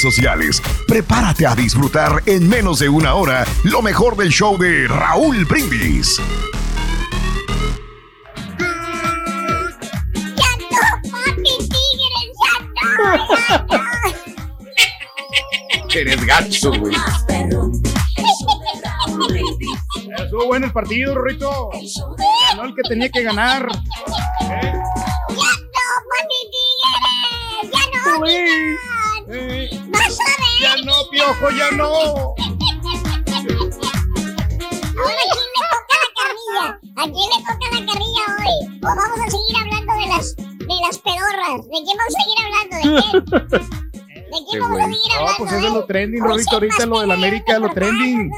sociales. 0.00 0.62
Prepárate 0.86 1.46
a 1.46 1.54
disfrutar 1.54 2.22
en 2.26 2.48
menos 2.48 2.78
de 2.78 2.88
una 2.88 3.14
hora 3.14 3.44
lo 3.64 3.82
mejor 3.82 4.16
del 4.16 4.30
show 4.30 4.56
de 4.58 4.88
Raúl 4.88 5.44
Brindis. 5.44 6.20
Eres 15.94 16.24
gacho, 16.26 16.70
güey. 16.78 16.94
Estuvo 20.16 20.46
bueno 20.46 20.66
el 20.66 20.72
partido, 20.72 21.14
Rorrito. 21.14 21.70
Ganó 22.50 22.64
el 22.64 22.74
que 22.74 22.82
tenía 22.88 23.08
que 23.08 23.22
ganar. 23.22 23.68
¿Eh? 24.42 24.72
¡Ya 27.62 28.10
no, 28.10 28.26
Eh, 28.26 28.76
¡Vas 29.28 29.34
a 29.34 30.24
ver! 30.24 30.62
Ya 30.62 30.76
no, 30.84 30.94
piojo, 31.10 31.50
ya 31.50 31.70
no. 31.72 31.84
Ahora, 31.84 32.34
¿a 35.28 35.44
quién 35.44 35.48
le 35.52 35.68
toca 35.68 35.96
la 36.02 36.10
carrilla? 36.16 36.64
¿A 36.96 37.04
quién 37.04 37.28
le 37.28 37.38
toca 37.44 37.66
la 37.72 37.80
carrilla 37.92 38.24
hoy? 38.38 38.56
¿O 38.78 38.86
vamos 38.86 39.20
a 39.20 39.30
seguir 39.30 39.56
hablando 39.60 39.92
de 39.94 40.06
las, 40.08 40.26
de 40.36 40.76
las 40.86 40.96
pedorras? 40.98 41.60
¿De 41.62 41.78
quién 41.84 41.96
vamos 41.98 42.14
a 42.16 42.20
seguir 42.24 42.38
hablando? 42.44 42.74
¿De 42.76 42.82
quién? 43.02 43.24
¿De 44.28 44.38
quién 44.50 44.58
vamos 44.62 44.80
a 44.80 44.84
seguir 44.84 45.08
No, 45.08 45.14
hablando? 45.18 45.38
pues 45.38 45.52
es 45.52 45.60
de 45.62 45.68
eh? 45.68 45.70
lo 45.70 45.84
trending, 45.84 46.22
sí 46.22 46.46
Ahorita 46.50 46.86
lo 46.86 47.00
del 47.00 47.08
que 47.08 47.14
América, 47.14 47.58
lo 47.58 47.68
trending. 47.70 48.30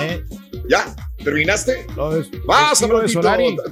Eh, 0.00 0.24
¿Ya? 0.68 0.94
¿Terminaste? 1.24 1.86
lo 1.96 2.10
de- 2.14 2.28
Vas 2.44 2.82
a 2.82 2.86
t- 2.86 2.92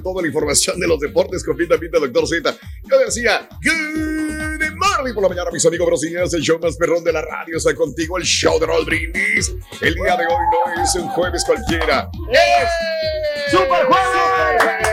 toda 0.03 0.21
la 0.21 0.27
información 0.27 0.79
de 0.79 0.87
los 0.87 0.99
deportes 0.99 1.43
con 1.43 1.55
Pinta 1.57 1.77
Pinta 1.77 1.99
Doctor 1.99 2.27
Z. 2.27 2.55
Yo 2.89 2.99
decía, 2.99 3.47
Good 3.63 4.75
morning 4.75 5.13
por 5.13 5.23
la 5.23 5.29
mañana, 5.29 5.51
mis 5.51 5.65
amigos 5.65 5.87
brasileños. 5.87 6.33
El 6.33 6.41
show 6.41 6.59
más 6.61 6.75
perrón 6.77 7.03
de 7.03 7.13
la 7.13 7.21
radio 7.21 7.57
está 7.57 7.73
contigo, 7.75 8.17
el 8.17 8.23
show 8.23 8.59
de 8.59 8.65
Roll 8.65 8.85
Brindis. 8.85 9.53
El 9.81 9.95
día 9.95 10.15
de 10.17 10.25
hoy 10.25 10.75
no 10.75 10.83
es 10.83 10.95
un 10.95 11.07
jueves 11.09 11.43
cualquiera. 11.45 12.09
¡Es 12.31 13.51
¡Super 13.51 13.85
jueves! 13.85 14.90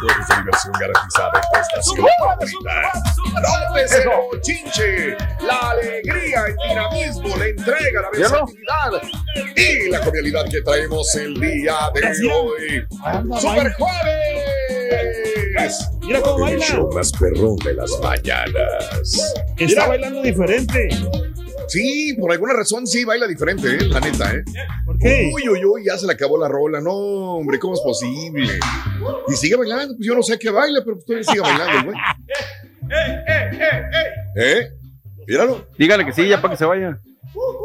Jueves 0.00 0.28
de 0.28 0.34
diversión 0.36 0.72
garantizada 0.80 1.32
en 1.34 1.42
tu 1.52 1.58
estación 1.60 2.06
favorita. 2.18 2.74
Nótese 3.42 3.98
el 4.32 4.40
chinche, 4.40 5.16
la 5.42 5.70
alegría, 5.70 6.44
el 6.46 6.56
dinamismo, 6.68 7.36
la 7.36 7.46
entrega, 7.46 8.00
la 8.02 8.10
versatilidad 8.10 9.02
y 9.56 9.90
la 9.90 9.98
jovialidad 10.04 10.44
que 10.50 10.60
traemos 10.62 11.14
el 11.16 11.34
día 11.40 11.90
de 11.94 12.32
hoy. 12.32 12.86
¡Super 13.40 13.72
jueves! 13.74 14.90
Mira 16.00 16.20
cómo 16.22 16.48
El 16.48 16.58
baila. 16.58 16.66
show 16.66 16.90
más 16.92 17.12
perrón 17.12 17.56
de 17.56 17.74
las 17.74 17.90
mañanas. 18.02 19.36
Está 19.58 19.86
bailando 19.86 20.22
diferente. 20.22 20.88
Sí, 21.70 22.14
por 22.18 22.32
alguna 22.32 22.52
razón 22.52 22.84
sí 22.84 23.04
baila 23.04 23.28
diferente, 23.28 23.68
¿eh? 23.68 23.82
la 23.82 24.00
neta, 24.00 24.34
¿eh? 24.34 24.42
¿Por 24.84 24.98
qué? 24.98 25.30
Uy, 25.32 25.48
uy, 25.48 25.64
uy, 25.64 25.84
ya 25.84 25.96
se 25.96 26.04
le 26.04 26.14
acabó 26.14 26.36
la 26.36 26.48
rola. 26.48 26.80
No, 26.80 26.92
hombre, 27.36 27.60
¿cómo 27.60 27.74
es 27.74 27.80
posible? 27.80 28.58
Y 29.28 29.32
sigue 29.34 29.54
bailando, 29.54 29.94
pues 29.96 30.04
yo 30.04 30.16
no 30.16 30.22
sé 30.22 30.36
qué 30.36 30.50
baila, 30.50 30.80
pero 30.84 30.96
pues 30.96 31.06
todavía 31.06 31.24
sigue 31.24 31.40
bailando, 31.40 31.84
güey. 31.84 31.96
¿Eh? 34.36 34.68
Míralo, 35.28 35.64
Dígale 35.78 36.04
que 36.04 36.12
sí, 36.12 36.26
ya 36.26 36.42
para 36.42 36.54
que 36.54 36.58
se 36.58 36.64
vaya. 36.64 36.98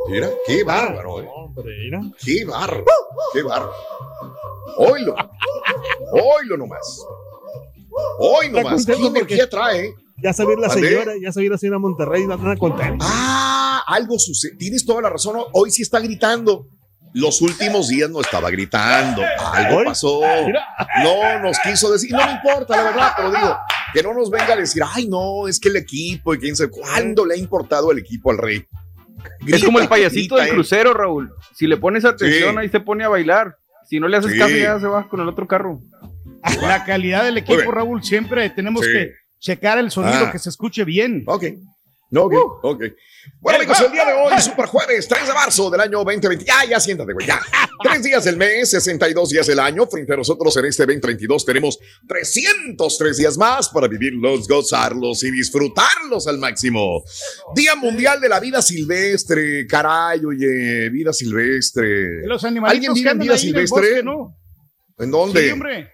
mira, 0.08 0.30
qué 0.46 0.64
bárbaro, 0.64 1.22
¿eh? 1.22 1.28
Hombre, 1.34 1.76
mira. 1.84 2.02
Qué 2.24 2.46
barro, 2.46 2.86
qué 3.34 3.42
barro. 3.42 3.72
Oilo, 4.78 5.16
oilo 6.12 6.58
nomás. 6.58 7.04
Hoy 8.20 8.50
nomás, 8.50 8.86
qué 8.86 8.94
energía 8.94 9.50
trae. 9.50 9.96
Ya 10.18 10.32
sabía 10.32 10.56
la 10.58 10.70
señora, 10.70 11.14
ya 11.22 11.32
sabía 11.32 11.50
la 11.50 11.58
señora 11.58 11.80
Monterrey, 11.80 12.24
anda 12.24 12.56
contenta. 12.56 13.06
Ah, 13.08 13.55
algo 13.88 14.18
sucede. 14.19 14.56
Tienes 14.57 14.85
toda 14.85 15.01
la 15.01 15.09
razón. 15.09 15.38
Hoy 15.53 15.72
sí 15.72 15.81
está 15.81 16.00
gritando. 16.00 16.68
Los 17.13 17.41
últimos 17.41 17.88
días 17.88 18.09
no 18.09 18.19
estaba 18.19 18.50
gritando. 18.51 19.22
Algo 19.53 19.84
pasó. 19.85 20.22
No 21.03 21.40
nos 21.40 21.57
quiso 21.59 21.91
decir. 21.91 22.12
No 22.12 22.25
me 22.25 22.34
importa, 22.34 22.75
la 22.75 22.84
verdad, 22.84 23.12
pero 23.16 23.31
digo, 23.31 23.57
que 23.94 24.03
no 24.03 24.13
nos 24.13 24.29
venga 24.29 24.53
a 24.53 24.57
decir, 24.57 24.84
ay, 24.85 25.07
no, 25.07 25.47
es 25.47 25.59
que 25.59 25.69
el 25.69 25.78
equipo 25.78 26.34
y 26.35 26.40
quién 26.40 26.56
sabe 26.56 26.69
cuándo 26.72 27.25
le 27.25 27.35
ha 27.35 27.38
importado 27.38 27.91
el 27.91 28.00
equipo 28.00 28.31
al 28.31 28.38
rey. 28.38 28.66
Es 29.47 29.63
como 29.63 29.79
el 29.79 29.88
payasito 29.88 30.35
grita 30.35 30.46
del 30.46 30.53
crucero, 30.56 30.94
Raúl. 30.94 31.31
Si 31.56 31.67
le 31.67 31.78
pones 31.78 32.03
atención, 32.06 32.52
Sí. 32.53 32.57
ahí 32.59 32.69
se 32.69 32.79
pone 32.81 33.06
a 33.06 33.09
bailar. 33.09 33.56
Si 33.88 34.00
no 34.00 34.07
le 34.09 34.17
haces 34.17 34.34
Sí. 34.34 34.38
caso, 34.38 34.56
ya 34.56 34.79
se 34.79 34.88
va 34.88 35.07
con 35.07 35.22
el 35.22 35.28
otro 35.29 35.47
carro. 35.47 35.79
La 36.62 36.84
calidad 36.84 37.23
del 37.23 37.38
equipo. 37.38 37.72
Raúl, 37.72 38.03
siempre 38.03 38.50
tenemos 38.50 38.84
Sí. 38.85 38.91
que 38.91 39.12
checar 39.40 39.78
el 39.78 39.90
sonido, 39.90 40.25
Ah. 40.28 40.31
que 40.31 40.40
se 40.40 40.50
escuche 40.50 40.84
bien. 40.84 41.23
Ok. 41.28 41.46
No, 42.12 42.24
ok, 42.26 42.34
ok. 42.64 42.84
Bueno, 43.41 43.58
amigos, 43.59 43.82
el 43.82 43.91
día 43.91 44.06
de 44.06 44.14
hoy, 44.14 44.40
Super 44.40 44.68
Jueves, 44.68 45.08
3 45.08 45.28
de 45.28 45.34
marzo 45.34 45.70
del 45.72 45.82
año 45.82 46.03
2020. 46.03 46.46
Ya, 46.46 46.64
ya, 46.70 46.79
siéntate, 46.79 47.14
güey, 47.14 47.26
ya. 47.28 47.41
Tres 47.84 48.03
días 48.03 48.24
del 48.24 48.38
mes, 48.38 48.70
62 48.70 49.29
días 49.32 49.47
del 49.47 49.59
año. 49.59 49.88
Frente 49.88 50.14
a 50.14 50.18
nosotros 50.18 50.56
en 50.58 50.66
este 50.66 50.84
2022 50.85 51.44
tenemos 51.46 51.79
303 52.08 53.18
días 53.18 53.38
más 53.38 53.70
para 53.70 53.88
vivirlos, 53.88 54.47
gozarlos 54.47 55.24
y 55.24 55.32
disfrutarlos 55.32 56.28
al 56.28 56.38
máximo. 56.38 57.03
Día 57.56 57.76
Mundial 57.76 58.22
de 58.22 58.29
la 58.29 58.40
Vida 58.40 58.62
Silvestre. 58.62 59.66
Caray, 59.68 60.24
oye, 60.24 60.90
vida 60.90 61.12
silvestre. 61.12 62.26
Los 62.28 62.44
¿Alguien 62.44 62.94
vive 62.94 63.09
en 63.12 63.20
vida 63.20 63.34
ahí 63.34 63.40
en 63.40 63.46
silvestre? 63.47 63.82
bosque, 63.82 64.03
¿no? 64.03 64.38
¿En 65.00 65.12
dónde? 65.12 65.44
Sí, 65.46 65.50
hombre. 65.52 65.90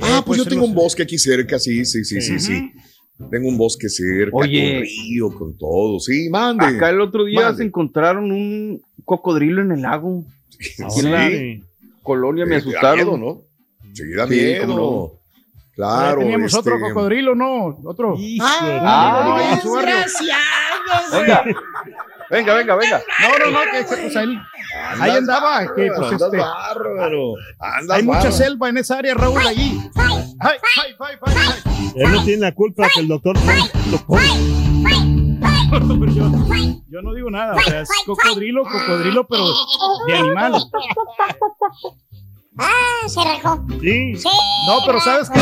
Ah, 0.00 0.22
pues 0.24 0.24
pues 0.26 0.36
yo 0.38 0.42
en 0.44 0.48
tengo 0.48 0.60
los- 0.62 0.70
un 0.70 0.74
bosque 0.74 1.02
aquí 1.04 1.18
cerca, 1.18 1.58
sí, 1.58 1.84
sí, 1.84 2.04
sí, 2.04 2.20
sí, 2.20 2.40
sí. 2.40 2.72
Tengo 3.30 3.48
un 3.48 3.56
bosque 3.56 3.88
cerca, 3.88 4.36
Oye. 4.36 4.74
con 4.74 4.82
río, 4.82 5.30
con 5.38 5.56
todo. 5.58 5.98
Sí, 6.00 6.28
mande. 6.30 6.66
Acá 6.66 6.90
el 6.90 7.00
otro 7.00 7.24
día 7.24 7.40
Mande. 7.42 7.56
se 7.58 7.64
encontraron 7.64 8.30
un 8.30 8.82
cocodrilo 9.04 9.62
en 9.62 9.72
el 9.72 9.82
lago. 9.82 10.22
Aquí 10.84 11.00
en 11.00 11.10
la 11.12 11.28
Sí. 11.28 11.64
colonia 12.02 12.44
me 12.44 12.56
Eh, 12.56 12.60
Da 12.60 12.68
asustaron. 12.68 12.94
miedo, 12.96 13.16
¿no? 13.18 13.40
Sí, 13.94 14.12
da 14.12 14.26
Sí, 14.28 14.34
miedo. 14.34 14.66
cómo 14.66 15.12
Claro. 15.74 16.20
Teníamos 16.20 16.46
este, 16.54 16.58
otro 16.58 16.80
cocodrilo, 16.80 17.34
¿no? 17.34 17.78
Otro. 17.84 18.16
Ah, 18.40 19.36
barrio. 19.62 20.00
Venga. 21.12 21.44
Venga, 22.30 22.54
venga, 22.54 22.76
venga. 22.76 23.02
No, 23.20 23.38
no, 23.38 23.50
no, 23.52 23.58
que 23.70 23.84
pues, 23.86 24.16
ahí, 24.16 24.38
ahí 25.00 25.10
andaba. 25.10 25.60
Que, 25.74 25.88
pues, 25.94 26.12
andas 26.12 26.22
este, 26.22 26.36
bárbaro. 26.38 27.34
Andas 27.58 27.96
hay 27.98 28.02
mucha 28.04 28.18
bárbaro. 28.18 28.36
selva 28.36 28.68
en 28.70 28.78
esa 28.78 28.98
área, 28.98 29.14
Raúl, 29.14 29.46
allí. 29.46 29.78
Ay, 29.94 30.24
ay, 30.40 30.56
ay, 30.98 31.16
ay. 31.26 31.65
Él 31.96 32.12
no 32.12 32.24
tiene 32.24 32.42
la 32.42 32.52
culpa 32.52 32.86
que 32.94 33.00
el 33.00 33.08
doctor. 33.08 33.36
Pero 35.70 36.06
yo, 36.12 36.30
yo 36.88 37.02
no 37.02 37.14
digo 37.14 37.30
nada, 37.30 37.56
o 37.56 37.60
sea, 37.60 37.80
es 37.80 37.88
cocodrilo, 38.04 38.62
cocodrilo, 38.64 39.26
pero 39.26 39.44
de 40.06 40.14
animal. 40.14 40.54
Ah, 42.58 43.08
se 43.08 43.20
rajó. 43.24 43.64
Sí. 43.80 44.16
Sí. 44.16 44.28
No, 44.66 44.78
pero 44.86 45.00
¿sabes 45.00 45.28
qué? 45.30 45.40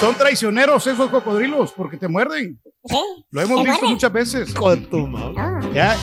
Son 0.00 0.14
traicioneros 0.14 0.86
esos 0.86 1.10
cocodrilos 1.10 1.72
porque 1.72 1.96
te 1.96 2.08
muerden. 2.08 2.60
Sí. 2.84 2.96
Lo 3.30 3.40
hemos 3.40 3.62
¿Te 3.62 3.70
visto 3.70 3.88
muchas 3.88 4.12
veces. 4.12 4.54
Con 4.54 4.84
tu 4.86 5.06
madre. 5.06 5.34
Ah. 5.38 5.60
Ya. 5.74 5.96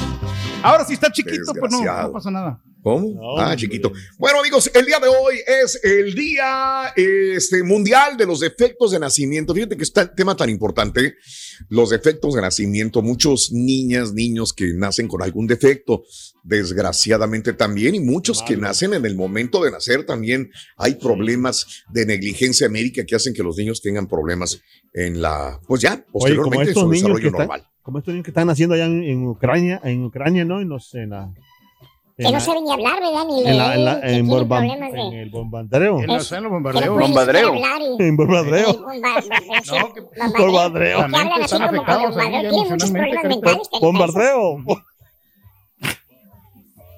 Ahora 0.64 0.86
si 0.86 0.94
está 0.94 1.12
chiquito, 1.12 1.54
pues 1.60 1.72
no, 1.72 1.84
no 1.84 2.12
pasa 2.12 2.32
nada. 2.32 2.62
¿Cómo? 2.88 3.12
No, 3.14 3.38
ah, 3.38 3.54
chiquito. 3.58 3.92
Bueno, 4.18 4.40
amigos, 4.40 4.72
el 4.74 4.86
día 4.86 4.98
de 4.98 5.10
hoy 5.10 5.36
es 5.46 5.78
el 5.84 6.16
día 6.16 6.94
este, 6.96 7.62
mundial 7.62 8.16
de 8.16 8.26
los 8.26 8.40
defectos 8.40 8.92
de 8.92 9.00
nacimiento. 9.00 9.54
Fíjate 9.54 9.76
que 9.76 9.84
está 9.84 10.04
el 10.04 10.16
tema 10.16 10.38
tan 10.38 10.50
importante, 10.50 11.16
los 11.68 11.90
defectos 11.90 12.36
de 12.36 12.42
nacimiento. 12.42 13.02
Muchos 13.02 13.52
niñas, 13.52 14.14
niños 14.14 14.54
que 14.54 14.74
nacen 14.74 15.10
con 15.10 15.22
algún 15.22 15.48
defecto, 15.48 16.06
desgraciadamente 16.44 17.52
también, 17.52 17.94
y 17.94 18.00
muchos 18.00 18.42
que 18.42 18.56
nacen 18.56 18.94
en 18.94 19.06
el 19.06 19.18
momento 19.18 19.62
de 19.66 19.72
nacer 19.72 20.06
también. 20.06 20.50
Hay 20.78 20.96
problemas 20.96 21.84
de 21.92 22.06
negligencia 22.06 22.70
médica 22.70 23.06
que 23.06 23.18
hacen 23.18 23.34
que 23.34 23.44
los 23.44 23.58
niños 23.58 23.82
tengan 23.82 24.08
problemas 24.08 24.62
en 24.94 25.22
la, 25.22 25.60
pues 25.68 25.82
ya, 25.82 26.06
Oye, 26.14 26.38
como 26.38 26.52
posteriormente 26.52 26.64
en 26.64 26.70
estos 26.70 26.84
su 26.84 26.90
niños 26.90 27.02
desarrollo 27.02 27.28
están, 27.28 27.40
normal. 27.48 27.68
como 27.82 28.00
estos 28.00 28.14
niños 28.14 28.24
que 28.24 28.32
están 28.32 28.48
naciendo 28.48 28.76
allá 28.76 28.86
en, 28.86 29.04
en 29.04 29.28
Ucrania, 29.28 29.82
en 29.84 30.06
Ucrania, 30.06 30.46
¿no? 30.46 30.62
En 30.62 30.70
los, 30.70 30.96
en 30.96 31.10
la, 31.10 31.34
Que 32.18 32.26
en 32.26 32.34
no 32.34 32.40
saben 32.40 32.64
ni 32.64 32.72
hablar, 32.72 33.00
¿verdad? 33.00 33.26
Ni 33.28 33.48
en 33.48 33.58
la- 33.58 33.76
en 33.76 33.86
la- 33.86 33.94
leer, 33.96 34.06
que 34.08 34.14
en 34.18 34.28
bomba- 34.28 34.58
problemas 34.58 34.90
en 34.94 35.10
de... 35.12 35.22
el 35.22 35.30
bombardeo. 35.30 36.00
En, 36.00 36.08
los 36.08 36.32
hablar 36.32 37.82
y- 37.82 38.04
En 38.04 38.18
bombardeo. 38.18 38.74
bombardeo. 38.74 38.74
Bombardeo. 38.74 38.88
Así 41.44 41.58
como 41.60 41.72
bombardeo. 41.72 42.50
Tienen 42.50 42.70
muchos 42.72 42.92
problemas 42.92 43.24
mentales. 43.24 43.70
Bombardeo. 43.80 44.58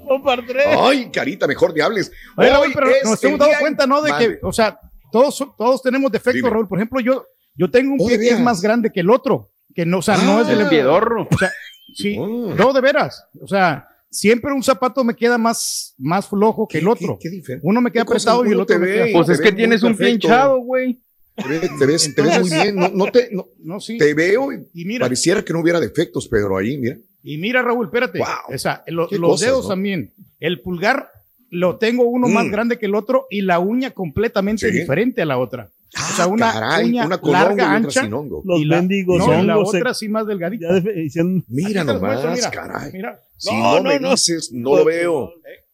Bombardeo. 0.07 0.87
Ay, 0.87 1.09
carita, 1.11 1.47
mejor 1.47 1.73
te 1.73 1.81
hables. 1.83 2.11
Oye, 2.37 2.51
Hoy 2.55 2.71
pero 2.73 2.89
es 2.89 3.03
nos 3.03 3.23
hemos 3.23 3.39
dado 3.39 3.51
cuenta, 3.59 3.85
¿no? 3.85 4.01
De 4.01 4.11
que, 4.17 4.39
o 4.41 4.51
sea, 4.51 4.79
todos, 5.11 5.43
todos 5.57 5.81
tenemos 5.81 6.11
defectos. 6.11 6.49
Raúl. 6.49 6.67
Por 6.67 6.79
ejemplo, 6.79 6.99
yo, 6.99 7.25
yo 7.55 7.69
tengo 7.69 7.93
un 7.93 7.99
Oh, 8.01 8.07
pie 8.07 8.17
¿de 8.17 8.27
que 8.29 8.33
es 8.35 8.39
más 8.39 8.61
grande 8.61 8.91
que 8.91 9.01
el 9.01 9.09
otro. 9.09 9.49
Que 9.75 9.85
no, 9.85 9.99
o 9.99 10.01
sea, 10.01 10.17
no 10.17 10.37
Ah. 10.37 10.41
es 10.41 10.47
del 10.47 10.61
El 10.61 10.69
piedorro. 10.69 11.27
O 11.31 11.37
sea, 11.37 11.51
sí, 11.93 12.17
Oh. 12.17 12.53
no, 12.55 12.73
de 12.73 12.81
veras. 12.81 13.25
O 13.41 13.47
sea, 13.47 13.87
siempre 14.09 14.51
un 14.53 14.63
zapato 14.63 15.03
me 15.03 15.15
queda 15.15 15.37
más, 15.37 15.93
más 15.97 16.27
flojo 16.27 16.67
que 16.67 16.79
el 16.79 16.85
¿Qué- 16.85 16.89
otro. 16.89 17.17
qué- 17.19 17.29
qué 17.29 17.35
diferente? 17.35 17.67
Uno 17.67 17.81
me 17.81 17.91
queda 17.91 18.03
apretado 18.03 18.43
y 18.45 18.47
el 18.49 18.53
¿Cómo 18.53 18.63
otro 18.63 18.75
te 18.75 18.79
me 18.79 18.87
ve? 18.87 18.93
queda 19.05 19.05
Pues 19.13 19.29
es 19.29 19.41
que 19.41 19.51
tienes 19.51 19.83
un 19.83 19.95
pie 19.95 20.09
hinchado, 20.11 20.59
güey. 20.59 20.99
Te 21.35 21.47
ves, 21.47 21.69
te 21.79 21.85
ves, 21.85 22.15
te 22.15 22.21
ves 22.21 22.39
muy 22.41 22.49
bien. 22.49 22.75
No, 22.75 22.89
no 22.89 23.11
te, 23.11 23.29
no- 23.31 23.47
No, 23.59 23.79
sí. 23.79 23.97
te 23.97 24.13
veo 24.13 24.51
y 24.51 24.57
Y 24.73 24.85
mira, 24.85 25.05
pareciera 25.05 25.43
que 25.43 25.53
no 25.53 25.61
hubiera 25.61 25.79
defectos, 25.79 26.27
Pedro, 26.27 26.57
ahí, 26.57 26.77
mira. 26.77 26.97
y 27.23 27.37
mira, 27.37 27.61
Raúl, 27.61 27.85
espérate. 27.85 28.19
Wow. 28.19 28.53
O 28.53 28.57
sea, 28.57 28.83
lo- 28.87 29.07
los 29.09 29.19
cosas, 29.31 29.45
dedos 29.47 29.63
¿no? 29.63 29.69
también. 29.69 30.13
El 30.39 30.61
pulgar 30.61 31.09
lo 31.49 31.77
tengo 31.77 32.03
uno 32.03 32.27
Mm. 32.27 32.33
más 32.33 32.49
grande 32.51 32.77
que 32.77 32.87
el 32.87 32.95
otro 32.95 33.25
y 33.29 33.41
la 33.41 33.59
uña 33.59 33.91
completamente 33.91 34.69
Sí. 34.69 34.77
diferente 34.79 35.21
a 35.21 35.25
la 35.25 35.37
otra. 35.37 35.71
O 35.95 36.15
sea, 36.15 36.25
Ah, 36.25 36.27
una 36.27 36.51
caray, 36.53 36.89
uña 36.89 37.05
una 37.05 37.17
con 37.17 37.31
larga, 37.31 37.49
hongo 37.49 37.57
y 37.59 37.63
otra 37.63 37.75
ancha. 37.75 38.01
sin 38.01 38.13
hongo. 38.13 38.41
Los 38.45 38.59
y 38.59 38.65
la, 38.65 38.75
mendigos 38.77 39.17
no, 39.19 39.25
y 39.41 39.45
la 39.45 39.57
hongos 39.57 39.71
se- 39.71 39.77
otra 39.77 39.93
sí 39.93 40.07
más 40.09 40.27
delgadita. 40.27 40.79
diciendo, 40.79 41.43
Mira 41.47 41.83
nomás, 41.83 42.23
mira, 42.35 42.51
caray. 42.51 42.91
Mira. 42.93 43.19
Si 43.37 43.53
No, 43.55 43.81
me 43.83 43.99
no. 43.99 44.11
dices, 44.11 44.51
no 44.53 44.75
lo 44.77 44.85
veo. 44.85 45.31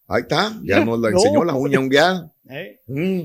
Ahí 0.08 0.22
está, 0.22 0.58
ya 0.64 0.86
nos 0.86 1.00
la 1.00 1.10
No. 1.12 1.18
enseñó 1.18 1.44
la 1.44 1.54
uña 1.56 1.80
hongueada. 1.80 2.32
Eh, 2.50 2.80
Mm. 2.88 3.22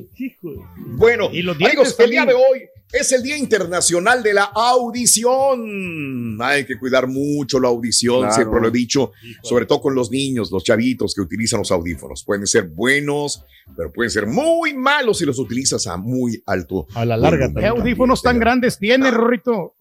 Bueno, 0.96 1.28
Y 1.30 1.42
los 1.42 1.56
dientes 1.58 1.78
amigos, 1.78 2.00
el 2.00 2.10
día 2.10 2.24
de 2.26 2.34
hoy 2.34 2.62
es 2.92 3.12
el 3.12 3.22
Día 3.22 3.36
Internacional 3.36 4.22
de 4.22 4.34
la 4.34 4.44
Audición. 4.44 6.38
Hay 6.40 6.64
que 6.66 6.78
cuidar 6.78 7.06
mucho 7.06 7.60
la 7.60 7.68
audición, 7.68 8.20
Claro. 8.20 8.34
siempre 8.34 8.60
lo 8.60 8.68
he 8.68 8.70
dicho, 8.70 9.12
sobre 9.42 9.66
todo 9.66 9.80
con 9.80 9.94
los 9.94 10.10
niños, 10.10 10.50
los 10.50 10.64
chavitos 10.64 11.14
que 11.14 11.20
utilizan 11.20 11.58
los 11.60 11.70
audífonos. 11.70 12.24
Pueden 12.24 12.46
ser 12.46 12.68
buenos, 12.68 13.44
pero 13.76 13.92
pueden 13.92 14.10
ser 14.10 14.26
muy 14.26 14.74
malos 14.74 15.18
si 15.18 15.24
los 15.24 15.38
utilizas 15.38 15.86
a 15.86 15.96
muy 15.96 16.42
alto. 16.46 16.86
A 16.94 17.04
la 17.04 17.16
larga 17.16 17.46
volumen. 17.48 17.62
¿Qué 17.62 17.68
audífonos 17.68 18.22
tan 18.22 18.38
grandes 18.38 18.78
tienes, 18.78 19.12
Rorrito? 19.14 19.76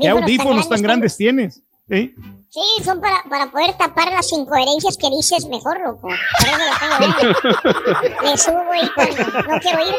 ¿Qué 0.00 0.08
audífonos 0.08 0.68
tan 0.68 0.82
grandes 0.82 1.16
tienes? 1.16 1.62
¿Eh? 1.88 2.14
Sí, 2.54 2.84
son 2.84 3.00
para, 3.00 3.24
para 3.28 3.50
poder 3.50 3.76
tapar 3.76 4.12
las 4.12 4.30
incoherencias 4.30 4.96
que 4.96 5.10
dices 5.10 5.44
mejor, 5.46 5.80
loco. 5.80 6.02
Por 6.02 6.48
eso 6.48 6.88
lo 6.88 6.98
tengo. 7.00 8.22
Le 8.22 8.38
subo 8.38 8.70
ahí 8.70 8.88
cuando 8.94 9.24
no 9.42 9.58
quiero 9.58 9.80
ir. 9.80 9.94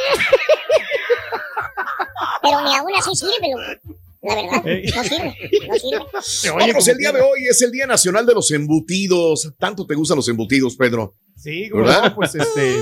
Pero 2.42 2.62
ni 2.62 2.74
aún 2.78 2.94
así 2.98 3.14
sirve, 3.14 3.50
loco. 3.52 4.00
La 4.26 4.36
verdad, 4.36 4.64
no 4.64 5.04
sirve, 5.04 5.36
no 5.68 5.76
sirve. 5.76 6.56
Vámonos, 6.60 6.88
el 6.88 6.98
día 6.98 7.12
de 7.12 7.22
hoy 7.22 7.46
es 7.50 7.62
el 7.62 7.72
Día 7.72 7.86
Nacional 7.86 8.26
de 8.26 8.34
los 8.34 8.50
Embutidos. 8.52 9.54
¿Tanto 9.60 9.86
te 9.86 9.96
gustan 9.96 10.18
los 10.18 10.28
embutidos, 10.30 10.76
Pedro? 10.76 11.14
Sí, 11.36 11.70
¿Verdad? 11.70 12.04
no, 12.10 12.16
pues 12.16 12.34
este, 12.36 12.76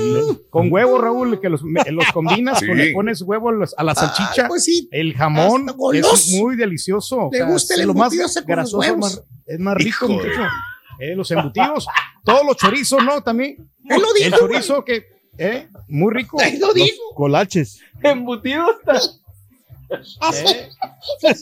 con 0.48 0.72
huevo, 0.72 0.98
Raúl, 0.98 1.40
que 1.40 1.48
los, 1.48 1.60
los 1.62 2.06
combinas, 2.12 2.60
Sí. 2.60 2.66
con- 2.66 2.78
le 2.78 2.92
pones 2.92 3.20
huevo 3.22 3.50
a 3.76 3.84
la 3.84 3.94
salchicha, 3.94 4.44
Ah, 4.44 4.48
pues 4.48 4.64
sí. 4.64 4.88
el 4.92 5.12
jamón, 5.14 5.66
es 5.92 6.28
muy 6.40 6.56
delicioso. 6.56 7.16
o 7.26 7.30
Le 7.32 7.38
sea, 7.38 7.46
gusta 7.48 7.74
el 7.74 7.80
es 7.80 7.86
lo 7.86 7.94
más 7.94 8.14
los 8.14 8.34
grasoso, 8.46 8.96
más- 8.96 9.22
es 9.46 9.58
más 9.58 9.76
rico. 9.76 10.08
Eh, 11.00 11.14
los 11.16 11.30
embutidos, 11.32 11.86
todos 12.24 12.46
los 12.46 12.56
chorizos, 12.56 13.02
¿no? 13.04 13.20
También. 13.22 13.56
Él 13.90 14.00
lo 14.00 14.14
el 14.24 14.32
chorizo 14.32 14.84
que, 14.84 15.04
eh, 15.36 15.68
muy 15.88 16.14
rico. 16.14 16.40
Él 16.40 16.58
lo 16.60 16.68
Los 16.68 16.74
dijo. 16.74 17.02
colaches. 17.16 17.80
Embutido 18.02 18.64
está. 18.78 19.00
Así. 20.20 20.46
Eh, 20.46 20.70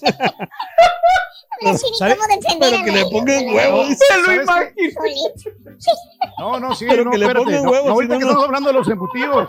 Así 1.65 1.87
ni 1.91 1.97
¿Sabe? 1.97 2.17
cómo 2.17 2.29
defender 2.29 2.71
Pero 2.73 2.85
que 2.85 2.91
le 2.91 3.05
pongan 3.05 3.55
huevos. 3.55 3.89
Se 3.89 4.17
lo 4.19 4.25
¿Sabes 4.25 4.43
imagino. 4.43 5.01
No, 6.39 6.61
no, 6.61 6.75
sí, 6.75 6.87
Pero 6.89 7.05
no, 7.05 7.11
que 7.13 7.19
le 7.19 7.27
espérate. 7.27 7.45
pongan 7.45 7.63
no, 7.65 7.71
huevos, 7.71 7.87
no, 7.87 7.93
ahorita 7.93 8.15
no, 8.15 8.19
que 8.19 8.25
estamos 8.27 8.45
hablando 8.45 8.69
de 8.69 8.75
los 8.75 8.89
embutidos. 8.89 9.49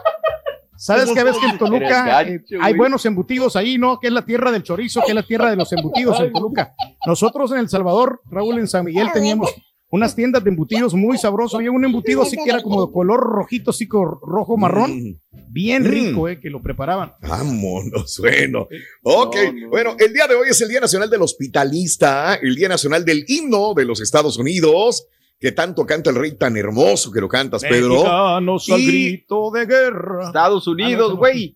¿Sabes 0.75 1.11
qué 1.13 1.23
ves 1.23 1.37
que 1.37 1.45
en 1.45 1.57
Toluca 1.57 2.21
eh, 2.23 2.43
hay 2.61 2.73
buenos 2.73 3.05
embutidos 3.05 3.55
ahí, 3.55 3.77
no? 3.77 3.99
Que 3.99 4.07
es 4.07 4.13
la 4.13 4.23
tierra 4.23 4.51
del 4.51 4.63
chorizo, 4.63 5.01
que 5.01 5.11
es 5.11 5.15
la 5.15 5.23
tierra 5.23 5.49
de 5.49 5.55
los 5.55 5.71
embutidos 5.71 6.19
en 6.19 6.33
Toluca. 6.33 6.75
Nosotros 7.05 7.51
en 7.51 7.59
El 7.59 7.69
Salvador, 7.69 8.21
Raúl, 8.25 8.59
en 8.59 8.67
San 8.67 8.83
Miguel 8.85 9.09
teníamos 9.13 9.53
unas 9.93 10.15
tiendas 10.15 10.43
de 10.43 10.49
embutidos 10.49 10.93
muy 10.95 11.17
sabrosos. 11.19 11.55
Había 11.59 11.69
un 11.71 11.85
embutido 11.85 12.23
así 12.23 12.35
que 12.43 12.49
era 12.49 12.61
como 12.63 12.85
de 12.85 12.91
color 12.91 13.19
rojito, 13.19 13.69
así 13.69 13.87
rojo 13.87 14.57
marrón, 14.57 14.91
Mm. 14.91 15.19
bien 15.51 15.83
Mm. 15.83 15.85
rico, 15.85 16.27
eh, 16.27 16.39
que 16.39 16.49
lo 16.49 16.61
preparaban. 16.63 17.13
Vámonos, 17.21 18.17
bueno. 18.19 18.67
Ok, 19.03 19.35
No, 19.45 19.53
no. 19.53 19.69
bueno, 19.69 19.95
el 19.99 20.11
día 20.11 20.25
de 20.27 20.33
hoy 20.35 20.47
es 20.49 20.59
el 20.61 20.69
Día 20.69 20.79
Nacional 20.79 21.09
del 21.11 21.21
Hospitalista, 21.21 22.35
el 22.41 22.55
Día 22.55 22.69
Nacional 22.69 23.05
del 23.05 23.23
Himno 23.27 23.73
de 23.75 23.85
los 23.85 24.01
Estados 24.01 24.37
Unidos, 24.37 25.05
que 25.39 25.51
tanto 25.51 25.85
canta 25.85 26.09
el 26.09 26.15
rey 26.15 26.31
tan 26.37 26.57
hermoso 26.57 27.11
que 27.11 27.21
lo 27.21 27.27
cantas, 27.29 27.61
Pedro. 27.61 27.89
Mexicanos 27.95 28.69
al 28.71 28.79
Y- 28.79 28.87
grito 28.87 29.51
de 29.51 29.65
guerra. 29.67 30.25
Estados 30.27 30.67
Unidos, 30.67 31.11
no. 31.11 31.17
güey. 31.17 31.55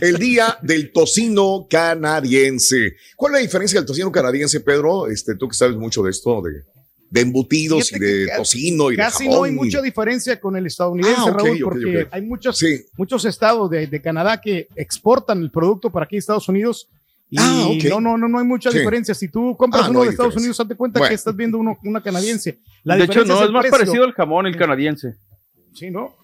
El 0.00 0.16
Día 0.18 0.56
del 0.62 0.92
Tocino 0.92 1.66
Canadiense. 1.68 2.94
¿Cuál 3.16 3.32
es 3.32 3.38
la 3.38 3.42
diferencia 3.42 3.80
del 3.80 3.86
tocino 3.86 4.10
canadiense, 4.12 4.60
Pedro? 4.60 5.08
Este, 5.08 5.34
tú 5.34 5.48
que 5.48 5.56
sabes 5.56 5.76
mucho 5.76 6.02
de 6.02 6.10
esto, 6.10 6.40
de, 6.40 6.62
de 7.10 7.20
embutidos 7.22 7.88
Fíjate 7.88 8.04
y 8.04 8.08
de 8.26 8.28
tocino 8.36 8.90
y 8.92 8.96
Casi 8.96 9.24
de 9.24 9.30
no 9.30 9.32
jamón 9.36 9.48
hay 9.48 9.54
mucha 9.54 9.80
diferencia 9.82 10.38
con 10.40 10.56
el 10.56 10.66
estadounidense, 10.66 11.20
Ah, 11.20 11.24
ok, 11.32 11.36
Raúl, 11.38 11.58
porque 11.62 12.02
ok. 12.02 12.08
hay 12.12 12.22
muchos 12.22 12.58
Sí. 12.58 12.84
muchos 12.96 13.24
estados 13.24 13.70
de, 13.70 13.86
de 13.86 14.02
Canadá 14.02 14.40
que 14.40 14.68
exportan 14.76 15.40
el 15.42 15.50
producto 15.50 15.90
para 15.90 16.04
aquí 16.04 16.16
a 16.16 16.18
Estados 16.18 16.48
Unidos. 16.48 16.88
Y 17.30 17.36
Ah, 17.38 17.68
no, 17.90 18.00
no, 18.00 18.16
no, 18.18 18.28
no 18.28 18.38
hay 18.38 18.44
mucha 18.46 18.70
Sí. 18.70 18.78
diferencia. 18.78 19.14
Si 19.14 19.28
tú 19.28 19.54
compras 19.56 19.84
Ah, 19.84 19.90
uno 19.90 19.98
no 20.00 20.04
de 20.04 20.10
Estados 20.10 20.32
diferencia. 20.34 20.40
Unidos, 20.48 20.58
date 20.68 20.76
cuenta 20.76 20.98
Bueno. 20.98 21.08
que 21.10 21.14
estás 21.14 21.36
viendo 21.36 21.58
uno, 21.58 21.78
una 21.84 22.02
canadiense. 22.02 22.58
La 22.84 22.96
de 22.96 23.04
hecho, 23.04 23.24
no, 23.24 23.34
es 23.36 23.40
el 23.42 23.52
más 23.52 23.62
precio. 23.62 23.78
parecido 23.78 24.04
al 24.04 24.12
jamón 24.12 24.46
el 24.46 24.56
canadiense. 24.56 25.14
Sí, 25.74 25.90
¿no? 25.90 26.14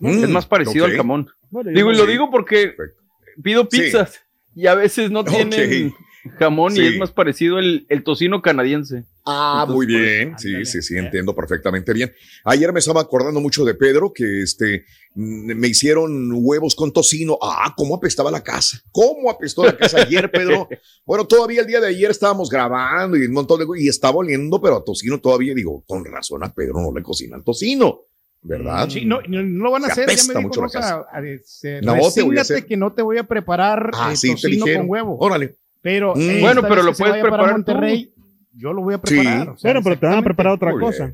Mm, 0.00 0.24
es 0.24 0.28
más 0.30 0.46
parecido 0.46 0.84
al 0.84 0.96
jamón. 0.96 1.28
Bueno, 1.50 1.70
Digo, 1.70 1.90
y 1.90 1.96
no- 1.96 2.04
lo 2.04 2.06
digo 2.10 2.30
porque 2.30 2.68
Perfecto. 2.76 3.02
pido 3.42 3.68
Sí. 3.70 3.80
pizzas 3.80 4.20
y 4.54 4.66
a 4.66 4.74
veces 4.74 5.10
no 5.10 5.24
tienen 5.24 5.92
jamón 6.30 6.72
Sí. 6.74 6.82
y 6.82 6.86
es 6.86 6.98
más 6.98 7.10
parecido 7.12 7.58
el, 7.58 7.86
el 7.88 8.02
tocino 8.04 8.42
canadiense. 8.42 9.04
Ah, 9.24 9.64
Entonces, 9.66 9.74
muy 9.76 9.86
pues, 9.86 9.98
bien. 10.04 10.38
Sí, 10.38 10.48
ándale. 10.48 10.64
sí, 10.66 10.82
sí, 10.82 10.96
entiendo 10.96 11.34
perfectamente 11.34 11.92
bien. 11.92 12.12
Ayer 12.44 12.72
me 12.72 12.78
estaba 12.78 13.00
acordando 13.00 13.40
mucho 13.40 13.64
de 13.64 13.74
Pedro 13.74 14.12
que 14.12 14.42
este 14.42 14.84
me 15.14 15.66
hicieron 15.68 16.30
huevos 16.32 16.74
con 16.74 16.92
tocino. 16.92 17.38
Ah, 17.42 17.72
cómo 17.76 17.96
apestaba 17.96 18.30
la 18.30 18.42
casa. 18.44 18.78
¿Cómo 18.92 19.30
apestó 19.30 19.64
la 19.64 19.76
casa 19.76 20.02
ayer, 20.02 20.30
Pedro? 20.30 20.68
Bueno, 21.06 21.24
todavía 21.26 21.60
el 21.60 21.66
día 21.66 21.80
de 21.80 21.86
ayer 21.88 22.10
estábamos 22.10 22.50
grabando 22.50 23.16
y 23.16 23.24
un 23.26 23.32
montón 23.32 23.60
de 23.60 23.66
y 23.80 23.88
estaba 23.88 24.16
oliendo, 24.16 24.60
pero 24.60 24.76
a 24.76 24.84
tocino 24.84 25.20
todavía 25.20 25.54
digo, 25.54 25.84
con 25.86 26.04
razón 26.04 26.42
a 26.44 26.52
Pedro 26.52 26.80
no 26.82 26.92
le 26.96 27.02
cocina 27.02 27.36
el 27.36 27.44
tocino. 27.44 28.00
¿verdad? 28.42 28.88
Sí, 28.88 29.04
no, 29.04 29.20
no, 29.26 29.42
no 29.42 29.64
lo 29.64 29.70
van 29.72 29.84
a 29.84 29.86
Se 29.86 30.04
hacer. 30.04 30.16
Ya 30.16 30.32
me 30.34 30.38
dijo 30.40 30.62
Rosa, 30.62 30.78
a- 31.10 31.18
a- 31.18 31.26
este, 31.26 31.80
No, 31.82 31.94
te 32.14 32.22
voy 32.22 32.38
a 32.38 32.42
hacer- 32.42 32.64
que 32.64 32.76
no 32.76 32.92
te 32.92 33.02
voy 33.02 33.18
a 33.18 33.24
preparar 33.24 33.90
Ah, 33.94 34.12
eh, 34.12 34.16
sí, 34.16 34.30
tocino 34.32 34.64
con 34.72 34.88
huevo. 34.88 35.16
Órale. 35.18 35.56
Pero 35.86 36.16
Mm. 36.16 36.20
esta 36.20 36.40
Bueno, 36.40 36.62
vez 36.62 36.68
pero 36.68 36.82
lo 36.82 36.88
que 36.90 36.94
se 36.96 37.02
puedes 37.04 37.22
preparar 37.22 37.46
tú. 37.46 37.52
Monterrey, 37.52 38.12
yo 38.54 38.72
lo 38.72 38.82
voy 38.82 38.94
a 38.94 38.96
Sí. 38.96 39.02
preparar. 39.14 39.48
o 39.50 39.56
sea, 39.56 39.70
Bueno, 39.70 39.80
pero 39.84 39.98
te 40.00 40.06
van 40.06 40.18
a 40.18 40.22
preparar 40.22 40.52
otra 40.54 40.72
cosa. 40.72 41.12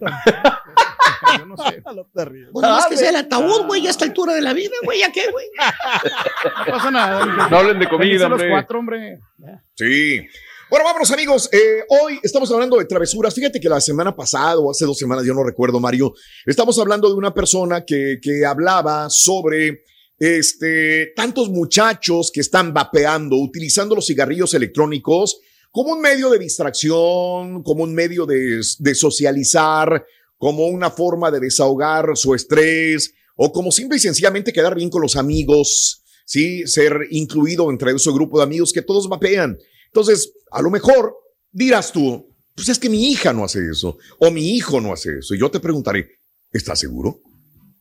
Yo 1.38 1.44
no 1.46 1.56
sé. 1.56 1.82
Pues 2.52 2.62
nomás 2.66 2.86
que 2.86 2.96
sea 2.96 3.10
el 3.10 3.16
ataúd, 3.16 3.66
güey, 3.66 3.82
ya 3.82 3.88
a 3.88 3.90
esta 3.90 4.04
altura 4.06 4.32
de 4.34 4.40
la 4.40 4.52
vida, 4.54 4.72
güey, 4.84 5.00
¿ya 5.00 5.12
qué, 5.12 5.30
güey? 5.30 5.46
No 6.66 6.72
pasa 6.72 6.90
nada. 6.90 7.26
No 7.50 7.56
hablen 7.58 7.78
de 7.78 7.86
comida, 7.88 8.04
Felices 8.06 8.22
los 8.30 8.32
hombre. 8.40 8.50
cuatro, 8.50 8.78
hombre. 8.78 9.18
Sí. 9.74 10.20
Bueno, 10.70 10.84
vámonos 10.86 11.10
amigos. 11.10 11.50
Eh, 11.52 11.82
hoy 11.88 12.18
estamos 12.22 12.50
hablando 12.52 12.78
de 12.78 12.84
travesuras. 12.86 13.34
Fíjate 13.34 13.58
que 13.60 13.68
la 13.68 13.80
semana 13.80 14.14
pasada 14.16 14.58
o 14.58 14.70
hace 14.70 14.84
dos 14.86 14.96
semanas, 14.98 15.24
yo 15.26 15.34
no 15.34 15.42
recuerdo, 15.44 15.80
Mario, 15.80 16.14
estamos 16.46 16.78
hablando 16.78 17.08
de 17.08 17.14
una 17.14 17.34
persona 17.34 17.84
que, 17.84 18.18
que 18.22 18.46
hablaba 18.46 19.08
sobre 19.10 19.82
este, 20.18 21.12
tantos 21.14 21.48
muchachos 21.50 22.30
que 22.32 22.40
están 22.40 22.72
vapeando, 22.74 23.36
utilizando 23.36 23.94
los 23.94 24.06
cigarrillos 24.06 24.54
electrónicos 24.54 25.40
como 25.70 25.92
un 25.92 26.00
medio 26.00 26.30
de 26.30 26.38
distracción, 26.38 27.62
como 27.62 27.84
un 27.84 27.94
medio 27.94 28.26
de, 28.26 28.60
de 28.78 28.94
socializar, 28.94 30.04
como 30.36 30.66
una 30.66 30.90
forma 30.90 31.30
de 31.30 31.40
desahogar 31.40 32.16
su 32.16 32.34
estrés 32.34 33.12
o 33.36 33.52
como 33.52 33.70
simple 33.70 33.98
y 33.98 34.00
sencillamente 34.00 34.52
quedar 34.52 34.74
bien 34.74 34.90
con 34.90 35.02
los 35.02 35.16
amigos, 35.16 36.02
¿sí? 36.24 36.66
Ser 36.66 37.06
incluido 37.10 37.70
entre 37.70 37.92
ese 37.92 38.10
grupo 38.10 38.38
de 38.38 38.44
amigos 38.44 38.72
que 38.72 38.82
todos 38.82 39.08
vapean. 39.08 39.58
Entonces, 39.86 40.32
a 40.50 40.62
lo 40.62 40.70
mejor 40.70 41.14
dirás 41.52 41.92
tú, 41.92 42.34
pues 42.54 42.68
es 42.68 42.78
que 42.78 42.88
mi 42.88 43.10
hija 43.10 43.32
no 43.32 43.44
hace 43.44 43.60
eso 43.70 43.98
o 44.18 44.30
mi 44.30 44.56
hijo 44.56 44.80
no 44.80 44.92
hace 44.92 45.18
eso. 45.18 45.34
Y 45.34 45.38
yo 45.38 45.50
te 45.50 45.60
preguntaré, 45.60 46.08
¿estás 46.50 46.80
seguro? 46.80 47.20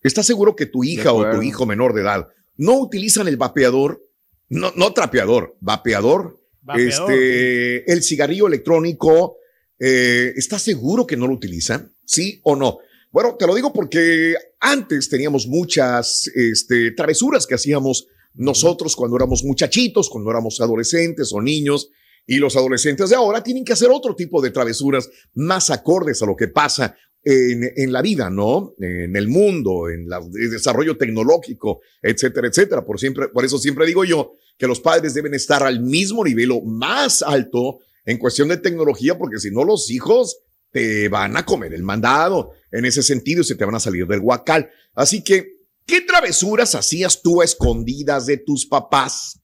¿Estás 0.04 0.26
seguro 0.26 0.56
que 0.56 0.66
tu 0.66 0.84
hija 0.84 1.14
o 1.14 1.30
tu 1.32 1.42
hijo 1.42 1.66
menor 1.66 1.94
de 1.94 2.02
edad 2.02 2.28
no 2.58 2.80
utilizan 2.80 3.28
el 3.28 3.38
vapeador? 3.38 4.04
No, 4.50 4.72
no 4.76 4.94
trapeador, 4.94 5.58
vapeador. 5.60 6.40
Vapeador, 6.62 7.12
este, 7.12 7.92
el 7.92 8.04
cigarrillo 8.04 8.48
electrónico, 8.48 9.38
eh, 9.80 10.34
¿estás 10.36 10.62
seguro 10.62 11.08
que 11.08 11.16
no 11.16 11.28
lo 11.28 11.34
utilizan? 11.34 11.94
¿Sí 12.06 12.42
o 12.44 12.56
no? 12.56 12.80
Bueno, 13.12 13.36
te 13.36 13.48
lo 13.48 13.56
digo 13.56 13.72
porque 13.72 14.36
antes 14.60 15.10
teníamos 15.10 15.48
muchas 15.48 16.28
este, 16.36 16.92
travesuras 16.92 17.48
que 17.48 17.56
hacíamos 17.56 18.08
nosotros 18.34 18.96
cuando 18.96 19.16
éramos 19.16 19.44
muchachitos, 19.44 20.10
cuando 20.10 20.30
éramos 20.30 20.60
adolescentes 20.60 21.32
o 21.34 21.42
niños, 21.42 21.90
y 22.26 22.38
los 22.38 22.58
adolescentes 22.58 23.10
de 23.10 23.16
ahora 23.16 23.42
tienen 23.42 23.64
que 23.64 23.74
hacer 23.74 23.90
otro 23.90 24.14
tipo 24.14 24.42
de 24.42 24.52
travesuras 24.52 25.10
más 25.34 25.70
acordes 25.70 26.22
a 26.22 26.26
lo 26.26 26.36
que 26.36 26.50
pasa 26.50 26.96
en, 27.24 27.92
la 27.92 28.02
vida, 28.02 28.30
¿no? 28.30 28.74
En 28.80 29.16
el 29.16 29.28
mundo, 29.28 29.90
en 29.90 30.08
la- 30.08 30.22
el 30.34 30.50
desarrollo 30.52 30.98
tecnológico, 30.98 31.82
etcétera, 32.02 32.48
etcétera. 32.48 32.86
Por, 32.86 33.00
siempre, 33.00 33.28
por 33.30 33.44
eso 33.44 33.58
siempre 33.58 33.86
digo 33.86 34.06
yo 34.06 34.32
que 34.58 34.68
los 34.68 34.80
padres 34.80 35.14
deben 35.14 35.34
estar 35.34 35.62
al 35.64 35.82
mismo 35.82 36.24
nivel 36.24 36.52
o 36.52 36.62
más 36.62 37.22
alto 37.22 37.80
en 38.06 38.18
cuestión 38.18 38.48
de 38.48 38.58
tecnología, 38.58 39.18
porque 39.18 39.40
si 39.40 39.52
no 39.52 39.64
los 39.66 39.92
hijos 39.92 40.40
te 40.72 41.10
van 41.10 41.36
a 41.38 41.46
comer 41.46 41.74
el 41.74 41.84
mandado. 41.84 42.52
En 42.72 42.86
ese 42.86 43.04
sentido, 43.04 43.44
se 43.44 43.56
te 43.56 43.66
van 43.66 43.76
a 43.76 43.80
salir 43.80 44.08
del 44.08 44.20
huacal. 44.22 44.70
Así 44.94 45.24
que, 45.24 45.58
¿qué 45.86 46.02
travesuras 46.02 46.76
hacías 46.76 47.22
tú 47.22 47.42
a 47.42 47.46
escondidas 47.46 48.26
de 48.26 48.38
tus 48.38 48.66
papás? 48.66 49.40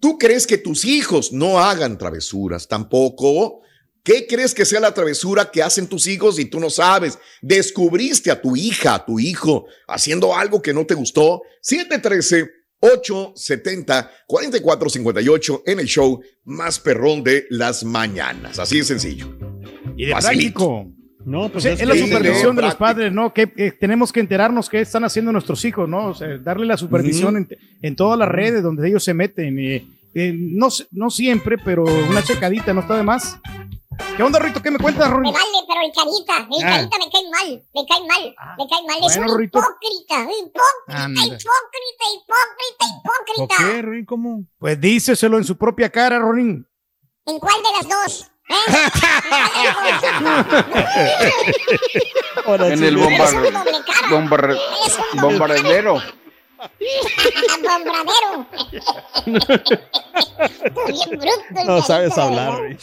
¿Tú 0.00 0.18
crees 0.18 0.46
que 0.46 0.58
tus 0.58 0.84
hijos 0.84 1.32
no 1.32 1.60
hagan 1.60 1.96
travesuras 1.98 2.66
tampoco? 2.66 3.60
¿Qué 4.04 4.26
crees 4.26 4.52
que 4.52 4.64
sea 4.64 4.80
la 4.80 4.92
travesura 4.92 5.50
que 5.50 5.62
hacen 5.62 5.86
tus 5.86 6.08
hijos 6.08 6.38
y 6.38 6.46
tú 6.46 6.58
no 6.58 6.70
sabes? 6.70 7.18
Descubriste 7.40 8.30
a 8.32 8.40
tu 8.40 8.56
hija, 8.56 8.94
a 8.96 9.04
tu 9.04 9.20
hijo, 9.20 9.66
haciendo 9.86 10.34
algo 10.34 10.60
que 10.60 10.74
no 10.74 10.84
te 10.84 10.94
gustó. 10.94 11.42
713 11.60 12.50
870 12.80 14.10
4458 14.26 15.62
en 15.66 15.78
el 15.78 15.86
show 15.86 16.20
más 16.44 16.80
perrón 16.80 17.22
de 17.22 17.46
las 17.50 17.84
mañanas. 17.84 18.58
Así 18.58 18.78
de 18.78 18.84
sencillo. 18.84 19.38
Y 19.96 20.06
de 20.06 20.12
Facilito. 20.12 20.58
práctico. 20.58 21.02
No, 21.24 21.42
Pues 21.52 21.64
pues 21.64 21.80
es, 21.80 21.86
la 21.86 21.94
supervisión 21.94 22.56
de 22.56 22.62
los 22.62 22.74
padres, 22.74 23.12
¿no? 23.12 23.32
Que 23.32 23.52
eh, 23.56 23.70
tenemos 23.78 24.12
que 24.12 24.18
enterarnos 24.18 24.68
qué 24.68 24.80
están 24.80 25.04
haciendo 25.04 25.30
nuestros 25.30 25.64
hijos, 25.64 25.88
¿no? 25.88 26.08
O 26.08 26.14
sea, 26.14 26.36
darle 26.38 26.66
la 26.66 26.76
supervisión 26.76 27.36
en, 27.36 27.48
en 27.80 27.94
todas 27.94 28.18
las 28.18 28.28
redes 28.28 28.64
donde 28.64 28.88
ellos 28.88 29.04
se 29.04 29.14
meten. 29.14 29.56
eh, 29.60 29.86
eh, 30.14 30.34
no, 30.36 30.68
no 30.90 31.10
siempre, 31.10 31.56
pero 31.64 31.84
una 31.84 32.22
checadita 32.22 32.74
no 32.74 32.80
está 32.80 32.96
de 32.96 33.02
más. 33.02 33.38
¿Qué 34.16 34.22
onda, 34.22 34.38
Rito? 34.38 34.62
¿Qué 34.62 34.70
me 34.70 34.78
cuentas, 34.78 35.10
Me 35.10 35.16
Rito? 35.16 35.32
vale, 35.32 35.58
pero 35.66 35.80
el 35.80 35.92
carita, 35.92 36.36
el 36.38 36.46
Ah. 36.64 36.70
carita 36.76 36.98
me 36.98 37.10
cae 37.10 37.28
mal, 37.30 37.64
me 37.74 37.86
cae 37.86 38.00
mal, 38.06 38.34
me 38.58 38.66
cae 38.68 38.82
mal. 38.86 38.96
es 38.98 39.02
bueno, 39.16 39.22
un 39.22 39.28
Rorrito. 39.38 39.58
hipócrita, 39.58 40.22
hipócrita, 40.22 41.04
Anda. 41.04 41.22
hipócrita, 41.22 42.04
hipócrita, 42.14 42.86
¿Por 43.02 43.14
hipócrita. 43.46 43.72
qué, 43.72 43.82
Ruin? 43.82 44.04
¿Cómo? 44.06 44.44
Pues 44.58 44.78
díceselo 44.80 45.38
en 45.38 45.44
su 45.44 45.56
propia 45.56 45.90
cara, 45.90 46.18
Ronin. 46.18 46.66
¿En 47.26 47.38
cuál 47.38 47.54
de 47.62 47.70
las 47.72 47.88
dos? 47.88 48.28
¿Eh? 48.48 48.54
En 52.46 52.84
el 52.84 52.96
me- 52.96 53.06
bombar- 53.06 53.34
un 54.12 54.28
bombar- 55.20 55.58
Eres 55.64 56.02
Bombradero. 57.62 58.46
Está 60.64 60.84
bien 60.86 61.10
bruto 61.10 61.64
No 61.66 61.82
sabes 61.82 62.16
hablar. 62.16 62.76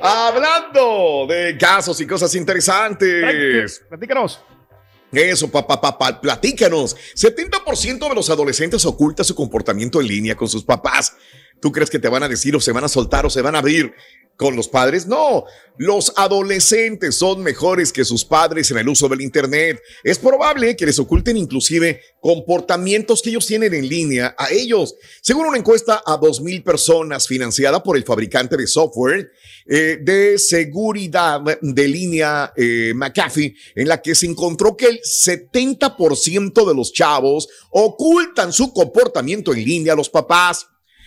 Hablando 0.00 1.26
de 1.28 1.56
casos 1.58 2.00
y 2.00 2.06
cosas 2.06 2.34
interesantes. 2.34 3.82
Platícanos. 3.88 4.40
Eso, 5.12 5.50
papá, 5.50 5.80
papá, 5.80 6.20
platícanos. 6.20 6.96
70% 7.14 8.08
de 8.08 8.14
los 8.14 8.30
adolescentes 8.30 8.84
oculta 8.86 9.22
su 9.22 9.34
comportamiento 9.34 10.00
en 10.00 10.06
línea 10.06 10.34
con 10.34 10.48
sus 10.48 10.64
papás. 10.64 11.14
¿Tú 11.60 11.70
crees 11.70 11.90
que 11.90 11.98
te 11.98 12.08
van 12.08 12.22
a 12.22 12.28
decir 12.28 12.56
o 12.56 12.60
se 12.60 12.72
van 12.72 12.84
a 12.84 12.88
soltar 12.88 13.26
o 13.26 13.30
se 13.30 13.42
van 13.42 13.54
a 13.54 13.58
abrir 13.58 13.94
con 14.36 14.56
los 14.56 14.68
padres? 14.68 15.06
No, 15.06 15.44
los 15.78 16.12
adolescentes 16.16 17.14
son 17.14 17.42
mejores 17.42 17.92
que 17.92 18.04
sus 18.04 18.24
padres 18.24 18.70
en 18.70 18.78
el 18.78 18.88
uso 18.88 19.08
del 19.08 19.20
Internet. 19.20 19.80
Es 20.04 20.18
probable 20.18 20.76
que 20.76 20.86
les 20.86 20.98
oculten 20.98 21.36
inclusive 21.36 22.00
comportamientos 22.20 23.22
que 23.22 23.30
ellos 23.30 23.46
tienen 23.46 23.72
en 23.74 23.88
línea 23.88 24.34
a 24.38 24.50
ellos. 24.50 24.94
Según 25.22 25.46
una 25.46 25.58
encuesta 25.58 26.02
a 26.04 26.18
2.000 26.18 26.62
personas 26.62 27.26
financiada 27.26 27.82
por 27.82 27.96
el 27.96 28.04
fabricante 28.04 28.56
de 28.56 28.66
software 28.66 29.32
eh, 29.66 29.98
de 30.00 30.38
seguridad 30.38 31.40
de 31.60 31.88
línea 31.88 32.52
eh, 32.56 32.92
McAfee, 32.94 33.54
en 33.74 33.88
la 33.88 34.02
que 34.02 34.14
se 34.14 34.26
encontró 34.26 34.76
que 34.76 34.86
el 34.86 35.00
70% 35.00 36.66
de 36.68 36.74
los 36.74 36.92
chavos 36.92 37.48
ocultan 37.70 38.52
su 38.52 38.72
comportamiento 38.72 39.52
en 39.52 39.64
línea 39.64 39.94
a 39.94 39.96
los 39.96 40.10
papás. 40.10 40.66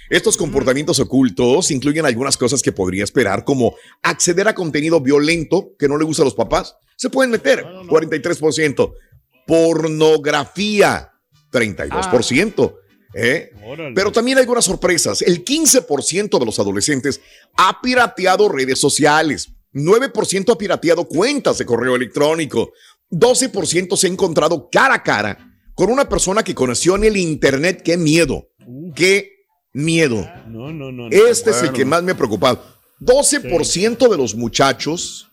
Estos 0.10 0.38
comportamientos 0.38 1.00
ocultos 1.00 1.72
incluyen 1.72 2.06
algunas 2.06 2.38
cosas 2.38 2.62
que 2.62 2.72
podría 2.72 3.04
esperar, 3.04 3.44
como 3.44 3.76
acceder 4.04 4.48
a 4.48 4.56
contenido 4.56 5.02
violento 5.02 5.72
que 5.80 5.88
no 5.88 5.98
le 5.98 6.06
gusta 6.06 6.22
a 6.24 6.26
los 6.26 6.36
papás. 6.36 6.76
Se 6.96 7.10
pueden 7.10 7.32
meter, 7.32 7.66
43%. 7.66 8.94
Pornografía, 9.48 11.12
32%. 11.52 12.76
¿eh? 13.16 13.52
Órale. 13.64 13.96
Pero 13.96 14.12
también 14.12 14.38
hay 14.38 14.44
algunas 14.44 14.66
sorpresas. 14.66 15.22
El 15.22 15.44
15% 15.44 16.40
de 16.40 16.46
los 16.46 16.60
adolescentes 16.60 17.22
ha 17.58 17.82
pirateado 17.82 18.50
redes 18.50 18.80
sociales. 18.80 19.50
9% 19.74 20.52
ha 20.52 20.58
pirateado 20.58 21.08
cuentas 21.08 21.58
de 21.58 21.66
correo 21.66 21.96
electrónico. 21.96 22.72
12% 23.12 23.98
se 23.98 24.08
ha 24.08 24.10
encontrado 24.10 24.70
cara 24.72 24.96
a 24.96 25.04
cara 25.04 25.60
con 25.74 25.92
una 25.92 26.08
persona 26.08 26.44
que 26.44 26.56
conoció 26.56 26.96
en 26.96 27.04
el 27.04 27.18
Internet. 27.18 27.82
¡Qué 27.84 27.98
miedo! 27.98 28.50
¡Qué 28.96 29.35
miedo! 29.76 30.28
No, 30.48 30.72
no, 30.72 30.92
no. 30.92 31.10
Este 31.10 31.52
es 31.52 31.62
el 31.62 31.72
que 31.72 31.86
más 31.86 32.02
me 32.02 32.14
ha 32.14 32.18
preocupado. 32.18 32.64
12% 33.02 34.10
de 34.10 34.18
los 34.18 34.34
muchachos, 34.34 35.28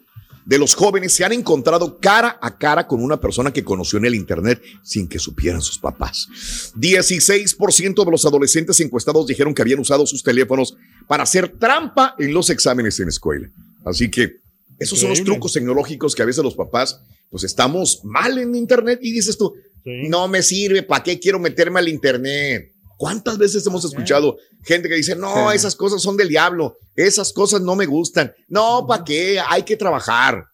de 0.45 0.59
los 0.59 0.75
jóvenes, 0.75 1.13
se 1.13 1.25
han 1.25 1.33
encontrado 1.33 1.99
cara 2.01 2.39
a 2.43 2.59
cara 2.59 2.87
con 2.89 3.03
una 3.03 3.21
persona 3.21 3.53
que 3.53 3.63
conoció 3.63 3.99
en 3.99 4.07
el 4.07 4.15
Internet 4.17 4.61
sin 4.83 5.07
que 5.09 5.21
supieran 5.21 5.63
sus 5.63 5.79
papás. 5.79 6.27
16% 6.77 8.05
de 8.05 8.11
los 8.11 8.27
adolescentes 8.27 8.81
encuestados 8.81 9.27
dijeron 9.27 9.55
que 9.55 9.63
habían 9.63 9.79
usado 9.79 10.05
sus 10.07 10.23
teléfonos 10.25 10.77
para 11.07 11.23
hacer 11.23 11.49
trampa 11.59 12.17
en 12.19 12.35
los 12.35 12.51
exámenes 12.51 12.99
en 12.99 13.09
escuela. 13.09 13.49
Así 13.85 14.11
que 14.11 14.41
esos 14.79 14.99
son 14.99 15.11
los 15.11 15.23
trucos 15.23 15.53
tecnológicos 15.53 16.15
que 16.15 16.23
a 16.23 16.27
veces 16.27 16.43
los 16.43 16.57
papás, 16.57 17.01
pues 17.31 17.45
estamos 17.45 18.01
mal 18.03 18.37
en 18.39 18.57
Internet 18.57 18.99
y 19.03 19.13
dices 19.13 19.39
tú, 19.39 19.55
Sí. 19.85 20.09
no 20.09 20.29
me 20.29 20.43
sirve, 20.43 20.83
¿para 20.85 21.03
qué 21.03 21.19
quiero 21.19 21.41
meterme 21.41 21.81
al 21.81 21.89
Internet? 21.89 22.72
¿Cuántas 23.03 23.37
veces 23.37 23.67
hemos 23.67 23.85
escuchado 23.85 24.37
gente 24.63 24.89
que 24.89 24.95
dice, 24.95 25.17
no, 25.17 25.51
esas 25.51 25.75
cosas 25.75 26.01
son 26.01 26.17
del 26.17 26.29
diablo, 26.29 26.77
esas 26.95 27.33
cosas 27.33 27.61
no 27.61 27.75
me 27.75 27.85
gustan, 27.85 28.33
no, 28.47 28.87
¿para 28.87 29.03
qué? 29.03 29.41
Hay 29.49 29.65
que 29.65 29.77
trabajar. 29.77 30.45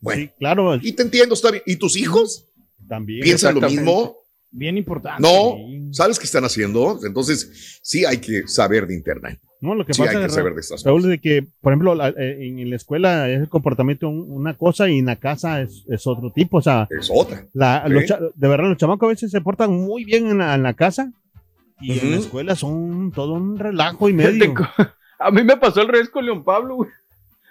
Bueno, 0.00 0.22
Sí, 0.22 0.30
claro, 0.36 0.74
y 0.82 0.90
te 0.92 1.02
entiendo, 1.04 1.34
está 1.36 1.52
bien. 1.52 1.62
¿Y 1.66 1.76
tus 1.76 1.96
hijos 1.96 2.46
también. 2.88 3.22
piensan 3.22 3.54
lo 3.54 3.60
mismo? 3.70 4.16
Bien 4.50 4.76
importante. 4.76 5.22
No, 5.22 5.56
¿sabes 5.92 6.18
qué 6.18 6.24
están 6.24 6.44
haciendo? 6.44 6.98
Entonces, 7.06 7.78
sí 7.82 8.04
hay 8.04 8.18
que 8.18 8.42
saber 8.48 8.88
de 8.88 8.94
Internet. 8.94 9.38
No, 9.60 9.76
lo 9.76 9.86
que 9.86 9.94
Sí, 9.94 10.00
pasa 10.02 10.10
hay 10.10 10.16
que 10.16 10.26
Ra- 10.26 10.34
saber 10.34 10.54
de 10.54 10.60
estas 10.62 10.82
Raúl, 10.82 11.02
cosas. 11.02 11.10
de 11.10 11.20
que, 11.20 11.46
por 11.60 11.72
ejemplo, 11.72 11.94
la- 11.94 12.08
eh, 12.08 12.38
en 12.48 12.68
la 12.70 12.74
escuela 12.76 13.30
es 13.30 13.40
el 13.40 13.48
comportamiento 13.48 14.08
un- 14.08 14.32
una 14.32 14.56
cosa 14.56 14.88
y 14.90 14.98
en 14.98 15.06
la 15.06 15.16
casa 15.20 15.60
es, 15.62 15.84
es 15.88 16.04
otro 16.08 16.32
tipo. 16.32 16.56
O 16.58 16.62
sea, 16.62 16.88
Es 16.90 17.08
otra. 17.14 17.46
la- 17.52 17.84
Sí. 17.86 17.92
los 17.92 18.04
de 18.34 18.48
verdad, 18.48 18.68
los 18.68 18.78
chamacos 18.78 19.06
a 19.06 19.10
veces 19.10 19.30
se 19.30 19.40
portan 19.40 19.70
muy 19.72 20.04
bien 20.04 20.26
en 20.28 20.38
la, 20.38 20.56
en 20.56 20.64
la 20.64 20.74
casa 20.74 21.12
y 21.86 21.98
en 21.98 22.10
la 22.12 22.16
escuela 22.18 22.56
son 22.56 23.12
todo 23.12 23.34
un 23.34 23.58
relajo 23.58 24.08
y 24.08 24.12
medio. 24.14 24.54
A 25.18 25.30
mí 25.30 25.42
me 25.44 25.56
pasó 25.56 25.80
al 25.80 25.88
revés 25.88 26.08
con 26.08 26.24
León 26.24 26.44
Pablo, 26.44 26.76
güey. 26.76 26.90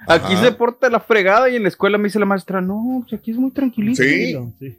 Aquí 0.06 0.34
Ajá. 0.34 0.44
se 0.44 0.52
porta 0.52 0.90
la 0.90 1.00
fregada 1.00 1.50
y 1.50 1.56
en 1.56 1.64
la 1.64 1.70
escuela 1.70 1.98
me 1.98 2.10
dice 2.10 2.20
la 2.20 2.26
maestra, 2.26 2.60
no, 2.60 3.06
pues 3.08 3.18
aquí 3.22 3.32
es 3.32 3.38
muy 3.38 3.52
tranquilito. 3.52 4.04
Sí. 4.04 4.34
Sí. 4.60 4.78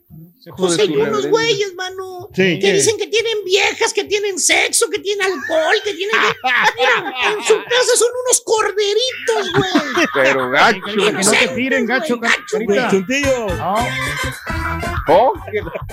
Pues 0.55 0.79
hay 0.79 0.95
unos 0.95 1.27
güeyes, 1.29 1.75
mano, 1.75 2.29
Sí. 2.35 2.59
que 2.59 2.75
dicen 2.75 2.99
que 2.99 3.07
tienen 3.07 3.39
viejas, 3.43 3.95
que 3.95 4.05
tienen 4.05 4.39
sexo, 4.39 4.91
que 4.91 4.99
tienen 4.99 5.25
alcohol, 5.25 5.77
que 5.83 5.95
tienen... 5.95 6.15
Mira, 6.79 7.15
en 7.33 7.43
su 7.43 7.55
casa 7.55 7.97
son 7.97 8.09
unos 8.27 8.43
corderitos, 8.45 9.53
güey. 9.57 10.07
Pero 10.13 10.51
gacho. 10.51 10.81
Que 10.85 11.13
no 11.13 11.31
te 11.31 11.49
tiren, 11.55 11.87
gacho, 11.87 12.19
Gacho. 12.21 12.59
Chuntillo. 12.91 13.47
Oh, 15.09 15.33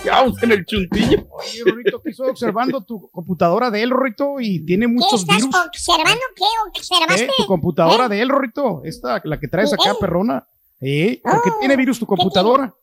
vamos 0.06 0.42
en 0.44 0.52
el 0.52 0.66
chuntillo. 0.66 1.28
Oye, 1.32 1.64
Rorrito, 1.66 2.02
que 2.02 2.12
estoy 2.12 2.30
observando 2.30 2.82
tu 2.84 3.10
computadora 3.12 3.70
de 3.70 3.84
él, 3.84 3.90
Rorrito, 3.90 4.40
y 4.40 4.66
tiene 4.66 4.86
¿Qué 4.86 4.92
muchos 4.92 5.22
estás 5.22 5.38
virus. 5.38 5.56
observando? 5.56 6.22
¿Qué 6.36 6.44
observaste? 6.80 7.26
¿Eh? 7.26 7.32
Tu 7.38 7.46
computadora 7.46 8.08
de 8.08 8.22
él, 8.22 8.30
Rorrito, 8.30 8.82
esta, 8.86 9.22
la 9.26 9.40
que 9.40 9.48
traes 9.48 9.74
acá, 9.74 9.92
¿Eh? 9.92 9.96
perrona. 10.00 10.48
¿Eh? 10.80 11.20
¿Por 11.24 11.42
qué 11.44 11.50
Oh, 11.52 11.60
tiene 11.60 11.76
virus 11.76 12.00
tu 12.00 12.06
computadora? 12.06 12.74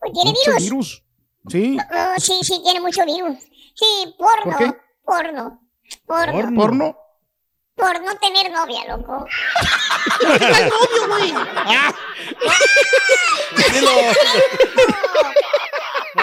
Pues 0.00 0.12
¿Tiene 0.12 0.32
virus? 0.44 0.62
virus. 0.62 1.04
Sí. 1.48 1.78
Oh, 1.78 2.20
sí, 2.20 2.34
sí, 2.42 2.60
tiene 2.62 2.80
mucho 2.80 3.04
virus. 3.06 3.38
Sí, 3.74 4.14
porno. 4.18 4.44
¿Por 4.44 4.56
qué? 4.58 4.74
Porno. 5.04 5.60
Porno. 6.06 6.54
Porno. 6.54 6.96
Por 7.80 8.02
no 8.02 8.14
tener 8.16 8.52
novia, 8.52 8.80
loco. 8.88 9.26
Ay, 10.28 10.70
obvio, 10.70 11.08
güey. 11.08 11.32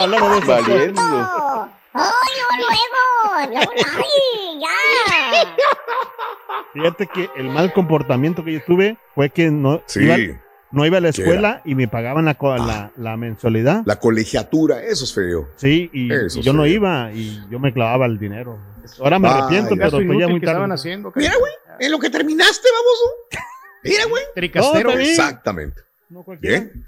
No 0.07 0.15
esas 0.15 0.19
cosas. 0.19 0.67
Valiendo. 0.67 1.01
No. 1.01 1.69
¡Ay, 1.93 2.33
luego, 3.49 3.61
¡Ay, 3.97 4.61
ya! 4.61 4.77
Fíjate 6.73 7.07
que 7.07 7.29
el 7.35 7.49
mal 7.49 7.73
comportamiento 7.73 8.43
que 8.43 8.53
yo 8.53 8.63
tuve 8.65 8.97
fue 9.15 9.29
que 9.29 9.49
no, 9.49 9.81
Sí. 9.87 10.03
iba, 10.03 10.15
no 10.71 10.85
iba 10.85 10.97
a 10.97 11.01
la 11.01 11.11
¿Qué 11.11 11.21
escuela 11.21 11.61
y 11.65 11.73
me 11.75 11.87
pagaban 11.87 12.25
la, 12.25 12.37
la, 12.39 12.91
la 12.95 13.17
mensualidad. 13.17 13.81
La 13.85 13.99
colegiatura, 13.99 14.83
eso 14.83 15.05
es 15.05 15.13
feo. 15.13 15.47
Sí, 15.55 15.89
y, 15.91 16.09
yo 16.41 16.53
no 16.53 16.67
iba 16.67 17.11
y 17.13 17.41
yo 17.49 17.59
me 17.59 17.73
clavaba 17.73 18.05
el 18.05 18.19
dinero. 18.19 18.59
Ahora 18.99 19.19
me 19.19 19.27
arrepiento, 19.27 19.75
pero 19.75 19.91
pues 19.91 20.19
ya 20.19 20.27
muy 20.27 20.41
tarde. 20.41 20.73
haciendo. 20.73 21.11
Mira, 21.15 21.33
güey, 21.39 21.51
en 21.79 21.91
lo 21.91 21.99
que 21.99 22.09
terminaste, 22.09 22.67
baboso. 22.71 23.43
Mira, 23.83 24.05
güey. 24.05 24.23
Tricastero. 24.35 24.93
No. 24.93 24.99
Exactamente. 24.99 25.81
No 26.09 26.23
cualquiera. 26.23 26.59
Bien. 26.59 26.85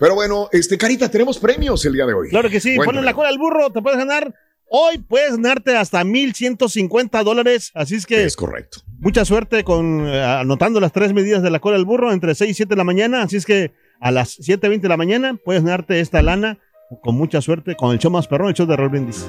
Pero 0.00 0.14
bueno, 0.14 0.48
este, 0.52 0.76
Carita, 0.78 1.10
tenemos 1.10 1.38
premios 1.38 1.84
el 1.84 1.92
día 1.92 2.06
de 2.06 2.14
hoy. 2.14 2.28
Claro 2.30 2.48
que 2.50 2.60
sí, 2.60 2.76
ponle 2.76 3.02
la 3.02 3.14
cola 3.14 3.28
al 3.28 3.38
burro, 3.38 3.70
te 3.70 3.80
puedes 3.82 3.98
ganar. 3.98 4.34
Hoy 4.70 4.98
puedes 4.98 5.32
ganarte 5.32 5.76
hasta 5.76 6.04
1,150 6.04 7.22
dólares. 7.24 7.70
Así 7.74 7.94
es 7.94 8.04
que 8.06 8.24
Es 8.24 8.36
correcto. 8.36 8.80
mucha 8.98 9.24
suerte 9.24 9.64
con 9.64 10.06
eh, 10.06 10.22
anotando 10.22 10.78
las 10.78 10.92
tres 10.92 11.14
medidas 11.14 11.42
de 11.42 11.50
la 11.50 11.58
cola 11.58 11.76
al 11.76 11.86
burro 11.86 12.12
entre 12.12 12.34
6 12.34 12.50
y 12.50 12.54
7 12.54 12.70
de 12.70 12.76
la 12.76 12.84
mañana. 12.84 13.22
Así 13.22 13.36
es 13.36 13.46
que 13.46 13.72
a 14.00 14.10
las 14.10 14.38
7.20 14.38 14.80
de 14.82 14.88
la 14.88 14.96
mañana 14.98 15.38
puedes 15.42 15.62
ganarte 15.64 16.00
esta 16.00 16.20
lana 16.22 16.58
con 17.02 17.14
mucha 17.16 17.40
suerte 17.40 17.76
con 17.76 17.92
el 17.92 17.98
show 17.98 18.10
más 18.10 18.28
perrón, 18.28 18.48
el 18.48 18.54
show 18.54 18.66
de 18.66 18.76
Roll 18.76 18.90
Brindis. 18.90 19.26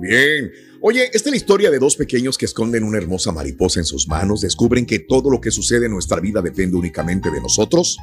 Bien. 0.00 0.50
Oye, 0.86 1.08
esta 1.14 1.30
es 1.30 1.30
la 1.30 1.36
historia 1.38 1.70
de 1.70 1.78
dos 1.78 1.96
pequeños 1.96 2.36
que 2.36 2.44
esconden 2.44 2.84
una 2.84 2.98
hermosa 2.98 3.32
mariposa 3.32 3.80
en 3.80 3.86
sus 3.86 4.06
manos, 4.06 4.42
descubren 4.42 4.84
que 4.84 4.98
todo 4.98 5.30
lo 5.30 5.40
que 5.40 5.50
sucede 5.50 5.86
en 5.86 5.92
nuestra 5.92 6.20
vida 6.20 6.42
depende 6.42 6.76
únicamente 6.76 7.30
de 7.30 7.40
nosotros 7.40 7.96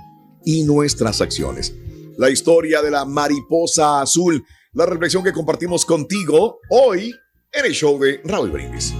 y 0.44 0.64
nuestras 0.64 1.22
acciones. 1.22 1.76
La 2.18 2.32
historia 2.32 2.82
de 2.82 2.90
la 2.90 3.06
mariposa 3.06 4.02
azul, 4.02 4.44
la 4.74 4.88
reflexión 4.88 5.24
que 5.24 5.32
compartimos 5.32 5.86
contigo 5.86 6.58
hoy 6.72 7.14
en 7.54 7.66
el 7.66 7.74
show 7.74 8.00
de 8.00 8.20
Raúl 8.24 8.50
Brindis. 8.50 8.96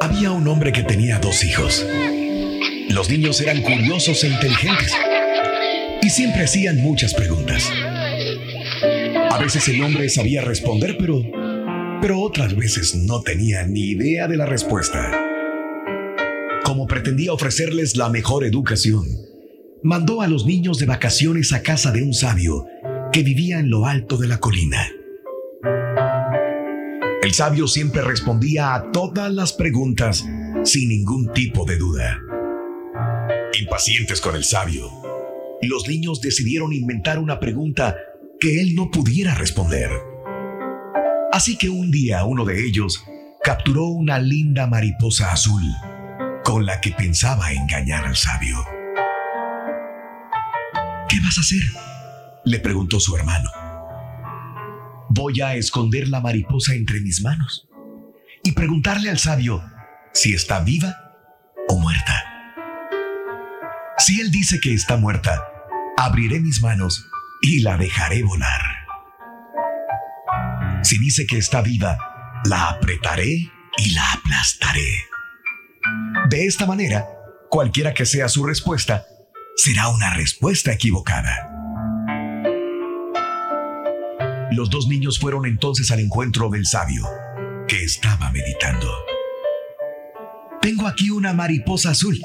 Había 0.00 0.30
un 0.30 0.48
hombre 0.48 0.72
que 0.72 0.82
tenía 0.84 1.18
dos 1.18 1.44
hijos. 1.44 1.84
Los 2.88 3.10
niños 3.10 3.38
eran 3.42 3.60
curiosos 3.60 4.24
e 4.24 4.28
inteligentes 4.28 4.94
y 6.00 6.08
siempre 6.08 6.44
hacían 6.44 6.78
muchas 6.78 7.12
preguntas. 7.12 7.64
A 9.34 9.38
veces 9.38 9.66
el 9.66 9.82
hombre 9.82 10.08
sabía 10.10 10.42
responder, 10.42 10.96
pero, 10.96 11.20
pero 12.00 12.20
otras 12.20 12.54
veces 12.54 12.94
no 12.94 13.20
tenía 13.20 13.66
ni 13.66 13.80
idea 13.90 14.28
de 14.28 14.36
la 14.36 14.46
respuesta. 14.46 15.10
Como 16.62 16.86
pretendía 16.86 17.32
ofrecerles 17.32 17.96
la 17.96 18.10
mejor 18.10 18.44
educación, 18.44 19.04
mandó 19.82 20.22
a 20.22 20.28
los 20.28 20.46
niños 20.46 20.78
de 20.78 20.86
vacaciones 20.86 21.52
a 21.52 21.62
casa 21.64 21.90
de 21.90 22.04
un 22.04 22.14
sabio 22.14 22.64
que 23.12 23.24
vivía 23.24 23.58
en 23.58 23.70
lo 23.70 23.86
alto 23.86 24.18
de 24.18 24.28
la 24.28 24.38
colina. 24.38 24.88
El 27.20 27.32
sabio 27.32 27.66
siempre 27.66 28.02
respondía 28.02 28.72
a 28.72 28.92
todas 28.92 29.34
las 29.34 29.52
preguntas 29.52 30.24
sin 30.62 30.90
ningún 30.90 31.32
tipo 31.32 31.64
de 31.64 31.76
duda. 31.76 32.20
Impacientes 33.60 34.20
con 34.20 34.36
el 34.36 34.44
sabio, 34.44 34.92
los 35.60 35.88
niños 35.88 36.20
decidieron 36.20 36.72
inventar 36.72 37.18
una 37.18 37.40
pregunta 37.40 37.96
que 38.44 38.60
él 38.60 38.74
no 38.74 38.90
pudiera 38.90 39.34
responder. 39.34 39.90
Así 41.32 41.56
que 41.56 41.70
un 41.70 41.90
día 41.90 42.24
uno 42.24 42.44
de 42.44 42.62
ellos 42.62 43.02
capturó 43.42 43.86
una 43.86 44.18
linda 44.18 44.66
mariposa 44.66 45.32
azul 45.32 45.62
con 46.44 46.66
la 46.66 46.78
que 46.82 46.90
pensaba 46.90 47.52
engañar 47.52 48.04
al 48.04 48.16
sabio. 48.16 48.62
¿Qué 51.08 51.20
vas 51.22 51.38
a 51.38 51.40
hacer? 51.40 51.62
le 52.44 52.60
preguntó 52.60 53.00
su 53.00 53.16
hermano. 53.16 53.48
Voy 55.08 55.40
a 55.40 55.54
esconder 55.54 56.08
la 56.08 56.20
mariposa 56.20 56.74
entre 56.74 57.00
mis 57.00 57.22
manos 57.22 57.66
y 58.42 58.52
preguntarle 58.52 59.08
al 59.08 59.18
sabio 59.18 59.64
si 60.12 60.34
está 60.34 60.60
viva 60.60 60.94
o 61.66 61.78
muerta. 61.78 62.22
Si 63.96 64.20
él 64.20 64.30
dice 64.30 64.60
que 64.60 64.74
está 64.74 64.98
muerta, 64.98 65.42
abriré 65.96 66.40
mis 66.40 66.60
manos 66.60 67.06
y 67.44 67.60
la 67.60 67.76
dejaré 67.76 68.22
volar. 68.22 68.60
Si 70.82 70.98
dice 70.98 71.26
que 71.26 71.36
está 71.36 71.60
viva, 71.60 71.98
la 72.46 72.70
apretaré 72.70 73.50
y 73.76 73.90
la 73.92 74.12
aplastaré. 74.12 75.04
De 76.30 76.46
esta 76.46 76.64
manera, 76.64 77.06
cualquiera 77.50 77.92
que 77.92 78.06
sea 78.06 78.28
su 78.28 78.46
respuesta, 78.46 79.04
será 79.56 79.88
una 79.88 80.14
respuesta 80.14 80.72
equivocada. 80.72 81.50
Los 84.50 84.70
dos 84.70 84.88
niños 84.88 85.18
fueron 85.18 85.44
entonces 85.44 85.90
al 85.90 86.00
encuentro 86.00 86.48
del 86.48 86.64
sabio, 86.64 87.06
que 87.68 87.84
estaba 87.84 88.30
meditando. 88.30 88.90
Tengo 90.62 90.86
aquí 90.86 91.10
una 91.10 91.34
mariposa 91.34 91.90
azul. 91.90 92.18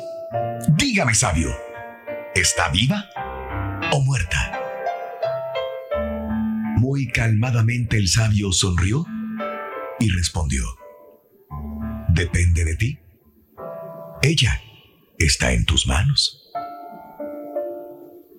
Dígame, 0.69 1.13
sabio, 1.13 1.49
¿está 2.36 2.69
viva 2.69 3.10
o 3.91 4.01
muerta? 4.01 4.58
Muy 6.79 7.09
calmadamente 7.09 7.97
el 7.97 8.07
sabio 8.07 8.53
sonrió 8.53 9.05
y 9.99 10.09
respondió, 10.11 10.63
Depende 12.07 12.63
de 12.63 12.75
ti. 12.77 12.99
Ella 14.21 14.61
está 15.17 15.51
en 15.51 15.65
tus 15.65 15.87
manos. 15.87 16.49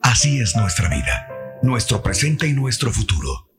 Así 0.00 0.40
es 0.40 0.56
nuestra 0.56 0.88
vida, 0.88 1.28
nuestro 1.62 2.02
presente 2.02 2.46
y 2.46 2.54
nuestro 2.54 2.90
futuro. 2.90 3.50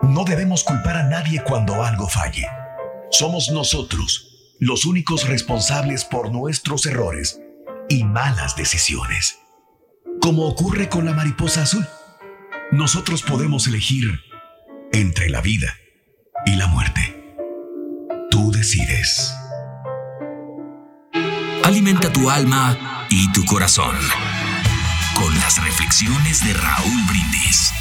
No 0.00 0.24
debemos 0.24 0.62
culpar 0.62 0.98
a 0.98 1.08
nadie 1.08 1.42
cuando 1.42 1.82
algo 1.82 2.08
falle. 2.08 2.46
Somos 3.10 3.50
nosotros 3.50 4.54
los 4.60 4.84
únicos 4.84 5.26
responsables 5.26 6.04
por 6.04 6.30
nuestros 6.30 6.86
errores 6.86 7.40
y 7.88 8.04
malas 8.04 8.54
decisiones. 8.54 9.40
Como 10.22 10.46
ocurre 10.46 10.88
con 10.88 11.04
la 11.04 11.14
mariposa 11.14 11.62
azul, 11.62 11.84
nosotros 12.72 13.22
podemos 13.22 13.66
elegir 13.66 14.20
entre 14.92 15.28
la 15.28 15.40
vida 15.40 15.74
y 16.46 16.56
la 16.56 16.66
muerte. 16.68 17.00
Tú 18.30 18.52
decides. 18.52 19.34
Alimenta 21.64 22.12
tu 22.12 22.30
alma 22.30 23.06
y 23.10 23.30
tu 23.32 23.44
corazón 23.44 23.96
con 25.16 25.34
las 25.40 25.62
reflexiones 25.62 26.44
de 26.44 26.54
Raúl 26.54 27.06
Brindis. 27.08 27.72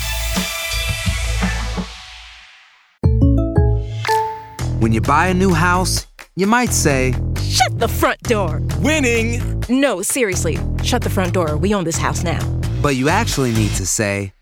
When 4.80 4.92
you 4.92 5.02
buy 5.02 5.28
a 5.28 5.34
new 5.34 5.54
house, 5.54 6.08
you 6.36 6.48
might 6.48 6.72
say, 6.72 7.14
Shut 7.42 7.80
the 7.80 7.88
front 7.88 8.22
door. 8.24 8.62
Winning! 8.82 9.42
No, 9.70 10.02
seriously. 10.02 10.58
Shut 10.84 11.02
the 11.02 11.10
front 11.10 11.34
door. 11.34 11.58
We 11.58 11.74
own 11.74 11.84
this 11.84 11.98
house 11.98 12.24
now. 12.24 12.40
But 12.82 12.96
you 12.96 13.10
actually 13.10 13.52
need 13.52 13.72
to 13.76 13.86
say, 13.86 14.32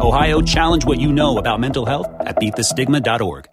Ohio, 0.00 0.40
challenge 0.40 0.84
what 0.86 1.00
you 1.00 1.12
know 1.12 1.38
about 1.38 1.60
mental 1.60 1.84
health 1.86 2.08
at 2.20 2.36
beatthestigma.org. 2.36 3.48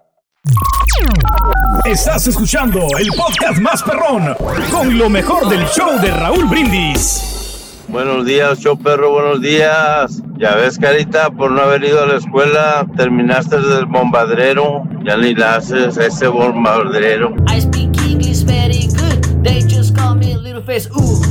Estás 1.85 2.27
escuchando 2.27 2.79
el 2.97 3.07
podcast 3.15 3.59
más 3.61 3.83
perrón 3.83 4.35
con 4.71 4.97
lo 4.97 5.09
mejor 5.09 5.47
del 5.49 5.65
show 5.67 5.99
de 6.01 6.11
Raúl 6.11 6.45
Brindis. 6.45 7.83
Buenos 7.87 8.25
días, 8.25 8.59
show 8.59 8.77
perro, 8.77 9.11
buenos 9.11 9.41
días. 9.41 10.21
Ya 10.37 10.55
ves, 10.55 10.77
Carita, 10.77 11.29
por 11.31 11.51
no 11.51 11.61
haber 11.61 11.83
ido 11.83 12.03
a 12.03 12.05
la 12.05 12.15
escuela, 12.17 12.85
terminaste 12.95 13.59
del 13.59 13.85
bombardero. 13.85 14.83
Ya 15.03 15.17
ni 15.17 15.33
la 15.35 15.55
haces 15.55 15.97
ese 15.97 16.27
bombardero. 16.27 17.35
I 17.47 17.59
speak 17.61 17.89
English 18.07 18.43
very 18.43 18.87
good. 18.87 19.43
They 19.43 19.61
just 19.61 19.95
call 19.95 20.15
me 20.15 20.35
Little 20.35 20.61
Face. 20.63 20.87
Ooh. 20.95 21.21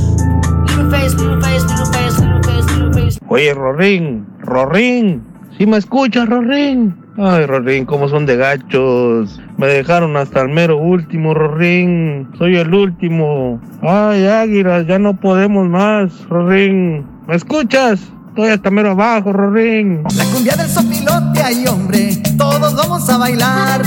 Little 0.67 0.89
Face, 0.91 1.13
Little 1.15 1.41
Face, 1.41 1.63
Little 1.63 1.85
Face, 1.93 2.19
Little 2.19 2.43
Face, 2.43 2.65
Little 2.75 2.93
Face. 2.93 3.19
Oye, 3.29 3.53
Rorín, 3.53 4.25
Rorín, 4.49 5.23
¿sí 5.57 5.67
me 5.67 5.77
escuchas, 5.77 6.27
Rorín? 6.27 6.95
Ay, 7.17 7.45
Rorín, 7.45 7.85
cómo 7.85 8.09
son 8.09 8.25
de 8.25 8.35
gachos. 8.35 9.39
Me 9.57 9.67
dejaron 9.67 10.17
hasta 10.17 10.41
el 10.41 10.49
mero 10.49 10.77
último, 10.77 11.33
Rorín. 11.35 12.27
Soy 12.37 12.57
el 12.57 12.73
último. 12.73 13.61
Ay, 13.83 14.25
águilas, 14.25 14.87
ya 14.87 14.97
no 14.97 15.15
podemos 15.19 15.69
más, 15.69 16.27
Rorín. 16.29 17.05
¿Me 17.27 17.35
escuchas? 17.35 18.01
Estoy 18.29 18.49
hasta 18.49 18.71
mero 18.71 18.91
abajo, 18.91 19.33
Rorín. 19.33 20.01
La 20.15 20.25
cumbia 20.25 20.55
del 20.55 20.69
sopilote, 20.69 21.41
ay 21.43 21.67
hombre, 21.67 22.21
todos 22.37 22.75
vamos 22.75 23.07
a 23.09 23.17
bailar. 23.17 23.81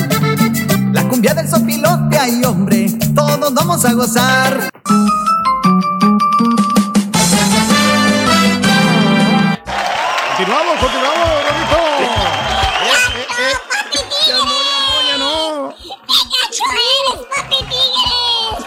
La 0.93 1.09
cumbia 1.09 1.35
del 1.35 1.49
sopilote, 1.49 2.19
ay 2.19 2.45
hombre, 2.45 2.87
todos 3.15 3.53
vamos 3.53 3.85
a 3.85 3.93
gozar. 3.95 4.71
Continuamos, 10.53 10.81
continuamos, 10.85 11.29
eh. 11.31 11.55
Ya 14.29 14.37
no, 14.37 14.45
ya 14.45 14.45
no, 14.45 14.53
ya 15.09 15.17
no. 15.17 15.75
¡Pikachu 16.07 16.65
eres, 16.77 17.27
papi 17.35 17.59
tigres! 17.71 18.59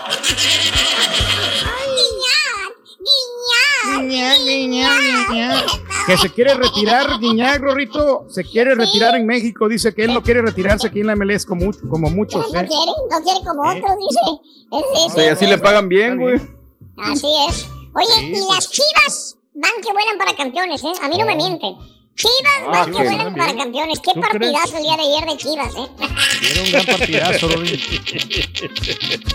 ¡Guiñac! 1.96 2.72
¡Guiñac! 3.06 4.40
Guiñac, 4.48 5.00
guiñac, 5.30 5.66
Que 6.08 6.18
se 6.18 6.30
quiere 6.32 6.56
retirar, 6.56 7.20
Guiñac, 7.20 7.62
Rorrito. 7.62 8.26
Se 8.30 8.44
quiere 8.44 8.74
retirar 8.74 9.14
en 9.16 9.28
México. 9.28 9.68
Dice 9.70 9.94
que 9.94 10.06
él 10.06 10.14
no 10.16 10.24
quiere 10.24 10.42
retirarse 10.42 10.88
aquí 10.88 11.02
en 11.02 11.08
la 11.08 11.16
MLS 11.16 11.46
como, 11.46 11.66
mucho- 11.66 11.82
como 11.88 12.10
muchos. 12.10 12.52
No 12.52 12.60
¿eh? 12.62 12.68
quiere, 12.68 12.92
no 13.12 13.22
quiere 13.24 13.40
como 13.46 13.62
otros, 13.62 13.92
dice. 14.10 14.22
Es- 14.72 15.16
es- 15.18 15.24
Y 15.24 15.30
así 15.30 15.46
le 15.46 15.60
pagan 15.60 15.88
bien, 15.88 16.18
güey. 16.20 16.42
Así 16.98 17.28
es. 17.48 17.68
Oye, 17.94 18.08
Sí, 18.18 18.26
y 18.26 18.32
pues. 18.42 18.56
las 18.56 18.72
chivas 18.72 19.38
van 19.56 19.72
que 19.82 19.92
vuelan 19.92 20.18
para 20.18 20.36
campeones, 20.36 20.84
¿eh? 20.84 20.92
A 21.02 21.08
mí 21.10 21.18
no 21.18 21.26
me 21.26 21.36
mienten. 21.36 21.76
Chivas 22.16 22.62
Ah, 22.62 22.70
van 22.72 22.86
que 22.86 22.92
vuelan 22.92 23.18
también. 23.18 23.36
para 23.36 23.56
campeones. 23.58 24.00
Qué 24.00 24.12
¿Tú 24.14 24.22
crees? 24.22 24.32
partidazo 24.54 24.78
el 24.78 24.84
día 24.84 24.96
de 24.96 25.04
ayer 25.04 25.26
de 25.30 25.38
Chivas, 25.38 25.76
¿eh? 25.76 25.88
Era 26.52 26.62
un 26.64 26.72
gran 26.72 26.86
partidazo, 26.98 27.48
Rory. 27.50 27.80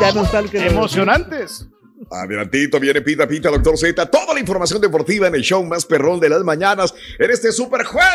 Ya 0.00 0.12
no 0.12 0.22
está 0.24 0.38
el 0.40 0.50
que 0.50 0.66
Emocionantes. 0.66 1.66
Adelantito 2.10 2.78
viene 2.80 3.00
Pita 3.00 3.26
Pita, 3.28 3.48
Doctor 3.50 3.78
Z. 3.78 4.10
Toda 4.10 4.34
la 4.34 4.40
información 4.40 4.80
deportiva 4.80 5.28
en 5.28 5.34
el 5.34 5.42
show 5.42 5.62
más 5.64 5.86
perrón 5.86 6.18
de 6.20 6.28
las 6.28 6.42
mañanas 6.42 6.92
en 7.18 7.30
este 7.30 7.52
Super 7.52 7.84
Jueves. 7.84 8.10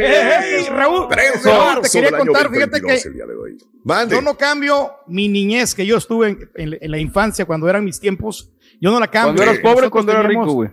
Hey, 0.00 0.66
Raúl, 0.70 1.06
Raúl, 1.10 1.44
marzo 1.44 1.80
te 1.82 1.90
quería 1.90 2.18
contar, 2.18 2.50
fíjate 2.50 2.80
2022, 2.80 4.08
que 4.08 4.14
yo 4.14 4.22
no 4.22 4.36
cambio 4.36 4.92
mi 5.06 5.28
niñez 5.28 5.74
que 5.74 5.86
yo 5.86 5.98
estuve 5.98 6.28
en, 6.30 6.50
en- 6.56 6.78
en 6.80 6.90
la 6.90 6.98
infancia 6.98 7.44
cuando 7.44 7.68
eran 7.68 7.84
mis 7.84 8.00
tiempos. 8.00 8.50
Yo 8.80 8.90
no 8.90 9.00
la 9.00 9.08
cambio. 9.08 9.34
Cuando 9.34 9.42
eras 9.42 9.56
pobre, 9.58 9.70
Nosotros 9.74 9.90
cuando 9.90 10.12
eras 10.12 10.26
rico, 10.26 10.52
güey. 10.52 10.70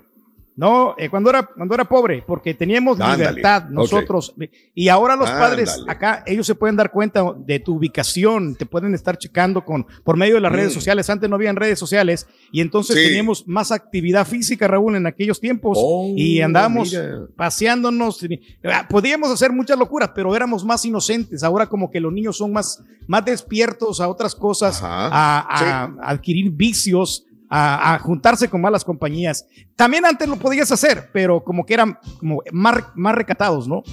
No, 0.55 0.93
eh, 0.99 1.09
cuando 1.09 1.31
era 1.31 1.41
cuando 1.47 1.73
era 1.73 1.83
pobre, 1.83 2.23
porque 2.27 2.53
teníamos 2.53 2.99
Ándale, 3.01 3.17
libertad 3.17 3.69
nosotros. 3.71 4.35
Y 4.75 4.87
ahora 4.87 5.15
los 5.15 5.27
padres 5.31 5.83
acá, 5.87 6.23
ellos 6.27 6.45
se 6.45 6.53
pueden 6.53 6.75
dar 6.75 6.91
cuenta 6.91 7.23
de 7.39 7.59
tu 7.59 7.73
ubicación, 7.73 8.53
te 8.53 8.67
pueden 8.67 8.93
estar 8.93 9.17
checando 9.17 9.65
con 9.65 9.87
por 10.03 10.15
medio 10.15 10.35
de 10.35 10.41
las 10.41 10.51
redes 10.51 10.69
Mm. 10.71 10.75
sociales. 10.75 11.09
Antes 11.09 11.27
no 11.27 11.37
habían 11.37 11.55
redes 11.55 11.79
sociales 11.79 12.27
y 12.51 12.61
entonces 12.61 12.95
Sí. 12.97 13.03
teníamos 13.07 13.47
más 13.47 13.71
actividad 13.71 14.27
física, 14.27 14.67
Raúl, 14.67 14.95
en 14.95 15.07
aquellos 15.07 15.39
tiempos 15.39 15.75
Oh, 15.81 16.13
y 16.15 16.39
andábamos 16.41 16.91
mira. 16.91 17.21
paseándonos. 17.35 18.19
Ah, 18.63 18.85
Podíamos 18.87 19.31
hacer 19.31 19.51
muchas 19.51 19.79
locuras, 19.79 20.11
pero 20.13 20.35
éramos 20.35 20.63
más 20.63 20.85
inocentes. 20.85 21.41
Ahora 21.43 21.65
como 21.67 21.89
que 21.89 21.99
los 21.99 22.13
niños 22.13 22.37
son 22.37 22.53
más, 22.53 22.79
más 23.07 23.25
despiertos 23.25 23.99
a 23.99 24.07
otras 24.07 24.35
cosas, 24.35 24.83
a, 24.83 25.07
a- 25.07 25.83
a 25.99 26.11
adquirir 26.11 26.51
vicios, 26.51 27.25
a, 27.55 27.93
a 27.93 27.99
juntarse 27.99 28.49
con 28.49 28.61
malas 28.61 28.83
compañías. 28.83 29.45
También 29.75 30.05
antes 30.05 30.27
lo 30.27 30.37
podías 30.37 30.71
hacer, 30.71 31.09
pero 31.13 31.43
como 31.43 31.65
que 31.65 31.75
eran 31.75 31.99
como 32.19 32.41
más, 32.51 32.83
más 32.95 33.13
recatados, 33.13 33.67
¿no? 33.67 33.83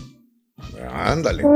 Ándale. 0.92 1.42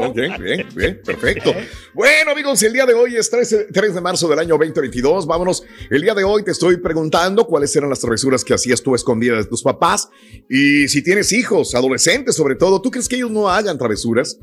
Ok, 0.00 0.14
bien, 0.40 0.66
bien, 0.74 1.00
perfecto. 1.04 1.52
Bueno, 1.94 2.30
amigos, 2.32 2.62
el 2.62 2.72
día 2.72 2.86
de 2.86 2.94
hoy 2.94 3.16
es 3.16 3.28
13 3.30 3.66
3 3.72 3.94
de 3.94 4.00
marzo 4.00 4.28
del 4.28 4.38
año 4.38 4.56
2022. 4.56 5.26
Vámonos. 5.26 5.62
El 5.90 6.02
día 6.02 6.14
de 6.14 6.24
hoy 6.24 6.42
te 6.44 6.50
estoy 6.52 6.78
preguntando 6.78 7.46
cuáles 7.46 7.74
eran 7.76 7.90
las 7.90 8.00
travesuras 8.00 8.44
que 8.44 8.54
hacías 8.54 8.82
tú 8.82 8.94
escondidas 8.94 9.44
de 9.44 9.50
tus 9.50 9.62
papás. 9.62 10.08
Y 10.48 10.88
si 10.88 11.02
tienes 11.02 11.32
hijos, 11.32 11.74
adolescentes 11.74 12.36
sobre 12.36 12.54
todo, 12.56 12.80
¿tú 12.80 12.90
crees 12.90 13.08
que 13.08 13.16
ellos 13.16 13.30
no 13.30 13.48
hagan 13.48 13.76
travesuras? 13.78 14.38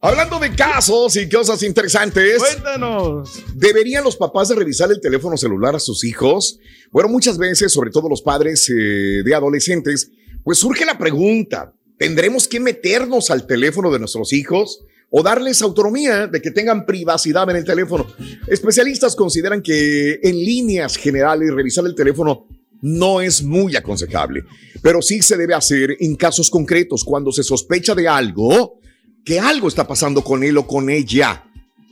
Hablando 0.00 0.40
de 0.40 0.56
casos 0.56 1.14
y 1.16 1.28
cosas 1.28 1.62
interesantes. 1.62 2.38
Cuéntanos. 2.38 3.44
¿Deberían 3.54 4.02
los 4.02 4.16
papás 4.16 4.48
de 4.48 4.56
revisar 4.56 4.90
el 4.90 5.00
teléfono 5.00 5.36
celular 5.36 5.76
a 5.76 5.80
sus 5.80 6.02
hijos? 6.02 6.58
Bueno, 6.90 7.08
muchas 7.08 7.38
veces, 7.38 7.72
sobre 7.72 7.92
todo 7.92 8.08
los 8.08 8.22
padres 8.22 8.68
eh, 8.70 9.22
de 9.24 9.34
adolescentes, 9.36 10.10
pues 10.42 10.58
surge 10.58 10.84
la 10.84 10.98
pregunta, 10.98 11.72
¿tendremos 11.96 12.48
que 12.48 12.58
meternos 12.58 13.30
al 13.30 13.46
teléfono 13.46 13.92
de 13.92 14.00
nuestros 14.00 14.32
hijos? 14.32 14.80
O 15.16 15.22
darles 15.22 15.62
autonomía 15.62 16.26
de 16.26 16.42
que 16.42 16.50
tengan 16.50 16.84
privacidad 16.84 17.48
en 17.48 17.54
el 17.54 17.64
teléfono. 17.64 18.04
Especialistas 18.48 19.14
consideran 19.14 19.62
que 19.62 20.18
en 20.20 20.34
líneas 20.34 20.96
generales 20.96 21.54
revisar 21.54 21.86
el 21.86 21.94
teléfono 21.94 22.48
no 22.82 23.20
es 23.20 23.40
muy 23.40 23.76
aconsejable, 23.76 24.42
pero 24.82 25.00
sí 25.00 25.22
se 25.22 25.36
debe 25.36 25.54
hacer 25.54 25.96
en 26.00 26.16
casos 26.16 26.50
concretos 26.50 27.04
cuando 27.04 27.30
se 27.30 27.44
sospecha 27.44 27.94
de 27.94 28.08
algo, 28.08 28.80
que 29.24 29.38
algo 29.38 29.68
está 29.68 29.86
pasando 29.86 30.24
con 30.24 30.42
él 30.42 30.58
o 30.58 30.66
con 30.66 30.90
ella 30.90 31.44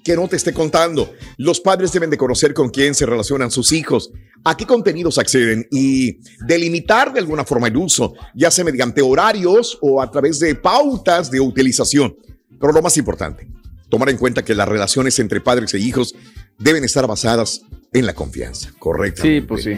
que 0.02 0.16
no 0.16 0.26
te 0.26 0.35
esté 0.35 0.52
contando. 0.52 1.12
Los 1.37 1.61
padres 1.61 1.92
deben 1.92 2.11
de 2.11 2.18
conocer 2.18 2.52
con 2.52 2.70
quién 2.70 2.92
se 2.92 3.06
relacionan 3.06 3.52
sus 3.52 3.70
hijos, 3.70 4.11
a 4.42 4.56
qué 4.56 4.66
contenidos 4.66 5.18
acceden 5.18 5.68
y 5.70 6.18
delimitar 6.44 7.12
de 7.12 7.20
alguna 7.20 7.44
forma 7.44 7.68
el 7.68 7.76
uso, 7.76 8.14
ya 8.35 8.50
sea 8.50 8.64
mediante 8.64 9.00
horarios 9.00 9.78
o 9.80 10.02
a 10.02 10.11
través 10.11 10.40
de 10.40 10.56
pautas 10.56 11.30
de 11.30 11.38
utilización. 11.38 12.16
Pero 12.62 12.72
lo 12.72 12.81
más 12.81 12.96
importante, 12.96 13.46
tomar 13.90 14.09
en 14.09 14.16
cuenta 14.16 14.42
que 14.42 14.55
las 14.55 14.66
relaciones 14.68 15.18
entre 15.18 15.42
padres 15.42 15.75
e 15.75 15.79
hijos 15.81 16.14
deben 16.59 16.85
estar 16.85 17.07
basadas 17.07 17.62
en 17.92 18.07
la 18.07 18.14
confianza, 18.14 18.70
correcto. 18.79 19.20
Sí, 19.20 19.42
pues 19.42 19.64
sí. 19.64 19.77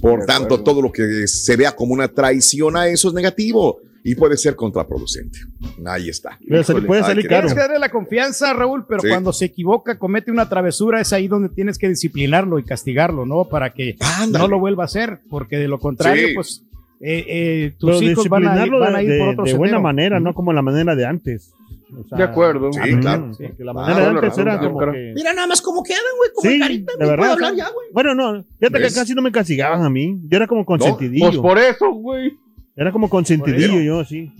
Por 0.00 0.24
tanto, 0.26 0.62
todo 0.64 0.82
lo 0.82 0.90
que 0.90 1.28
se 1.28 1.54
vea 1.56 1.76
como 1.76 1.92
una 1.92 2.08
traición 2.08 2.76
a 2.76 2.88
eso 2.88 3.08
es 3.08 3.14
negativo 3.14 3.78
y 4.02 4.14
puede 4.14 4.36
ser 4.36 4.56
contraproducente. 4.56 5.38
Ahí 5.84 6.08
está. 6.08 6.38
Puede 6.48 6.64
salir- 6.64 6.86
puede 6.86 7.02
salir 7.02 7.28
Tienes 7.28 7.52
que 7.54 7.60
darle 7.60 7.78
la 7.78 7.88
confianza, 7.90 8.52
Raúl, 8.54 8.86
pero 8.88 9.00
Sí. 9.02 9.08
cuando 9.08 9.32
se 9.32 9.44
equivoca, 9.46 9.98
comete 9.98 10.30
una 10.30 10.48
travesura, 10.48 11.00
es 11.00 11.12
ahí 11.12 11.28
donde 11.28 11.48
tienes 11.50 11.76
que 11.76 11.88
disciplinarlo 11.88 12.58
y 12.58 12.64
castigarlo, 12.64 13.26
¿no? 13.26 13.44
Para 13.44 13.74
que 13.74 13.96
no 14.30 14.48
lo 14.48 14.58
vuelva 14.58 14.84
a 14.84 14.86
hacer, 14.86 15.20
porque 15.28 15.56
de 15.58 15.68
lo 15.68 15.78
contrario, 15.78 16.28
Sí. 16.28 16.34
pues 16.34 16.62
eh, 17.00 17.24
eh, 17.28 17.74
tus 17.78 17.90
Pero 17.98 18.10
hijos 18.10 18.28
van 18.30 18.48
a, 18.48 18.64
ir- 18.66 18.70
van 18.72 18.94
a 18.94 18.98
de, 19.00 19.04
ir 19.04 19.18
por 19.18 19.26
de- 19.26 19.32
otro 19.34 19.44
de 19.44 19.52
buena 19.54 19.78
manera, 19.80 20.18
no 20.18 20.32
como 20.32 20.52
la 20.54 20.62
manera 20.62 20.96
de 20.96 21.04
antes. 21.04 21.52
O 21.94 22.08
sea, 22.08 22.18
De 22.18 22.24
acuerdo. 22.24 22.72
Sí, 22.72 22.92
Ujú. 22.92 23.00
claro. 23.00 23.34
Sí. 23.34 23.44
La 23.58 23.72
Claro, 23.72 23.94
de 24.00 24.06
antes 24.06 24.22
razón, 24.22 24.48
era 24.48 24.58
como 24.58 24.78
que... 24.92 25.12
Mira 25.14 25.32
nada 25.34 25.46
más 25.46 25.62
cómo 25.62 25.82
quedan, 25.82 26.00
güey, 26.18 26.30
como 26.34 26.50
Sí, 26.50 26.58
carita, 26.58 26.92
verdad. 26.98 27.16
puedo 27.16 27.32
hablar 27.32 27.54
ya, 27.54 27.68
güey. 27.70 27.88
Bueno, 27.92 28.14
no, 28.14 28.42
fíjate 28.58 28.78
que 28.78 28.82
¿Ves? 28.84 28.94
casi 28.94 29.14
no 29.14 29.22
me 29.22 29.30
castigaban 29.32 29.82
a 29.84 29.90
mí. 29.90 30.18
Yo 30.28 30.36
era 30.36 30.46
como 30.46 30.64
consentidillo. 30.64 31.26
Pues 31.26 31.38
por 31.38 31.58
eso, 31.58 31.90
güey. 31.92 32.32
Era 32.74 32.90
como 32.92 33.08
consentidillo 33.08 33.80
yo, 33.80 34.04
sí. 34.04 34.32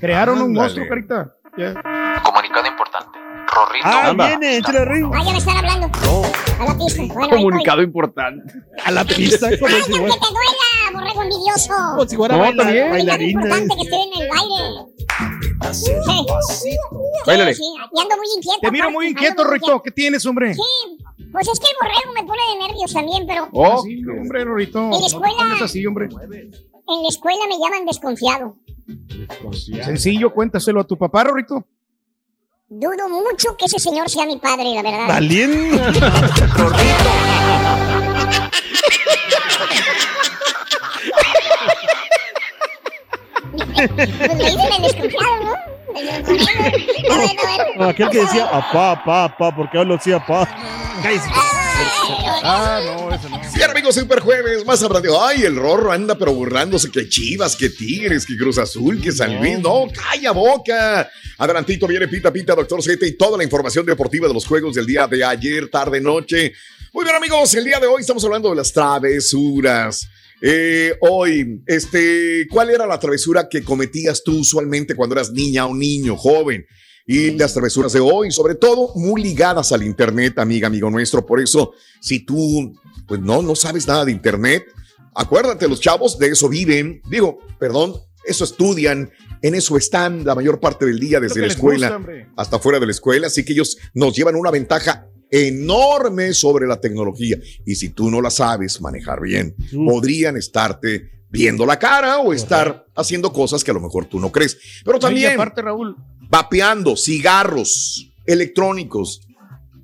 Crearon 0.00 0.36
un 0.38 0.44
Ándale. 0.48 0.60
monstruo, 0.60 0.88
carita. 0.88 1.34
Ya. 1.56 1.74
Rorrito. 3.54 3.84
Ah, 3.86 4.08
anda. 4.08 4.26
viene, 4.28 4.56
échale 4.58 4.84
ring. 4.84 5.10
Ah, 5.14 5.22
ya 5.24 5.32
me 5.32 5.38
están 5.38 5.56
hablando. 5.58 5.86
A 6.58 6.64
la 6.64 6.78
pista. 6.78 7.02
Bueno, 7.12 7.28
Comunicado 7.36 7.82
importante. 7.82 8.54
A 8.84 8.90
la 8.90 9.04
pista. 9.04 9.46
Ay, 9.48 9.58
aunque 9.60 9.82
te 9.84 9.92
duela, 9.92 10.92
borrego 10.92 11.22
envidioso. 11.22 11.72
Como 11.90 12.08
si 12.08 12.16
fuera 12.16 12.36
No, 12.36 12.42
baila- 12.44 12.62
también. 12.64 12.84
Es 12.86 12.90
bailarina. 12.92 13.30
importante 13.42 13.74
que 13.76 13.82
estén 13.82 14.00
en 14.00 14.22
el 14.22 14.28
baile. 14.28 15.72
Sí. 15.72 15.90
Báilale. 17.26 17.54
Sí, 17.54 17.62
y 17.94 18.00
ando 18.00 18.16
muy 18.16 18.26
inquieto. 18.36 18.58
Te 18.60 18.70
miro 18.70 18.90
muy 18.90 19.06
inquieto, 19.08 19.44
muy 19.44 19.52
Rito. 19.54 19.82
¿Qué 19.82 19.90
tienes, 19.90 20.24
hombre? 20.26 20.54
Sí, 20.54 20.60
pues 21.30 21.48
es 21.48 21.60
que 21.60 21.66
el 21.66 21.76
borrego 21.80 22.12
me 22.14 22.26
pone 22.26 22.40
de 22.52 22.66
nervios 22.68 22.92
también, 22.92 23.26
pero 23.26 23.48
Oh, 23.52 23.82
sí, 23.82 24.02
hombre, 24.08 24.44
Rorito. 24.44 24.78
En 24.78 24.90
la 24.90 24.96
No 24.96 25.00
te 25.00 25.06
escuela- 25.06 25.34
pongas 25.38 25.62
así, 25.62 25.86
hombre. 25.86 26.06
en 26.06 27.02
la 27.02 27.08
escuela 27.08 27.40
me 27.48 27.58
llaman 27.58 27.86
desconfiado. 27.86 28.56
Sencillo, 29.84 30.32
cuéntaselo 30.32 30.80
a 30.80 30.84
tu 30.84 30.96
papá, 30.98 31.24
Rorito. 31.24 31.64
Dudo 32.74 33.06
mucho 33.06 33.54
que 33.58 33.66
ese 33.66 33.78
señor 33.78 34.08
sea 34.08 34.24
mi 34.24 34.38
padre, 34.38 34.64
la 34.74 34.82
verdad. 34.82 35.06
Valiendo. 35.06 35.76
Pues 43.52 43.90
me 43.90 44.44
dicen 44.46 44.72
el 44.72 44.82
desconfiado, 44.84 45.44
¿no? 45.44 45.52
A 47.12 47.18
ver. 47.18 47.36
No, 47.76 47.84
aquel 47.88 48.08
que 48.08 48.20
decía 48.20 48.46
apá, 48.46 48.92
apá, 48.92 49.24
apá, 49.24 49.54
porque 49.54 49.76
hablo 49.76 49.96
así 49.96 50.10
apá. 50.10 50.48
Ah, 50.48 51.61
no, 51.82 53.14
eso 53.14 53.28
no. 53.28 53.40
Bien, 53.54 53.70
amigos, 53.70 53.94
Super 53.94 54.20
Jueves, 54.20 54.64
más 54.64 54.82
hablando. 54.82 55.24
Ay, 55.24 55.42
el 55.42 55.56
Rorro 55.56 55.92
anda 55.92 56.16
pero 56.16 56.32
burlándose 56.32 56.90
que 56.90 57.08
Chivas, 57.08 57.56
que 57.56 57.70
Tigres, 57.70 58.26
que 58.26 58.36
Cruz 58.36 58.58
Azul, 58.58 59.00
que 59.00 59.12
San 59.12 59.38
Luis. 59.38 59.58
No, 59.58 59.86
calla 59.92 60.32
boca. 60.32 61.10
Adelantito 61.38 61.86
viene 61.86 62.08
Pita 62.08 62.32
Pita, 62.32 62.54
Doctor 62.54 62.82
Z 62.82 63.04
y 63.06 63.12
toda 63.12 63.38
la 63.38 63.44
información 63.44 63.84
deportiva 63.86 64.28
de 64.28 64.34
los 64.34 64.46
juegos 64.46 64.74
del 64.74 64.86
día 64.86 65.06
de 65.06 65.24
ayer, 65.24 65.68
tarde, 65.68 66.00
noche. 66.00 66.52
Muy 66.92 67.04
bien, 67.04 67.16
amigos, 67.16 67.54
el 67.54 67.64
día 67.64 67.80
de 67.80 67.86
hoy 67.86 68.02
estamos 68.02 68.24
hablando 68.24 68.50
de 68.50 68.56
las 68.56 68.72
travesuras. 68.72 70.08
Eh, 70.40 70.94
hoy, 71.00 71.62
este, 71.66 72.46
¿cuál 72.50 72.70
era 72.70 72.86
la 72.86 72.98
travesura 72.98 73.48
que 73.48 73.62
cometías 73.62 74.24
tú 74.24 74.40
usualmente 74.40 74.96
cuando 74.96 75.14
eras 75.14 75.30
niña 75.30 75.66
o 75.66 75.74
niño, 75.74 76.16
joven? 76.16 76.66
Y 77.06 77.32
las 77.32 77.52
travesuras 77.52 77.92
de 77.92 78.00
hoy, 78.00 78.30
sobre 78.30 78.54
todo, 78.54 78.92
muy 78.94 79.22
ligadas 79.22 79.72
al 79.72 79.82
Internet, 79.82 80.38
amiga, 80.38 80.68
amigo 80.68 80.90
nuestro. 80.90 81.26
Por 81.26 81.40
eso, 81.40 81.72
si 82.00 82.20
tú, 82.20 82.72
pues 83.06 83.20
no, 83.20 83.42
no 83.42 83.54
sabes 83.54 83.86
nada 83.86 84.04
de 84.04 84.12
Internet, 84.12 84.64
acuérdate, 85.14 85.68
los 85.68 85.80
chavos 85.80 86.18
de 86.18 86.28
eso 86.28 86.48
viven, 86.48 87.02
digo, 87.10 87.38
perdón, 87.58 87.94
eso 88.24 88.44
estudian, 88.44 89.10
en 89.42 89.54
eso 89.54 89.76
están 89.76 90.24
la 90.24 90.34
mayor 90.34 90.60
parte 90.60 90.86
del 90.86 91.00
día 91.00 91.18
desde 91.18 91.40
la 91.40 91.48
escuela 91.48 91.96
gusta, 91.96 92.32
hasta 92.36 92.58
fuera 92.58 92.78
de 92.78 92.86
la 92.86 92.92
escuela, 92.92 93.26
así 93.26 93.44
que 93.44 93.52
ellos 93.52 93.76
nos 93.94 94.14
llevan 94.14 94.36
una 94.36 94.50
ventaja 94.50 95.08
enorme 95.30 96.34
sobre 96.34 96.66
la 96.66 96.80
tecnología. 96.80 97.38
Y 97.64 97.74
si 97.74 97.88
tú 97.88 98.10
no 98.10 98.20
la 98.20 98.30
sabes 98.30 98.80
manejar 98.80 99.20
bien, 99.20 99.56
podrían 99.86 100.36
estarte 100.36 101.21
viendo 101.32 101.64
la 101.64 101.78
cara 101.78 102.18
o 102.18 102.32
estar 102.34 102.86
haciendo 102.94 103.32
cosas 103.32 103.64
que 103.64 103.70
a 103.70 103.74
lo 103.74 103.80
mejor 103.80 104.04
tú 104.04 104.20
no 104.20 104.30
crees. 104.30 104.58
Pero 104.84 104.98
Y 104.98 105.00
también 105.00 105.32
aparte, 105.32 105.62
Raúl, 105.62 105.96
vapeando, 106.28 106.94
cigarros 106.96 108.06
electrónicos. 108.26 109.22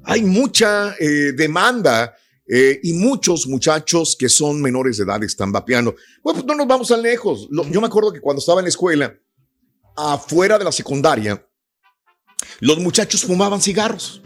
Hay 0.05 0.23
mucha 0.23 0.95
eh, 1.01 1.33
demanda 1.35 2.15
eh, 2.47 2.79
y 2.83 2.93
muchos 2.93 3.47
muchachos 3.47 4.15
que 4.19 4.29
son 4.29 4.61
menores 4.61 4.99
de 4.99 5.05
edad 5.05 5.23
están 5.25 5.51
vapeando. 5.51 5.95
Bueno, 6.23 6.37
pues 6.41 6.47
no 6.47 6.55
nos 6.55 6.67
vamos 6.67 6.89
tan 6.89 7.01
lejos. 7.03 7.49
Lo- 7.51 7.65
yo 7.69 7.81
me 7.81 7.87
acuerdo 7.87 8.13
que 8.13 8.21
cuando 8.21 8.41
estaba 8.41 8.61
en 8.61 8.65
la 8.67 8.71
escuela, 8.71 9.15
afuera 9.97 10.59
de 10.59 10.65
la 10.65 10.73
secundaria, 10.73 11.45
los 12.61 12.79
muchachos 12.79 13.25
fumaban 13.25 13.61
cigarros. 13.61 14.23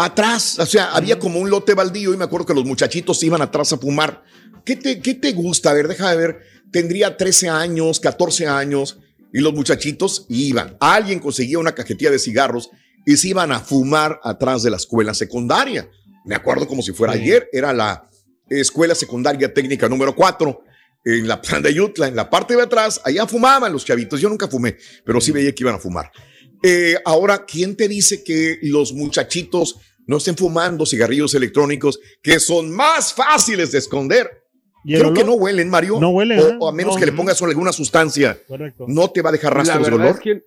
Atrás, 0.00 0.60
o 0.60 0.64
sea, 0.64 0.92
había 0.92 1.18
como 1.18 1.40
un 1.40 1.50
lote 1.50 1.74
baldío 1.74 2.14
y 2.14 2.16
me 2.16 2.22
acuerdo 2.22 2.46
que 2.46 2.54
los 2.54 2.64
muchachitos 2.64 3.20
iban 3.24 3.42
atrás 3.42 3.72
a 3.72 3.78
fumar. 3.78 4.22
¿Qué 4.64 4.76
te, 4.76 5.00
qué 5.00 5.14
te 5.14 5.32
gusta? 5.32 5.70
A 5.70 5.74
ver, 5.74 5.88
déjame 5.88 6.14
ver. 6.14 6.38
Tendría 6.70 7.16
13 7.16 7.48
años, 7.48 7.98
14 7.98 8.46
años 8.46 9.00
y 9.32 9.40
los 9.40 9.52
muchachitos 9.52 10.24
iban. 10.28 10.76
Alguien 10.78 11.18
conseguía 11.18 11.58
una 11.58 11.74
cajetilla 11.74 12.12
de 12.12 12.20
cigarros 12.20 12.70
y 13.04 13.16
se 13.16 13.28
iban 13.28 13.50
a 13.50 13.58
fumar 13.58 14.20
atrás 14.22 14.62
de 14.62 14.70
la 14.70 14.76
escuela 14.76 15.14
secundaria. 15.14 15.90
Me 16.24 16.36
acuerdo 16.36 16.68
como 16.68 16.80
si 16.80 16.92
fuera 16.92 17.14
ayer, 17.14 17.48
era 17.52 17.72
la 17.72 18.08
escuela 18.48 18.94
secundaria 18.94 19.52
técnica 19.52 19.88
número 19.88 20.14
4 20.14 20.62
en 21.04 21.26
la 21.26 21.40
plan 21.40 21.60
de 21.64 21.74
Yutla, 21.74 22.06
en 22.06 22.14
la 22.14 22.30
parte 22.30 22.54
de 22.54 22.62
atrás, 22.62 23.00
allá 23.04 23.26
fumaban 23.26 23.72
los 23.72 23.84
chavitos. 23.84 24.20
Yo 24.20 24.28
nunca 24.28 24.46
fumé, 24.46 24.76
pero 25.04 25.20
sí 25.20 25.32
veía 25.32 25.52
que 25.52 25.64
iban 25.64 25.74
a 25.74 25.78
fumar. 25.78 26.10
Eh, 26.62 26.96
ahora, 27.04 27.44
¿quién 27.46 27.76
te 27.76 27.88
dice 27.88 28.22
que 28.24 28.58
los 28.62 28.92
muchachitos 28.92 29.76
no 30.06 30.16
estén 30.16 30.36
fumando 30.36 30.86
cigarrillos 30.86 31.34
electrónicos 31.34 32.00
que 32.22 32.40
son 32.40 32.70
más 32.74 33.12
fáciles 33.14 33.72
de 33.72 33.78
esconder? 33.78 34.30
¿Y 34.84 34.94
el 34.94 35.00
Creo 35.00 35.14
que 35.14 35.24
no 35.24 35.34
huelen, 35.34 35.68
Mario. 35.68 35.98
No 36.00 36.10
huelen, 36.10 36.38
O, 36.38 36.48
¿eh? 36.48 36.56
o 36.60 36.68
a 36.68 36.72
menos 36.72 36.94
No. 36.94 37.00
que 37.00 37.06
le 37.06 37.12
pongas 37.12 37.40
alguna 37.42 37.72
sustancia. 37.72 38.40
Correcto. 38.46 38.86
No 38.88 39.10
te 39.10 39.22
va 39.22 39.28
a 39.30 39.32
dejar 39.32 39.54
rastros 39.54 39.86
de 39.86 39.92
olor. 39.94 40.06
es 40.14 40.20
que 40.20 40.42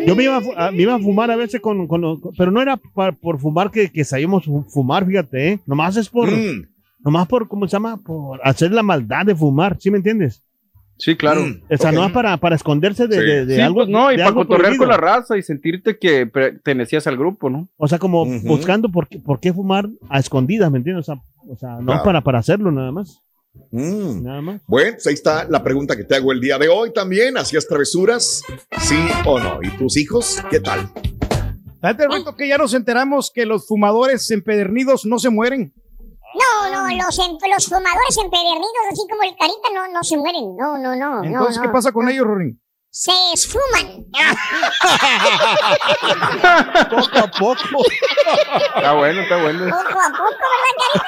yo 0.06 0.14
me 0.16 0.24
iba, 0.24 0.40
a 0.56 0.70
me 0.70 0.82
iba 0.82 0.94
a 0.94 0.98
fumar 0.98 1.30
a 1.30 1.36
veces 1.36 1.60
con, 1.60 1.86
con 1.86 2.00
los- 2.00 2.20
pero 2.36 2.50
no 2.50 2.60
era 2.62 2.76
pa- 2.76 3.12
por 3.12 3.38
fumar 3.38 3.70
que, 3.70 3.90
que 3.90 4.04
sabíamos 4.04 4.44
fu- 4.44 4.64
fumar, 4.68 5.06
fíjate, 5.06 5.48
¿eh? 5.52 5.60
nomás 5.66 5.96
es 5.96 6.08
por, 6.08 6.30
Mm. 6.30 6.66
nomás 7.04 7.26
por, 7.28 7.48
¿cómo 7.48 7.66
se 7.66 7.72
llama? 7.72 7.96
Por 7.98 8.40
hacer 8.44 8.72
la 8.72 8.82
maldad 8.82 9.26
de 9.26 9.34
fumar, 9.34 9.76
¿sí 9.80 9.90
me 9.90 9.98
entiendes? 9.98 10.42
Sí, 11.00 11.14
claro. 11.14 11.42
O 11.70 11.76
sea, 11.76 11.92
no 11.92 12.04
es 12.04 12.10
para, 12.10 12.36
para 12.38 12.56
esconderse 12.56 13.06
de, 13.06 13.20
de- 13.22 13.46
de 13.46 13.54
Sí, 13.54 13.60
algo. 13.60 13.76
pues 13.76 13.88
no, 13.88 14.10
y 14.12 14.16
de 14.16 14.22
para 14.24 14.34
cotorrear 14.34 14.76
con 14.76 14.88
la 14.88 14.96
raza 14.96 15.36
y 15.38 15.42
sentirte 15.42 15.96
que 15.96 16.26
pertenecías 16.26 17.06
al 17.06 17.16
grupo, 17.16 17.48
¿no? 17.48 17.68
O 17.76 17.86
sea, 17.86 17.98
como 18.00 18.26
buscando 18.42 18.88
por 18.88 19.06
qué, 19.06 19.20
por 19.20 19.38
qué 19.38 19.52
fumar 19.52 19.88
a 20.08 20.18
escondidas, 20.18 20.70
¿me 20.72 20.78
entiendes? 20.78 21.08
O 21.08 21.14
sea, 21.14 21.22
o 21.50 21.56
sea 21.56 21.76
no 21.76 21.86
Claro. 21.86 22.02
para, 22.04 22.20
para 22.22 22.38
hacerlo 22.38 22.70
nada 22.70 22.92
más. 22.92 23.20
Mm. 23.70 24.22
Nada 24.22 24.40
más. 24.40 24.60
Bueno, 24.66 24.92
pues 24.92 25.06
ahí 25.06 25.14
está 25.14 25.44
la 25.48 25.62
pregunta 25.62 25.96
que 25.96 26.04
te 26.04 26.14
hago 26.16 26.32
el 26.32 26.40
día 26.40 26.58
de 26.58 26.68
hoy 26.68 26.92
también. 26.92 27.36
¿Hacías 27.36 27.66
travesuras? 27.66 28.42
¿Sí 28.80 28.96
o 29.24 29.38
no? 29.40 29.58
¿Y 29.62 29.70
tus 29.76 29.96
hijos? 29.96 30.42
¿Qué 30.50 30.60
tal? 30.60 30.90
Date 31.80 32.04
el 32.04 32.24
que 32.36 32.48
ya 32.48 32.58
nos 32.58 32.74
enteramos 32.74 33.30
que 33.32 33.46
los 33.46 33.66
fumadores 33.66 34.30
empedernidos 34.30 35.04
no 35.06 35.18
se 35.18 35.30
mueren. 35.30 35.72
No, 36.34 36.70
no, 36.70 36.86
los, 37.04 37.18
em, 37.18 37.36
los 37.52 37.66
fumadores 37.66 38.16
empedernidos, 38.22 38.86
así 38.92 39.02
como 39.08 39.22
el 39.22 39.34
carita, 39.36 39.68
no, 39.74 39.88
no 39.92 40.04
se 40.04 40.16
mueren. 40.18 40.56
No, 40.56 40.78
no, 40.78 40.94
no. 40.94 41.24
Entonces, 41.24 41.58
¿qué 41.60 41.68
pasa 41.68 41.90
con 41.92 42.08
ellos, 42.08 42.26
Rorín? 42.26 42.60
Se 42.90 43.12
esfuman. 43.32 44.04
poco 46.90 47.18
a 47.18 47.30
poco. 47.30 47.84
Está 48.76 48.92
bueno, 48.94 49.20
está 49.20 49.42
bueno. 49.42 49.64
Poco 49.66 50.00
a 50.00 50.10
poco, 50.10 50.30
¿verdad, 50.30 50.92
carita? 50.92 51.07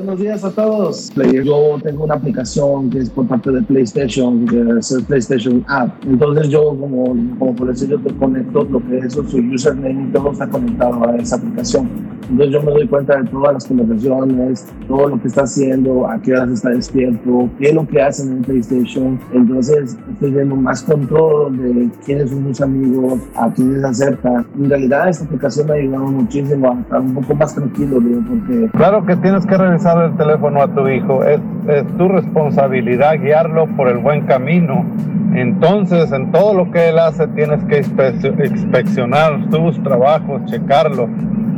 Buenos 0.00 0.18
días 0.18 0.42
a 0.44 0.50
todos. 0.50 1.12
Yo 1.14 1.76
tengo 1.82 2.04
una 2.04 2.14
aplicación 2.14 2.88
que 2.88 3.00
es 3.00 3.10
por 3.10 3.26
parte 3.26 3.50
de 3.52 3.60
PlayStation, 3.60 4.46
que 4.46 4.78
es 4.78 4.90
el 4.92 5.04
PlayStation 5.04 5.62
App. 5.68 5.90
Entonces 6.06 6.48
yo, 6.48 6.70
como, 6.70 7.04
como 7.38 7.54
por 7.54 7.68
decir, 7.68 7.90
yo 7.90 8.00
te 8.00 8.10
conecto 8.14 8.64
lo 8.64 8.80
que 8.86 8.96
es 8.96 9.12
su 9.12 9.20
username 9.20 10.08
y 10.08 10.12
todo 10.12 10.32
está 10.32 10.48
conectado 10.48 11.06
a 11.06 11.16
esa 11.16 11.36
aplicación. 11.36 11.90
Entonces 12.30 12.54
yo 12.54 12.62
me 12.62 12.72
doy 12.72 12.88
cuenta 12.88 13.20
de 13.20 13.28
todas 13.28 13.52
las 13.54 13.66
conversaciones, 13.66 14.66
todo 14.88 15.08
lo 15.08 15.20
que 15.20 15.28
está 15.28 15.42
haciendo, 15.42 16.08
a 16.08 16.18
qué 16.22 16.32
horas 16.32 16.50
está 16.50 16.70
despierto, 16.70 17.50
qué 17.58 17.68
es 17.68 17.74
lo 17.74 17.86
que 17.86 18.00
hacen 18.00 18.32
en 18.32 18.42
PlayStation. 18.42 19.20
Entonces 19.34 19.98
estoy 20.12 20.30
teniendo 20.30 20.56
más 20.56 20.82
control 20.82 21.58
de 21.58 21.90
quiénes 22.06 22.30
son 22.30 22.46
mis 22.46 22.60
amigos, 22.62 23.20
a 23.34 23.52
quiénes 23.52 23.84
acerca. 23.84 24.46
En 24.58 24.70
realidad 24.70 25.10
esta 25.10 25.24
aplicación 25.26 25.66
me 25.66 25.72
ha 25.74 25.76
ayudado 25.76 26.06
muchísimo 26.06 26.70
a 26.70 26.80
estar 26.80 27.00
un 27.00 27.14
poco 27.14 27.34
más 27.34 27.54
tranquilo, 27.54 28.00
porque... 28.28 28.70
Claro 28.78 29.04
que 29.04 29.16
tienes 29.16 29.44
que 29.44 29.58
revisar 29.58 29.89
el 29.98 30.16
teléfono 30.16 30.62
a 30.62 30.68
tu 30.68 30.88
hijo, 30.88 31.24
es, 31.24 31.40
tu 31.96 32.08
responsabilidad 32.08 33.20
guiarlo 33.20 33.66
por 33.76 33.88
el 33.88 33.98
buen 33.98 34.22
camino. 34.26 34.84
Entonces, 35.34 36.10
en 36.12 36.32
todo 36.32 36.54
lo 36.54 36.70
que 36.70 36.88
él 36.88 36.98
hace, 36.98 37.28
tienes 37.28 37.62
que 37.64 37.78
inspeccionar 37.78 39.40
sus 39.50 39.82
trabajos, 39.82 40.44
checarlo, 40.46 41.08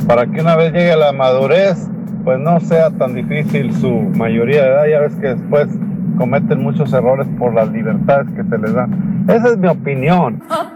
para 0.06 0.26
que 0.26 0.40
una 0.40 0.56
vez 0.56 0.72
llegue 0.72 0.92
a 0.92 0.96
la 0.96 1.12
madurez, 1.12 1.88
pues 2.24 2.38
no 2.38 2.60
sea 2.60 2.90
tan 2.90 3.14
difícil 3.14 3.74
su 3.74 3.90
mayoría 3.90 4.62
de 4.62 4.68
edad. 4.68 4.86
Ya 4.86 5.00
ves 5.00 5.14
que 5.16 5.28
después 5.28 5.68
cometen 6.18 6.62
muchos 6.62 6.92
errores 6.92 7.26
por 7.38 7.54
las 7.54 7.70
libertades 7.72 8.28
que 8.34 8.44
se 8.44 8.58
les 8.58 8.74
dan. 8.74 9.24
Esa 9.28 9.48
es 9.48 9.58
mi 9.58 9.68
opinión. 9.68 10.42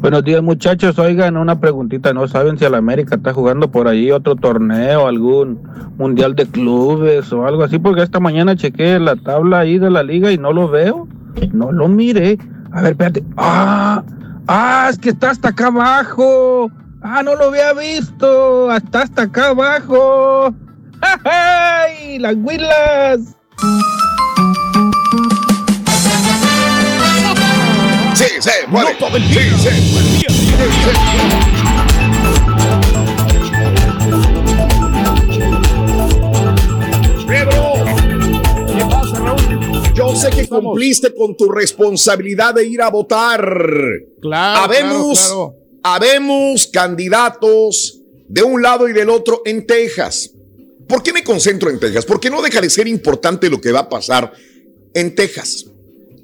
Buenos 0.00 0.24
días 0.24 0.42
muchachos, 0.42 0.98
oigan 0.98 1.36
una 1.36 1.60
preguntita, 1.60 2.14
¿no 2.14 2.26
saben 2.26 2.56
si 2.56 2.64
el 2.64 2.74
América 2.74 3.16
está 3.16 3.34
jugando 3.34 3.70
por 3.70 3.86
ahí 3.86 4.10
otro 4.10 4.34
torneo, 4.34 5.06
algún 5.06 5.60
mundial 5.98 6.34
de 6.34 6.46
clubes 6.46 7.30
o 7.34 7.46
algo 7.46 7.64
así? 7.64 7.78
Porque 7.78 8.02
esta 8.02 8.18
mañana 8.18 8.56
chequé 8.56 8.98
la 8.98 9.14
tabla 9.16 9.58
ahí 9.58 9.78
de 9.78 9.90
la 9.90 10.02
liga 10.02 10.32
y 10.32 10.38
no 10.38 10.54
lo 10.54 10.68
veo, 10.68 11.06
no 11.52 11.70
lo 11.70 11.86
mire. 11.86 12.38
A 12.72 12.80
ver, 12.80 12.92
espérate. 12.92 13.22
Ah, 13.36 14.02
ah, 14.48 14.88
es 14.88 14.98
que 14.98 15.10
está 15.10 15.32
hasta 15.32 15.50
acá 15.50 15.66
abajo. 15.66 16.70
Ah, 17.02 17.22
no 17.22 17.36
lo 17.36 17.44
había 17.48 17.74
visto, 17.74 18.70
hasta 18.70 19.02
hasta 19.02 19.22
acá 19.22 19.48
abajo. 19.48 20.54
¡Ay, 21.24 22.18
las 22.18 22.36
huilas! 22.36 23.36
Sí, 28.20 28.26
sí, 28.38 28.50
muere. 28.68 28.98
No 29.00 29.08
sí, 29.16 29.22
sí. 29.56 29.70
Pedro, 37.26 37.72
¿qué 38.66 38.84
pasa, 38.90 39.18
Raúl? 39.20 39.94
Yo 39.94 40.14
sé 40.14 40.28
que 40.28 40.46
cumpliste 40.46 41.14
con 41.14 41.34
tu 41.34 41.50
responsabilidad 41.50 42.52
de 42.52 42.66
ir 42.66 42.82
a 42.82 42.90
votar. 42.90 43.40
Claro. 44.20 44.64
Habemos, 44.64 45.18
claro, 45.18 45.54
habemos 45.82 46.66
candidatos 46.66 48.02
de 48.28 48.42
un 48.42 48.60
lado 48.60 48.86
y 48.86 48.92
del 48.92 49.08
otro 49.08 49.40
en 49.46 49.66
Texas. 49.66 50.30
¿Por 50.86 51.02
qué 51.02 51.14
me 51.14 51.24
concentro 51.24 51.70
en 51.70 51.80
Texas? 51.80 52.04
Porque 52.04 52.28
no 52.28 52.42
deja 52.42 52.60
de 52.60 52.68
ser 52.68 52.86
importante 52.86 53.48
lo 53.48 53.62
que 53.62 53.72
va 53.72 53.80
a 53.80 53.88
pasar 53.88 54.30
en 54.92 55.14
Texas. 55.14 55.64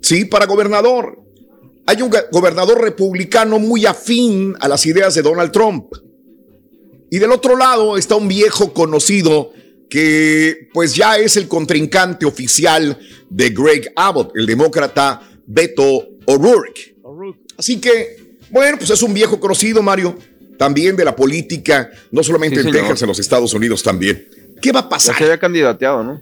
Sí, 0.03 0.27
para 0.27 0.45
gobernador. 0.45 1.26
Hay 1.87 2.03
un 2.03 2.11
gobernador 2.33 2.81
republicano 2.81 3.59
muy 3.59 3.87
afín 3.87 4.55
a 4.61 4.69
las 4.69 4.85
ideas 4.87 5.15
de 5.15 5.23
Donald 5.23 5.53
Trump. 5.53 5.93
Y 7.11 7.19
del 7.19 7.31
otro 7.31 7.57
lado 7.57 7.97
está 7.97 8.17
un 8.17 8.27
viejo 8.27 8.73
conocido 8.73 9.53
que 9.89 10.69
pues 10.75 10.97
ya 10.97 11.17
es 11.17 11.37
el 11.37 11.47
contrincante 11.47 12.27
oficial 12.27 12.99
de 13.31 13.51
Greg 13.51 13.93
Abbott, 13.95 14.37
el 14.37 14.47
demócrata 14.47 15.23
Beto 15.47 16.09
O'Rourke. 16.27 16.97
Así 17.57 17.81
que, 17.81 18.37
bueno, 18.51 18.79
pues 18.79 18.91
es 18.91 19.03
un 19.03 19.15
viejo 19.15 19.39
conocido, 19.39 19.81
Mario, 19.81 20.19
también 20.59 20.97
de 20.97 21.05
la 21.05 21.15
política, 21.15 21.91
no 22.11 22.23
solamente 22.25 22.61
en 22.61 22.73
Texas, 22.73 23.03
en 23.03 23.09
los 23.09 23.19
Estados 23.21 23.55
Unidos 23.55 23.83
también. 23.85 24.29
¿Qué 24.61 24.73
va 24.73 24.81
a 24.81 24.89
pasar? 24.89 25.15
Ya 25.15 25.19
se 25.19 25.25
había 25.25 25.39
candidateado, 25.39 26.03
¿no? 26.03 26.21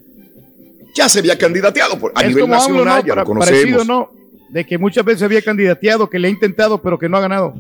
Ya 0.95 1.09
se 1.09 1.21
había 1.21 1.39
candidateado 1.39 1.99
por, 1.99 2.13
a 2.15 2.23
nivel 2.23 2.49
nacional, 2.49 3.03
ya 3.05 3.15
lo 3.15 3.25
conocemos. 3.25 3.87
¿no? 3.87 4.24
De 4.55 4.65
que 4.65 4.79
muchas 4.79 5.05
veces 5.05 5.23
había 5.25 5.43
candidateado, 5.43 6.09
que 6.09 6.21
le 6.21 6.29
ha 6.29 6.31
intentado, 6.31 6.81
pero 6.81 6.97
que 6.97 7.09
no 7.09 7.17
ha 7.17 7.21
ganado. 7.21 7.55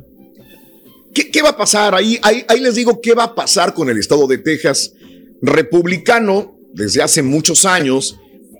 ¿Qué, 1.12 1.42
va 1.42 1.48
a 1.48 1.56
pasar? 1.56 1.92
Ahí, 1.92 2.20
ahí, 2.22 2.44
ahí 2.46 2.60
les 2.60 2.76
digo 2.76 3.00
qué 3.00 3.14
va 3.14 3.24
a 3.24 3.34
pasar 3.34 3.74
con 3.74 3.90
el 3.90 3.98
estado 3.98 4.28
de 4.28 4.38
Texas. 4.38 4.92
Republicano, 5.42 6.56
desde 6.72 7.02
hace 7.02 7.20
muchos 7.20 7.64
años, 7.64 8.16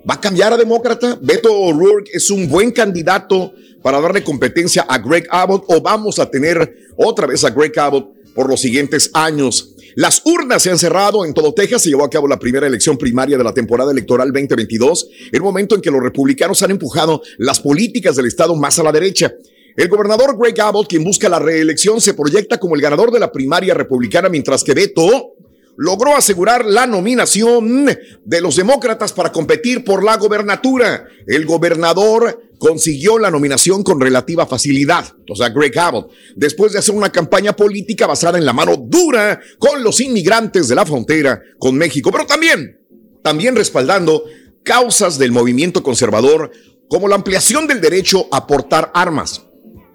va 0.09 0.15
a 0.15 0.19
cambiar 0.19 0.51
a 0.51 0.57
demócrata. 0.57 1.17
Beto 1.21 1.53
O'Rourke 1.57 2.09
es 2.13 2.29
un 2.29 2.49
buen 2.49 2.71
candidato 2.71 3.53
para 3.81 4.01
darle 4.01 4.21
competencia 4.21 4.81
a 4.81 4.97
Greg 4.97 5.27
Abbott 5.29 5.63
o 5.69 5.79
vamos 5.79 6.19
a 6.19 6.29
tener 6.29 6.89
otra 6.97 7.27
vez 7.27 7.45
a 7.45 7.51
Greg 7.51 7.79
Abbott 7.79 8.33
por 8.33 8.49
los 8.49 8.59
siguientes 8.59 9.11
años. 9.13 9.74
Las 9.95 10.21
urnas 10.25 10.61
se 10.61 10.69
han 10.69 10.77
cerrado 10.77 11.23
en 11.23 11.33
todo 11.33 11.53
Texas. 11.53 11.83
Se 11.83 11.89
llevó 11.89 12.03
a 12.03 12.09
cabo 12.09 12.27
la 12.27 12.37
primera 12.37 12.67
elección 12.67 12.97
primaria 12.97 13.37
de 13.37 13.43
la 13.45 13.53
temporada 13.53 13.93
electoral 13.93 14.33
2022, 14.33 15.09
el 15.31 15.41
momento 15.41 15.73
en 15.75 15.81
que 15.81 15.89
los 15.89 16.03
republicanos 16.03 16.61
han 16.63 16.71
empujado 16.71 17.21
las 17.37 17.61
políticas 17.61 18.17
del 18.17 18.25
Estado 18.25 18.55
más 18.57 18.77
a 18.77 18.83
la 18.83 18.91
derecha. 18.91 19.33
El 19.77 19.87
gobernador 19.87 20.37
Greg 20.37 20.59
Abbott, 20.59 20.89
quien 20.89 21.03
busca 21.03 21.29
la 21.29 21.39
reelección, 21.39 22.01
se 22.01 22.13
proyecta 22.13 22.57
como 22.57 22.75
el 22.75 22.81
ganador 22.81 23.11
de 23.11 23.19
la 23.19 23.31
primaria 23.31 23.73
republicana, 23.73 24.27
mientras 24.27 24.65
que 24.65 24.73
Beto 24.73 25.34
logró 25.77 26.15
asegurar 26.15 26.65
la 26.65 26.87
nominación 26.87 27.85
de 28.23 28.41
los 28.41 28.55
demócratas 28.55 29.13
para 29.13 29.31
competir 29.31 29.83
por 29.83 30.03
la 30.03 30.17
gobernatura. 30.17 31.05
El 31.27 31.45
gobernador 31.45 32.41
consiguió 32.57 33.19
la 33.19 33.31
nominación 33.31 33.83
con 33.83 33.99
relativa 33.99 34.45
facilidad, 34.45 35.05
o 35.29 35.35
sea, 35.35 35.49
Greg 35.49 35.77
Abbott, 35.77 36.11
después 36.35 36.71
de 36.71 36.79
hacer 36.79 36.95
una 36.95 37.11
campaña 37.11 37.53
política 37.53 38.07
basada 38.07 38.37
en 38.37 38.45
la 38.45 38.53
mano 38.53 38.77
dura 38.77 39.39
con 39.59 39.83
los 39.83 39.99
inmigrantes 39.99 40.67
de 40.67 40.75
la 40.75 40.85
frontera 40.85 41.41
con 41.59 41.75
México, 41.75 42.11
pero 42.11 42.25
también, 42.25 42.79
también 43.21 43.55
respaldando 43.55 44.23
causas 44.63 45.17
del 45.17 45.31
movimiento 45.31 45.83
conservador 45.83 46.51
como 46.87 47.07
la 47.07 47.15
ampliación 47.15 47.67
del 47.67 47.81
derecho 47.81 48.27
a 48.31 48.47
portar 48.47 48.91
armas 48.93 49.43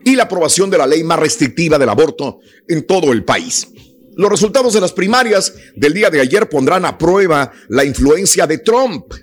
y 0.04 0.16
la 0.16 0.24
aprobación 0.24 0.70
de 0.70 0.78
la 0.78 0.86
ley 0.86 1.02
más 1.04 1.18
restrictiva 1.18 1.78
del 1.78 1.88
aborto 1.88 2.40
en 2.68 2.86
todo 2.86 3.12
el 3.12 3.24
país. 3.24 3.68
Los 4.20 4.28
resultados 4.28 4.74
de 4.74 4.82
las 4.82 4.92
primarias 4.92 5.54
del 5.74 5.94
día 5.94 6.10
de 6.10 6.20
ayer 6.20 6.46
pondrán 6.46 6.84
a 6.84 6.98
prueba 6.98 7.50
la 7.70 7.86
influencia 7.86 8.46
de 8.46 8.58
Trump, 8.58 9.14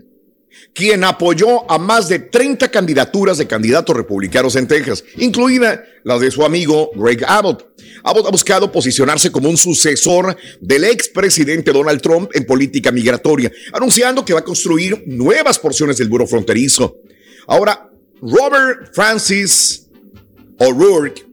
quien 0.74 1.04
apoyó 1.04 1.70
a 1.72 1.78
más 1.78 2.10
de 2.10 2.18
30 2.18 2.72
candidaturas 2.72 3.38
de 3.38 3.46
candidatos 3.46 3.96
republicanos 3.96 4.56
en 4.56 4.68
Texas, 4.68 5.04
incluida 5.18 5.84
la 6.04 6.18
de 6.18 6.32
su 6.32 6.44
amigo 6.44 6.90
Greg 6.96 7.24
Abbott. 7.28 7.76
Abbott 8.04 8.26
ha 8.26 8.32
buscado 8.32 8.72
posicionarse 8.72 9.32
como 9.32 9.50
un 9.50 9.58
sucesor 9.58 10.36
del 10.62 10.86
expresidente 10.86 11.72
Donald 11.72 12.02
Trump 12.02 12.32
en 12.34 12.48
política 12.48 12.92
migratoria, 12.92 13.52
anunciando 13.74 14.26
que 14.26 14.34
va 14.34 14.40
a 14.40 14.44
construir 14.44 15.04
nuevas 15.06 15.60
porciones 15.60 15.98
del 15.98 16.10
muro 16.10 16.26
fronterizo. 16.26 17.02
Ahora, 17.46 17.88
Robert 18.20 18.96
Francis 18.96 19.90
O'Rourke, 20.58 21.24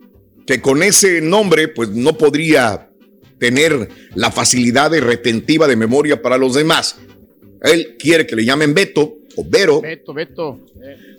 que 0.47 0.61
con 0.61 0.83
ese 0.83 1.23
nombre 1.23 1.69
pues 1.69 1.89
no 1.89 2.19
podría 2.19 2.91
tener 3.39 3.89
la 4.15 4.31
facilidad 4.31 4.91
de 4.91 5.01
retentiva 5.01 5.67
de 5.69 5.77
memoria 5.77 6.21
para 6.23 6.39
los 6.39 6.55
demás. 6.55 6.97
Él 7.63 7.97
quiere 7.99 8.27
que 8.27 8.37
le 8.37 8.45
llamen 8.45 8.75
Beto 8.75 9.19
o 9.37 9.45
Vero. 9.49 9.81
Beto, 9.81 10.13
Beto. 10.15 10.61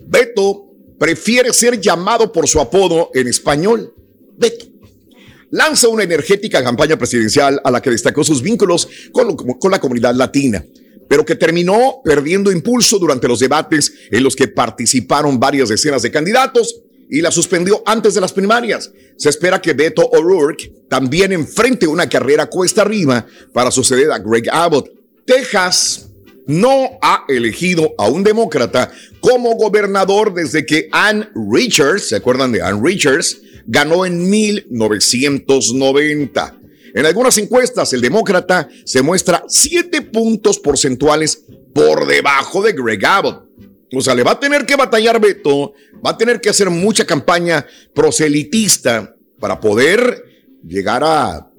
Beto 0.07 0.71
prefiere 0.99 1.53
ser 1.53 1.79
llamado 1.79 2.31
por 2.31 2.47
su 2.47 2.59
apodo 2.59 3.09
en 3.13 3.27
español, 3.27 3.93
Beto. 4.37 4.65
lanza 5.51 5.87
una 5.87 6.03
energética 6.03 6.63
campaña 6.63 6.97
presidencial 6.97 7.59
a 7.63 7.71
la 7.71 7.81
que 7.81 7.89
destacó 7.91 8.23
sus 8.23 8.41
vínculos 8.41 8.87
con, 9.11 9.27
lo- 9.27 9.35
con 9.35 9.71
la 9.71 9.79
comunidad 9.79 10.13
latina, 10.15 10.63
pero 11.07 11.25
que 11.25 11.35
terminó 11.35 12.01
perdiendo 12.03 12.51
impulso 12.51 12.97
durante 12.99 13.27
los 13.27 13.39
debates 13.39 13.93
en 14.11 14.23
los 14.23 14.35
que 14.35 14.47
participaron 14.47 15.39
varias 15.39 15.69
decenas 15.69 16.01
de 16.01 16.11
candidatos 16.11 16.81
y 17.09 17.21
la 17.21 17.31
suspendió 17.31 17.81
antes 17.85 18.13
de 18.13 18.21
las 18.21 18.33
primarias. 18.33 18.91
Se 19.17 19.29
espera 19.29 19.61
que 19.61 19.73
Beto 19.73 20.07
O'Rourke 20.07 20.73
también 20.89 21.31
enfrente 21.31 21.87
una 21.87 22.09
carrera 22.09 22.47
cuesta 22.47 22.81
arriba 22.81 23.25
para 23.53 23.71
suceder 23.71 24.11
a 24.11 24.19
Greg 24.19 24.49
Abbott. 24.51 24.89
Texas 25.25 26.09
no 26.47 26.99
ha 27.01 27.25
elegido 27.27 27.93
a 27.97 28.07
un 28.07 28.23
demócrata 28.23 28.91
como 29.19 29.55
gobernador 29.55 30.31
desde 30.33 30.65
que 30.65 30.87
Ann 30.91 31.29
Richards, 31.51 32.07
¿se 32.09 32.15
acuerdan 32.15 32.51
de 32.51 32.61
Ann 32.61 32.83
Richards? 32.83 33.41
Ganó 33.65 34.05
en 34.05 34.29
1990. 34.29 36.59
En 36.93 37.05
algunas 37.05 37.37
encuestas, 37.37 37.93
el 37.93 38.01
demócrata 38.01 38.67
se 38.85 39.01
muestra 39.01 39.45
siete 39.47 40.01
puntos 40.01 40.59
porcentuales 40.59 41.43
por 41.73 42.05
debajo 42.07 42.61
de 42.61 42.73
Greg 42.73 43.05
Abbott. 43.05 43.44
O 43.95 44.01
sea, 44.01 44.15
le 44.15 44.23
va 44.23 44.31
a 44.31 44.39
tener 44.39 44.65
que 44.65 44.75
batallar 44.75 45.19
Beto, 45.19 45.73
va 46.05 46.11
a 46.11 46.17
tener 46.17 46.41
que 46.41 46.49
hacer 46.49 46.69
mucha 46.69 47.05
campaña 47.05 47.65
proselitista 47.93 49.15
para 49.39 49.59
poder 49.59 50.23
llegar 50.63 51.03
a, 51.03 51.51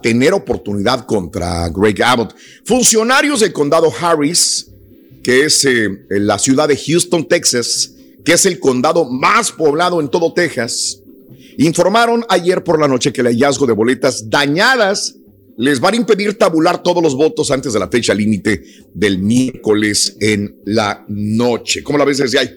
tener 0.00 0.32
oportunidad 0.32 1.04
contra 1.04 1.68
Greg 1.68 2.00
Abbott. 2.00 2.36
Funcionarios 2.64 3.40
del 3.40 3.52
condado 3.52 3.92
Harris, 4.00 4.70
que 5.20 5.46
es 5.46 5.64
eh, 5.64 5.86
en 6.10 6.26
la 6.28 6.38
ciudad 6.38 6.68
de 6.68 6.76
Houston, 6.76 7.26
Texas, 7.26 7.92
que 8.24 8.34
es 8.34 8.46
el 8.46 8.60
condado 8.60 9.04
más 9.04 9.50
poblado 9.50 10.00
en 10.00 10.08
todo 10.08 10.32
Texas, 10.32 11.00
informaron 11.58 12.24
ayer 12.28 12.62
por 12.62 12.78
la 12.78 12.86
noche 12.86 13.12
que 13.12 13.22
el 13.22 13.26
hallazgo 13.26 13.66
de 13.66 13.72
boletas 13.72 14.30
dañadas 14.30 15.16
les 15.56 15.80
van 15.80 15.94
a 15.94 15.96
impedir 15.96 16.36
tabular 16.36 16.82
todos 16.82 17.02
los 17.02 17.14
votos 17.14 17.50
antes 17.50 17.72
de 17.72 17.78
la 17.78 17.88
fecha 17.88 18.14
límite 18.14 18.62
del 18.92 19.18
miércoles 19.18 20.16
en 20.20 20.60
la 20.64 21.04
noche. 21.08 21.82
¿Cómo 21.82 21.98
la 21.98 22.04
ves 22.04 22.18
desde 22.18 22.38
ahí? 22.38 22.50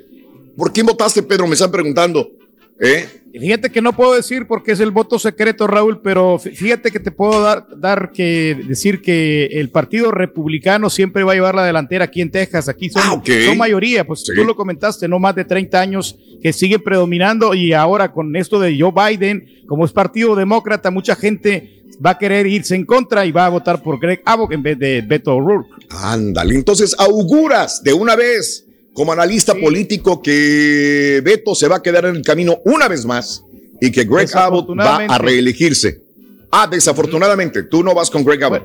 ¿Por 0.55 0.73
quién 0.73 0.85
votaste, 0.85 1.23
Pedro? 1.23 1.47
Me 1.47 1.53
están 1.53 1.71
preguntando. 1.71 2.31
¿Eh? 2.79 3.07
Fíjate 3.39 3.69
que 3.71 3.81
no 3.81 3.93
puedo 3.93 4.13
decir 4.15 4.47
porque 4.47 4.71
es 4.71 4.79
el 4.79 4.89
voto 4.91 5.19
secreto, 5.19 5.67
Raúl, 5.67 6.01
pero 6.01 6.37
fí- 6.39 6.55
fíjate 6.55 6.89
que 6.91 6.99
te 6.99 7.11
puedo 7.11 7.41
dar, 7.41 7.67
dar 7.77 8.11
que 8.11 8.57
decir 8.67 9.01
que 9.01 9.45
el 9.45 9.69
Partido 9.69 10.11
Republicano 10.11 10.89
siempre 10.89 11.23
va 11.23 11.33
a 11.33 11.35
llevar 11.35 11.53
la 11.55 11.65
delantera 11.65 12.05
aquí 12.05 12.21
en 12.21 12.31
Texas. 12.31 12.67
Aquí 12.69 12.89
son, 12.89 13.03
son 13.47 13.57
mayoría, 13.57 14.05
pues 14.05 14.23
tú 14.23 14.43
lo 14.43 14.55
comentaste, 14.55 15.07
no 15.07 15.19
más 15.19 15.35
de 15.35 15.45
30 15.45 15.79
años 15.79 16.17
que 16.41 16.51
siguen 16.53 16.81
predominando 16.83 17.53
y 17.53 17.73
ahora 17.73 18.11
con 18.11 18.35
esto 18.35 18.59
de 18.59 18.75
Joe 18.79 18.91
Biden, 18.91 19.45
como 19.67 19.85
es 19.85 19.91
Partido 19.91 20.35
Demócrata, 20.35 20.89
mucha 20.91 21.15
gente 21.15 21.73
va 22.03 22.11
a 22.11 22.17
querer 22.17 22.45
irse 22.47 22.75
en 22.75 22.85
contra 22.85 23.25
y 23.25 23.31
va 23.31 23.47
a 23.47 23.49
votar 23.49 23.81
por 23.81 23.99
Greg 23.99 24.21
Abbott 24.25 24.51
en 24.51 24.61
vez 24.63 24.77
de 24.77 25.01
Beto 25.01 25.35
O'Rourke. 25.35 25.69
Ándale, 25.89 26.53
entonces 26.55 26.95
auguras 26.99 27.81
de 27.83 27.93
una 27.93 28.15
vez 28.15 28.66
como 28.97 29.11
analista 29.11 29.53
político 29.53 30.23
que 30.23 31.21
Beto 31.23 31.53
se 31.53 31.67
va 31.67 31.75
a 31.75 31.83
quedar 31.83 32.05
en 32.05 32.15
el 32.15 32.23
camino 32.23 32.57
una 32.65 32.87
vez 32.87 33.05
más 33.05 33.43
y 33.79 33.91
que 33.91 34.05
Greg 34.05 34.27
Abbott 34.35 34.71
va 34.71 35.05
a 35.05 35.19
reelegirse. 35.19 36.01
Ah, 36.49 36.67
desafortunadamente, 36.67 37.61
tú 37.61 37.83
no 37.83 37.93
vas 37.93 38.09
con 38.09 38.23
Greg 38.25 38.43
Abbott. 38.43 38.63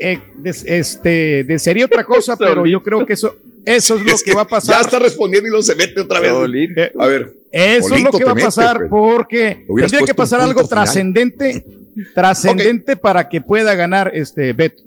Eh, 0.00 0.18
des- 0.34 0.64
este, 0.66 1.44
desearía 1.44 1.84
otra 1.84 2.02
cosa, 2.02 2.36
pero 2.38 2.66
yo 2.66 2.82
creo 2.82 3.06
que 3.06 3.12
eso, 3.12 3.36
eso 3.64 3.94
es 3.94 4.02
lo 4.02 4.12
Es 4.12 4.24
que, 4.24 4.34
va 4.34 4.40
a 4.40 4.48
pasar. 4.48 4.74
Ya 4.74 4.80
está 4.80 4.98
respondiendo 4.98 5.48
y 5.48 5.52
lo 5.52 5.62
se 5.62 5.76
mete 5.76 6.00
otra 6.00 6.18
vez. 6.18 6.32
Eh, 6.76 6.92
A 6.98 7.06
ver. 7.06 7.32
Eso 7.52 7.94
es 7.94 8.02
lo 8.02 8.10
que 8.10 8.24
va 8.24 8.32
a 8.32 8.34
pasar 8.34 8.88
porque 8.90 9.64
tendría 9.68 10.00
que 10.00 10.14
pasar 10.14 10.40
algo 10.40 10.66
trascendente, 10.66 11.64
trascendente 12.16 12.96
para 12.96 13.28
que 13.28 13.40
pueda 13.40 13.76
ganar 13.76 14.10
este 14.12 14.54
Beto. 14.54 14.82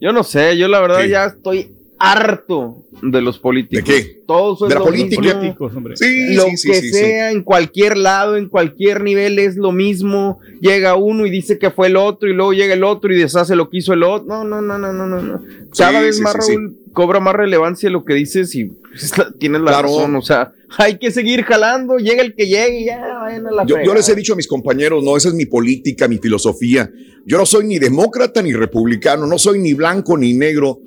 Yo 0.00 0.12
no 0.12 0.22
sé, 0.22 0.56
yo 0.56 0.68
la 0.68 0.78
verdad 0.78 1.02
ya 1.04 1.24
estoy 1.24 1.68
harto 1.98 2.82
de 3.02 3.20
los 3.22 3.38
políticos. 3.38 3.84
¿De 3.86 4.02
qué? 4.02 4.22
Todos 4.26 4.58
son 4.58 4.68
De 4.68 4.74
la 4.74 4.80
lo 4.80 4.86
política. 4.86 5.22
Políticos, 5.38 5.72
hombre. 5.76 5.96
Sí, 5.96 6.34
lo 6.34 6.44
sí, 6.44 6.56
sí, 6.56 6.68
que 6.68 6.74
sí, 6.80 6.88
sí. 6.88 6.94
sea, 6.98 7.30
en 7.30 7.42
cualquier 7.42 7.96
lado, 7.96 8.36
en 8.36 8.48
cualquier 8.48 9.02
nivel 9.02 9.38
es 9.38 9.56
lo 9.56 9.72
mismo. 9.72 10.38
Llega 10.60 10.96
uno 10.96 11.26
y 11.26 11.30
dice 11.30 11.58
que 11.58 11.70
fue 11.70 11.86
el 11.88 11.96
otro, 11.96 12.28
y 12.28 12.34
luego 12.34 12.52
llega 12.52 12.74
el 12.74 12.84
otro 12.84 13.12
y 13.14 13.18
deshace 13.18 13.54
lo 13.56 13.68
que 13.70 13.78
hizo 13.78 13.92
el 13.92 14.02
otro. 14.02 14.26
No, 14.26 14.44
no, 14.44 14.60
no, 14.60 14.78
no, 14.78 14.92
no, 14.92 15.06
no. 15.06 15.22
no. 15.22 15.42
Cada 15.76 15.98
Sí, 16.00 16.04
vez 16.04 16.16
sí, 16.16 16.22
más, 16.22 16.36
sí, 16.46 16.52
Raúl, 16.56 16.76
cobra 16.92 17.20
más 17.20 17.34
relevancia 17.34 17.90
lo 17.90 18.04
que 18.04 18.14
dices 18.14 18.54
y 18.54 18.64
pues, 18.66 19.16
la- 19.18 19.30
tienes 19.38 19.60
la 19.62 19.68
Claro. 19.72 19.88
razón. 19.88 20.16
O 20.16 20.22
sea, 20.22 20.52
hay 20.78 20.98
que 20.98 21.10
seguir 21.10 21.42
jalando, 21.44 21.98
llega 21.98 22.22
el 22.22 22.34
que 22.34 22.46
llegue 22.46 22.80
y 22.80 22.84
ya, 22.86 23.00
vayan 23.22 23.46
a 23.46 23.50
la 23.50 23.66
Yo, 23.66 23.76
yo 23.84 23.94
les 23.94 24.08
he 24.08 24.14
dicho 24.14 24.32
a 24.32 24.36
mis 24.36 24.48
compañeros, 24.48 25.02
no, 25.04 25.16
esa 25.16 25.28
es 25.28 25.34
mi 25.34 25.46
política, 25.46 26.08
mi 26.08 26.18
filosofía. 26.18 26.90
Yo 27.26 27.38
no 27.38 27.46
soy 27.46 27.66
ni 27.66 27.78
demócrata 27.78 28.42
ni 28.42 28.52
republicano, 28.52 29.26
no 29.26 29.38
soy 29.38 29.58
ni 29.58 29.72
blanco 29.74 30.16
ni 30.18 30.34
negro. 30.34 30.78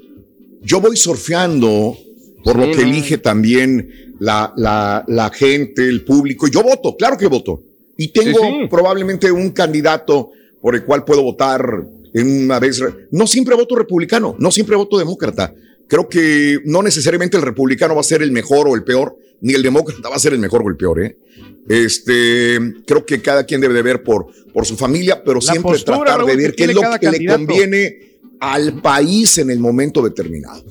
Yo 0.62 0.82
voy 0.82 0.98
surfeando 0.98 1.98
por 2.44 2.58
lo 2.58 2.72
que 2.72 2.82
elige 2.84 3.18
también 3.18 4.16
la, 4.20 4.54
la, 4.56 5.04
la 5.08 5.30
gente, 5.30 5.88
el 5.88 6.04
público. 6.04 6.48
Yo 6.48 6.64
voto, 6.64 6.96
claro 6.96 7.18
que 7.18 7.28
voto. 7.28 7.64
Y 7.98 8.10
tengo 8.10 8.40
Sí, 8.40 8.46
sí. 8.62 8.68
probablemente 8.70 9.32
un 9.32 9.52
candidato 9.52 10.32
por 10.62 10.76
el 10.76 10.84
cual 10.84 11.04
puedo 11.04 11.24
votar 11.24 11.62
en 12.14 12.44
una 12.46 12.60
vez. 12.60 12.82
No 13.12 13.28
siempre 13.28 13.56
voto 13.56 13.76
republicano, 13.76 14.36
no 14.40 14.52
siempre 14.52 14.76
voto 14.76 14.98
demócrata. 14.98 15.54
Creo 15.88 16.08
que 16.10 16.60
no 16.66 16.82
necesariamente 16.84 17.38
el 17.38 17.44
republicano 17.44 17.96
va 17.96 18.02
a 18.02 18.04
ser 18.04 18.22
el 18.22 18.32
mejor 18.32 18.68
o 18.68 18.76
el 18.76 18.84
peor, 18.84 19.16
ni 19.42 19.54
el 19.54 19.64
demócrata 19.64 20.10
va 20.10 20.16
a 20.16 20.20
ser 20.20 20.34
el 20.34 20.40
mejor 20.40 20.64
o 20.64 20.70
el 20.70 20.78
peor, 20.78 21.04
¿eh? 21.04 21.18
Este, 21.70 22.58
creo 22.86 23.06
que 23.06 23.22
cada 23.22 23.46
quien 23.46 23.60
debe 23.60 23.74
de 23.74 23.82
ver 23.82 24.02
por, 24.04 24.28
por 24.54 24.66
su 24.66 24.78
familia, 24.78 25.22
pero 25.24 25.36
La 25.36 25.52
siempre 25.52 25.74
postura, 25.74 25.98
tratar 26.06 26.26
de 26.26 26.36
ver 26.36 26.56
qué 26.56 26.64
es 26.64 26.74
lo 26.74 26.82
que 27.00 27.12
le 27.12 27.26
conviene 27.26 27.98
al 28.40 28.82
país 28.82 29.38
en 29.38 29.50
el 29.50 29.60
momento 29.60 30.02
determinado. 30.02 30.64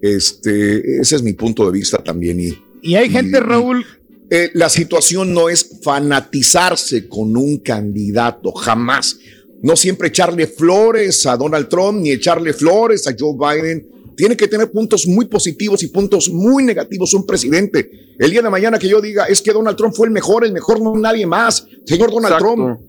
Este, 0.00 1.00
ese 1.00 1.16
es 1.16 1.22
mi 1.22 1.32
punto 1.32 1.66
de 1.66 1.72
vista 1.72 1.98
también. 1.98 2.40
Y, 2.40 2.58
Y 2.82 2.94
hay 2.94 3.10
gente, 3.10 3.40
Raúl, 3.40 3.84
eh, 4.30 4.50
la 4.54 4.68
situación 4.68 5.32
no 5.32 5.48
es 5.48 5.78
fanatizarse 5.82 7.08
con 7.08 7.36
un 7.36 7.58
candidato, 7.58 8.52
jamás. 8.52 9.18
No 9.62 9.74
siempre 9.74 10.08
echarle 10.08 10.46
flores 10.46 11.26
a 11.26 11.36
Donald 11.36 11.68
Trump 11.68 12.00
ni 12.00 12.10
echarle 12.10 12.52
flores 12.52 13.06
a 13.06 13.14
Joe 13.18 13.34
Biden. 13.36 13.86
Tiene 14.16 14.36
que 14.36 14.48
tener 14.48 14.70
puntos 14.70 15.06
muy 15.06 15.26
positivos 15.26 15.82
y 15.82 15.88
puntos 15.88 16.28
muy 16.28 16.62
negativos 16.64 17.14
un 17.14 17.24
presidente. 17.26 17.90
El 18.18 18.30
día 18.30 18.42
de 18.42 18.50
mañana 18.50 18.78
que 18.78 18.88
yo 18.88 19.00
diga 19.00 19.24
es 19.24 19.40
que 19.40 19.52
Donald 19.52 19.76
Trump 19.76 19.94
fue 19.94 20.08
el 20.08 20.12
mejor, 20.12 20.44
el 20.44 20.52
mejor 20.52 20.80
no 20.80 20.94
nadie 20.94 21.26
más. 21.26 21.66
Señor 21.84 22.10
Donald 22.10 22.34
Exacto. 22.34 22.54
Trump, 22.54 22.80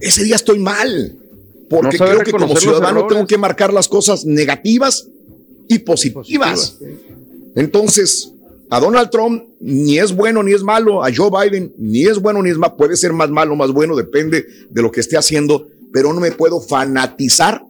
ese 0.00 0.24
día 0.24 0.36
estoy 0.36 0.58
mal. 0.58 1.16
No 1.70 1.76
Porque 1.80 1.98
sabe 1.98 2.10
creo 2.12 2.24
que 2.24 2.32
como 2.32 2.56
ciudadano 2.56 3.06
tengo 3.06 3.26
que 3.26 3.36
marcar 3.36 3.72
las 3.72 3.88
cosas 3.88 4.24
negativas 4.24 5.08
y 5.68 5.78
positivas. 5.80 6.78
Entonces, 7.54 8.32
a 8.70 8.80
Donald 8.80 9.10
Trump 9.10 9.44
ni 9.60 9.98
es 9.98 10.14
bueno 10.14 10.42
ni 10.42 10.52
es 10.52 10.62
malo, 10.62 11.04
a 11.04 11.10
Joe 11.14 11.30
Biden 11.30 11.74
ni 11.78 12.06
es 12.06 12.18
bueno 12.18 12.42
ni 12.42 12.50
es 12.50 12.58
malo, 12.58 12.76
puede 12.76 12.96
ser 12.96 13.12
más 13.12 13.30
malo 13.30 13.52
o 13.52 13.56
más 13.56 13.70
bueno, 13.70 13.96
depende 13.96 14.46
de 14.70 14.82
lo 14.82 14.90
que 14.90 15.00
esté 15.00 15.16
haciendo, 15.16 15.68
pero 15.92 16.12
no 16.12 16.20
me 16.20 16.32
puedo 16.32 16.60
fanatizar 16.60 17.62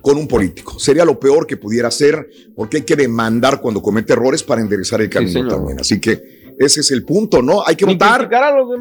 con 0.00 0.16
un 0.18 0.28
político. 0.28 0.78
Sería 0.78 1.04
lo 1.04 1.18
peor 1.18 1.46
que 1.46 1.56
pudiera 1.56 1.88
hacer, 1.88 2.30
porque 2.54 2.78
hay 2.78 2.82
que 2.84 2.94
demandar 2.94 3.60
cuando 3.60 3.82
comete 3.82 4.12
errores 4.12 4.42
para 4.42 4.60
enderezar 4.60 5.00
el 5.00 5.10
camino 5.10 5.32
señor. 5.32 5.48
también. 5.50 5.80
Así 5.80 6.00
que 6.00 6.54
ese 6.58 6.80
es 6.80 6.90
el 6.92 7.04
punto, 7.04 7.42
¿no? 7.42 7.66
Hay 7.66 7.76
que 7.76 7.84
votar, 7.84 8.30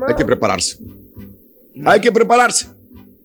hay 0.07 0.15
que 0.15 0.25
prepararse. 0.25 0.77
Hay 1.83 1.99
que 1.99 2.11
prepararse. 2.11 2.67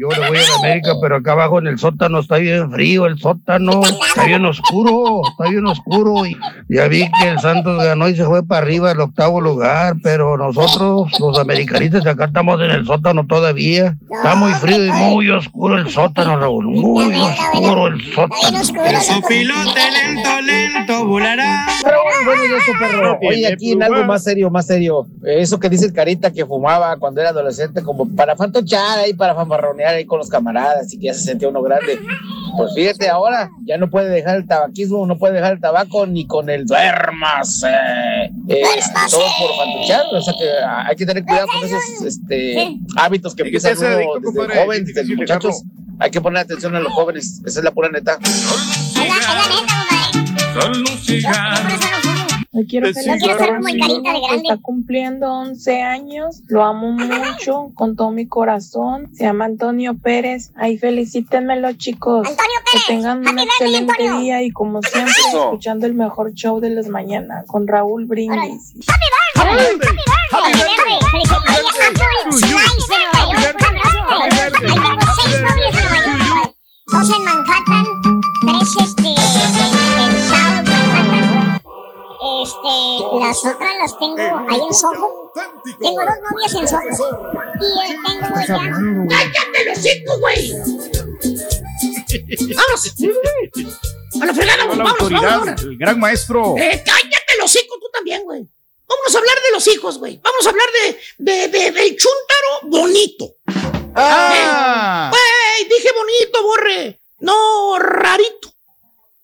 Yo 0.00 0.08
le 0.08 0.28
voy 0.30 0.38
a 0.38 0.40
la 0.40 0.54
América, 0.60 0.92
pero 0.98 1.16
acá 1.16 1.32
abajo 1.32 1.58
en 1.58 1.66
el 1.66 1.78
sótano 1.78 2.20
está 2.20 2.36
bien 2.36 2.70
frío, 2.70 3.04
el 3.04 3.18
sótano 3.18 3.82
está 3.84 4.24
bien 4.24 4.46
oscuro, 4.46 5.20
está 5.28 5.50
bien 5.50 5.66
oscuro. 5.66 6.24
Y 6.24 6.38
ya 6.70 6.88
vi 6.88 7.06
que 7.20 7.28
el 7.28 7.38
Santos 7.38 7.84
ganó 7.84 8.08
y 8.08 8.16
se 8.16 8.24
fue 8.24 8.42
para 8.42 8.62
arriba 8.62 8.92
el 8.92 9.00
octavo 9.00 9.42
lugar, 9.42 9.96
pero 10.02 10.38
nosotros, 10.38 11.12
los 11.20 11.38
americanistas, 11.38 12.06
acá 12.06 12.24
estamos 12.24 12.62
en 12.62 12.70
el 12.70 12.86
sótano 12.86 13.26
todavía. 13.26 13.98
Está 14.10 14.36
muy 14.36 14.52
frío 14.54 14.86
y 14.86 14.90
muy 14.90 15.28
oscuro 15.28 15.76
el 15.76 15.90
sótano, 15.90 16.40
Raúl, 16.40 16.64
muy 16.64 17.14
oscuro 17.20 17.88
el 17.88 18.02
sótano. 18.14 18.64
Su 18.64 19.20
pilote 19.28 19.80
lento, 19.92 20.40
lento 20.40 21.06
volará. 21.06 21.66
Bueno, 22.24 22.42
y 22.42 22.54
eso, 22.54 22.72
perro. 22.78 23.18
Oye, 23.20 23.52
aquí 23.52 23.72
en 23.72 23.82
algo 23.82 24.02
más 24.04 24.24
serio, 24.24 24.50
más 24.50 24.66
serio. 24.66 25.06
Eso 25.24 25.60
que 25.60 25.68
dice 25.68 25.84
el 25.84 25.92
Carita 25.92 26.32
que 26.32 26.46
fumaba 26.46 26.96
cuando 26.96 27.20
era 27.20 27.30
adolescente, 27.30 27.82
como 27.82 28.08
para 28.14 28.34
fantochar 28.34 29.00
ahí, 29.00 29.12
para 29.12 29.34
fanfarronear 29.34 29.89
ahí 29.94 30.04
con 30.04 30.18
los 30.18 30.28
camaradas 30.28 30.92
y 30.92 30.98
que 30.98 31.06
ya 31.06 31.14
se 31.14 31.20
sentía 31.20 31.48
uno 31.48 31.62
grande. 31.62 31.98
Pues 32.56 32.74
fíjate, 32.74 33.08
ahora 33.08 33.50
ya 33.64 33.78
no 33.78 33.88
puede 33.90 34.08
dejar 34.10 34.36
el 34.36 34.46
tabaquismo, 34.46 35.06
no 35.06 35.18
puede 35.18 35.34
dejar 35.34 35.54
el 35.54 35.60
tabaco 35.60 36.06
ni 36.06 36.26
con 36.26 36.50
el 36.50 36.66
duermas. 36.66 37.62
Eh, 37.62 38.30
eh, 38.48 38.62
todo 39.10 39.24
por 39.38 39.56
fantochar. 39.56 40.02
O 40.12 40.20
sea 40.20 40.34
que 40.38 40.48
hay 40.88 40.96
que 40.96 41.06
tener 41.06 41.24
cuidado 41.24 41.46
con 41.48 41.64
esos 41.64 41.82
este, 42.06 42.78
hábitos 42.96 43.34
que 43.34 43.42
¿Y 43.42 43.50
qué 43.50 43.56
empiezan 43.56 43.76
uno 43.78 44.20
desde 44.20 44.62
joven, 44.62 44.84
desde 44.84 45.02
Difícil 45.02 45.16
muchachos. 45.16 45.62
Hay 45.98 46.10
que 46.10 46.20
poner 46.20 46.42
atención 46.42 46.74
a 46.76 46.80
los 46.80 46.92
jóvenes. 46.92 47.42
Esa 47.44 47.60
es 47.60 47.64
la 47.64 47.70
pura 47.72 47.90
neta. 47.90 48.18
Me 52.52 52.66
quiero 52.66 52.90
quiero 52.92 53.38
ser 53.38 53.54
como 53.54 53.68
el 53.68 53.78
carita 53.78 54.12
de 54.12 54.20
grande. 54.20 54.36
Está 54.36 54.56
cumpliendo 54.60 55.32
11 55.32 55.82
años. 55.82 56.42
Lo 56.48 56.64
amo 56.64 56.90
mucho 56.90 57.70
con 57.74 57.94
todo 57.94 58.10
mi 58.10 58.26
corazón. 58.26 59.08
Se 59.14 59.22
llama 59.22 59.44
Antonio 59.44 59.96
Pérez. 59.96 60.50
Ahí 60.56 60.76
felicítenmelo, 60.76 61.72
chicos. 61.74 62.26
Que 62.28 62.78
tengan 62.88 63.20
un 63.20 63.38
excelente 63.38 64.18
día 64.18 64.42
y 64.42 64.50
como 64.50 64.82
siempre, 64.82 65.12
Eso. 65.28 65.44
escuchando 65.44 65.86
el 65.86 65.94
mejor 65.94 66.34
show 66.34 66.58
de 66.58 66.70
las 66.70 66.88
mañanas 66.88 67.46
con 67.46 67.68
Raúl 67.68 68.06
Brindis. 68.06 68.74
Dos 76.86 77.10
en 77.16 77.24
Manhattan, 77.24 77.84
tres 78.42 78.76
este, 78.80 80.19
Este, 82.42 83.18
las 83.26 83.38
otras 83.44 83.70
las 83.80 83.98
tengo 83.98 84.16
ahí 84.48 84.60
en 84.68 84.74
Soho. 84.74 85.32
Tengo 85.80 86.00
dos 86.00 86.18
novias 86.30 86.54
en 86.54 86.68
Soho. 86.68 87.32
Y 87.60 87.92
eh, 87.92 87.98
tengo 88.04 88.40
ya. 88.46 88.58
¡Cállate 89.08 89.64
los 89.66 89.78
cinco, 89.78 90.18
güey! 90.18 90.52
¡Vamos! 92.54 92.94
¡A 94.20 94.26
la 94.26 94.34
fregada, 94.34 94.64
güey! 94.64 94.78
la 94.78 94.84
¡Vámonos, 94.84 95.00
autoridad, 95.00 95.22
vámonos! 95.38 95.62
el 95.62 95.78
gran 95.78 96.00
maestro. 96.00 96.54
Eh, 96.58 96.82
¡Cállate 96.84 97.32
los 97.40 97.50
cinco 97.50 97.76
tú 97.80 97.86
también, 97.92 98.22
güey! 98.24 98.46
Vamos 98.88 99.14
a 99.14 99.18
hablar 99.18 99.36
de 99.36 99.50
los 99.52 99.66
hijos, 99.68 99.98
güey. 99.98 100.20
Vamos 100.22 100.46
a 100.46 100.50
hablar 100.50 100.66
de, 100.82 100.98
de, 101.18 101.48
de- 101.48 101.70
del 101.70 101.96
chúntaro 101.96 102.60
bonito. 102.64 103.26
Ah. 103.94 105.10
Güey, 105.10 105.68
dije 105.68 105.90
bonito, 105.94 106.42
borre. 106.42 107.00
No, 107.20 107.78
rarito. 107.78 108.52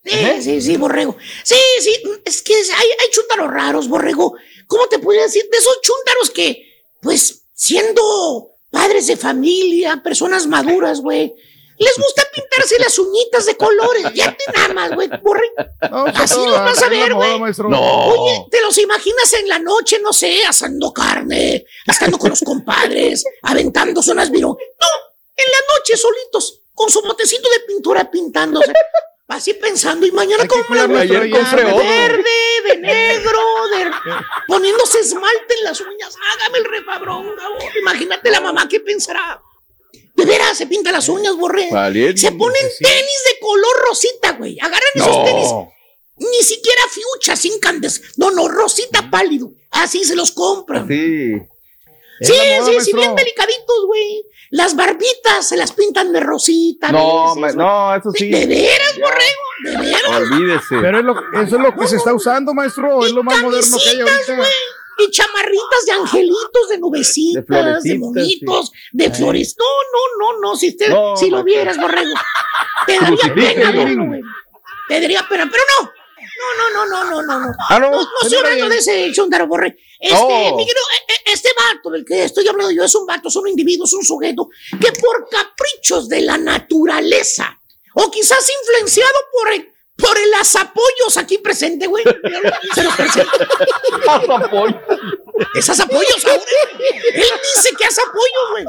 Sí, 0.06 0.42
sí, 0.42 0.62
sí, 0.62 0.76
borrego. 0.76 1.16
Sí, 1.42 1.56
sí, 1.80 2.02
es 2.24 2.42
que 2.42 2.54
hay, 2.54 2.88
hay 3.00 3.10
chúntaros 3.10 3.50
raros, 3.52 3.88
borrego. 3.88 4.34
¿Cómo 4.66 4.86
te 4.88 4.98
podría 4.98 5.22
decir? 5.22 5.48
De 5.50 5.58
esos 5.58 5.80
chúntaros 5.82 6.30
que, 6.30 6.84
pues, 7.00 7.42
siendo 7.54 8.50
padres 8.70 9.06
de 9.06 9.16
familia, 9.16 10.02
personas 10.02 10.46
maduras, 10.46 11.00
güey, 11.00 11.34
les 11.78 11.96
gusta 11.96 12.22
pintarse 12.32 12.78
las 12.78 12.98
uñitas 12.98 13.46
de 13.46 13.56
colores. 13.56 14.06
Ya 14.14 14.34
te 14.36 14.52
nada 14.52 14.74
más, 14.74 14.94
güey, 14.94 15.08
borre. 15.22 15.50
Así 16.14 16.34
todo, 16.34 16.46
los 16.46 16.58
vas 16.58 16.82
a 16.82 16.88
ver, 16.88 17.12
güey. 17.14 17.38
maestro. 17.38 17.68
Oye, 17.68 18.46
te 18.50 18.60
los 18.62 18.76
imaginas 18.78 19.32
en 19.34 19.48
la 19.48 19.58
noche, 19.58 19.98
no 20.00 20.12
sé, 20.12 20.44
asando 20.44 20.92
carne, 20.92 21.66
estando 21.86 22.18
con 22.18 22.30
los 22.30 22.40
compadres, 22.40 23.24
aventando 23.42 24.02
zonas 24.02 24.30
virón. 24.30 24.56
No, 24.80 24.86
en 25.36 25.44
la 25.50 25.58
noche 25.76 25.96
solitos, 25.96 26.62
con 26.74 26.90
su 26.90 27.02
botecito 27.02 27.48
de 27.50 27.60
pintura 27.60 28.10
pintándose. 28.10 28.72
Así 29.28 29.54
pensando, 29.54 30.06
y 30.06 30.12
mañana 30.12 30.46
como 30.46 30.62
nuestro 30.68 30.98
Ayer 30.98 31.30
compré 31.30 31.64
de 31.64 31.72
verde, 31.72 32.22
de 32.68 32.76
negro, 32.76 33.40
de 33.76 33.90
poniéndose 34.46 35.00
esmalte 35.00 35.54
en 35.58 35.64
las 35.64 35.80
uñas. 35.80 36.14
Hágame 36.32 36.58
el 36.58 36.64
refabrón. 36.64 37.34
Imagínate 37.80 38.30
la 38.30 38.40
mamá 38.40 38.68
que 38.68 38.80
pensará. 38.80 39.42
De 40.14 40.24
veras, 40.24 40.56
se 40.56 40.66
pinta 40.66 40.92
las 40.92 41.08
uñas, 41.08 41.36
borré. 41.36 41.68
Valiente. 41.70 42.20
Se 42.20 42.32
ponen 42.32 42.62
tenis 42.78 43.22
de 43.32 43.38
color 43.40 43.76
rosita, 43.88 44.32
güey. 44.32 44.58
Agarran 44.60 44.90
esos 44.94 45.24
tenis. 45.24 45.48
Ni 46.18 46.42
siquiera 46.42 46.82
fiucha, 46.90 47.36
sin 47.36 47.58
candes. 47.58 48.02
No, 48.16 48.30
no, 48.30 48.48
rosita 48.48 49.10
pálido. 49.10 49.52
Así 49.72 50.04
se 50.04 50.14
los 50.14 50.30
compran. 50.32 50.86
Sí. 50.88 51.34
Sí, 52.20 52.32
la 52.32 52.64
sí, 52.64 52.80
sí, 52.80 52.92
bien 52.94 53.14
delicaditos, 53.14 53.86
güey. 53.86 54.24
Las 54.56 54.74
barbitas 54.74 55.46
se 55.46 55.54
las 55.54 55.72
pintan 55.72 56.14
de 56.14 56.20
rosita. 56.20 56.90
No, 56.90 57.34
de 57.34 57.54
no, 57.54 57.94
eso 57.94 58.10
sí. 58.10 58.30
¿De 58.30 58.46
veras, 58.46 58.98
borrego? 58.98 59.42
¿De 59.64 59.76
veras? 59.86 60.16
Olvídese. 60.16 60.78
Pero 60.80 60.98
es 60.98 61.04
lo, 61.04 61.14
eso 61.42 61.56
es 61.56 61.62
lo 61.62 61.74
que 61.76 61.86
se 61.86 61.96
está 61.96 62.14
usando, 62.14 62.54
maestro. 62.54 63.04
Es 63.04 63.12
lo 63.12 63.22
más 63.22 63.42
moderno 63.42 63.76
que 63.76 63.90
hay 63.90 64.00
ahorita. 64.00 64.34
güey. 64.34 64.48
Y 64.98 65.10
chamarritas 65.10 65.84
de 65.84 65.92
angelitos, 65.92 66.68
de 66.70 66.78
nubecitas, 66.78 67.82
de, 67.82 67.98
monitos, 67.98 68.70
sí. 68.72 68.88
de 68.92 69.10
flores. 69.10 69.56
No, 69.58 69.66
no, 69.92 70.32
no, 70.32 70.40
no. 70.40 70.56
Si, 70.56 70.70
usted, 70.70 70.88
No, 70.88 71.14
si 71.18 71.28
lo 71.28 71.44
vieras, 71.44 71.76
borrego. 71.76 72.14
Te 72.86 72.98
daría 72.98 73.34
pena 73.34 73.72
verlo, 73.72 74.06
güey. 74.06 74.22
Te 74.88 75.00
daría 75.02 75.28
pena, 75.28 75.50
pero 75.52 75.64
no. 75.82 75.90
No, 76.38 76.70
no, 76.70 76.86
no, 76.86 76.86
no, 76.86 77.10
no, 77.10 77.22
no. 77.22 77.40
no. 77.46 77.52
Ah, 77.68 77.78
no. 77.78 77.90
No, 77.90 78.02
no 78.02 78.08
estoy 78.22 78.38
hablando 78.38 78.68
de 78.68 78.78
ese 78.78 79.12
chuntaro, 79.12 79.46
borre. 79.46 79.76
Este, 79.98 80.16
Oh. 80.18 80.56
mi 80.56 80.64
querido, 80.66 80.82
eh, 81.08 81.12
eh, 81.12 81.20
este 81.32 81.50
vato 81.56 81.90
del 81.90 82.04
que 82.04 82.24
estoy 82.24 82.46
hablando 82.46 82.70
yo 82.70 82.84
es 82.84 82.94
un 82.94 83.06
vato, 83.06 83.28
es 83.28 83.36
un 83.36 83.48
individuo, 83.48 83.86
es 83.86 83.92
un 83.94 84.04
sujeto 84.04 84.48
que 84.80 84.92
por 84.92 85.28
caprichos 85.30 86.08
de 86.08 86.20
la 86.20 86.36
naturaleza, 86.36 87.58
o 87.94 88.10
quizás 88.10 88.46
influenciado 88.62 89.14
por 89.32 89.52
el, 89.54 89.72
por 89.96 90.18
el 90.18 90.34
azapollos 90.34 91.16
aquí 91.16 91.38
presente, 91.38 91.86
güey. 91.86 92.04
Se 92.74 92.82
los 92.82 92.94
presento. 92.94 93.30
Es 95.54 95.68
azapollos 95.70 96.24
ahora. 96.26 96.42
Él 97.14 97.24
dice 97.56 97.70
que 97.78 97.84
es 97.84 97.98
apoyos, 97.98 98.50
güey. 98.50 98.64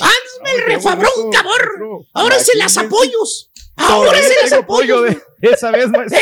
Hazme 0.00 0.52
el 0.52 0.62
refabrón, 0.62 1.30
cabrón. 1.30 2.06
Ahora 2.12 2.36
es 2.36 2.48
el 2.48 2.60
azapollos. 2.62 3.50
Ahora 3.76 4.18
es 4.18 4.30
el 4.44 4.50
Tengo 4.50 4.66
pollo 4.66 5.02
de 5.02 5.20
esa 5.42 5.70
vez, 5.70 5.88
maestro. 5.88 6.18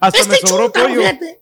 Hasta 0.00 0.24
me 0.24 0.34
Este 0.34 0.46
sobró 0.46 0.72
pollo. 0.72 1.00
fíjate, 1.00 1.40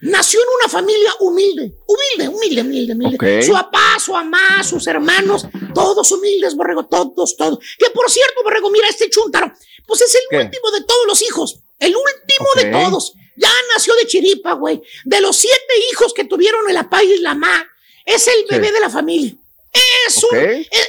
nació 0.00 0.40
en 0.42 0.48
una 0.60 0.68
familia 0.68 1.12
humilde, 1.20 1.72
humilde, 1.86 2.28
humilde, 2.28 2.60
humilde, 2.62 2.92
humilde. 2.94 3.42
Su 3.42 3.52
papá, 3.52 3.96
su 4.04 4.12
mamá, 4.12 4.62
sus 4.62 4.86
hermanos, 4.86 5.46
todos 5.74 6.10
humildes, 6.12 6.54
borrego, 6.56 6.86
todos, 6.86 7.36
todos. 7.36 7.58
Que 7.78 7.90
por 7.90 8.10
cierto, 8.10 8.42
borrego, 8.42 8.70
mira, 8.70 8.88
este 8.88 9.08
chúntaro, 9.10 9.52
pues 9.86 10.00
es 10.02 10.14
el 10.14 10.22
¿Qué? 10.30 10.36
último 10.38 10.70
de 10.70 10.84
todos 10.84 11.06
los 11.06 11.22
hijos, 11.22 11.60
el 11.78 11.94
último 11.96 12.48
Ok. 12.54 12.60
de 12.62 12.70
todos. 12.70 13.14
Ya 13.36 13.50
nació 13.74 13.94
de 13.94 14.06
chiripa, 14.06 14.52
güey. 14.54 14.82
De 15.04 15.20
los 15.20 15.36
siete 15.36 15.74
hijos 15.90 16.12
que 16.12 16.24
tuvieron 16.24 16.68
el 16.68 16.76
papá 16.76 17.02
y 17.02 17.18
la 17.18 17.34
mamá, 17.34 17.66
es 18.04 18.26
el 18.28 18.44
bebé 18.50 18.68
Sí. 18.68 18.74
de 18.74 18.80
la 18.80 18.90
familia. 18.90 19.34
Es 20.06 20.22
un, 20.24 20.36
es, 20.36 20.66
es- 20.70 20.88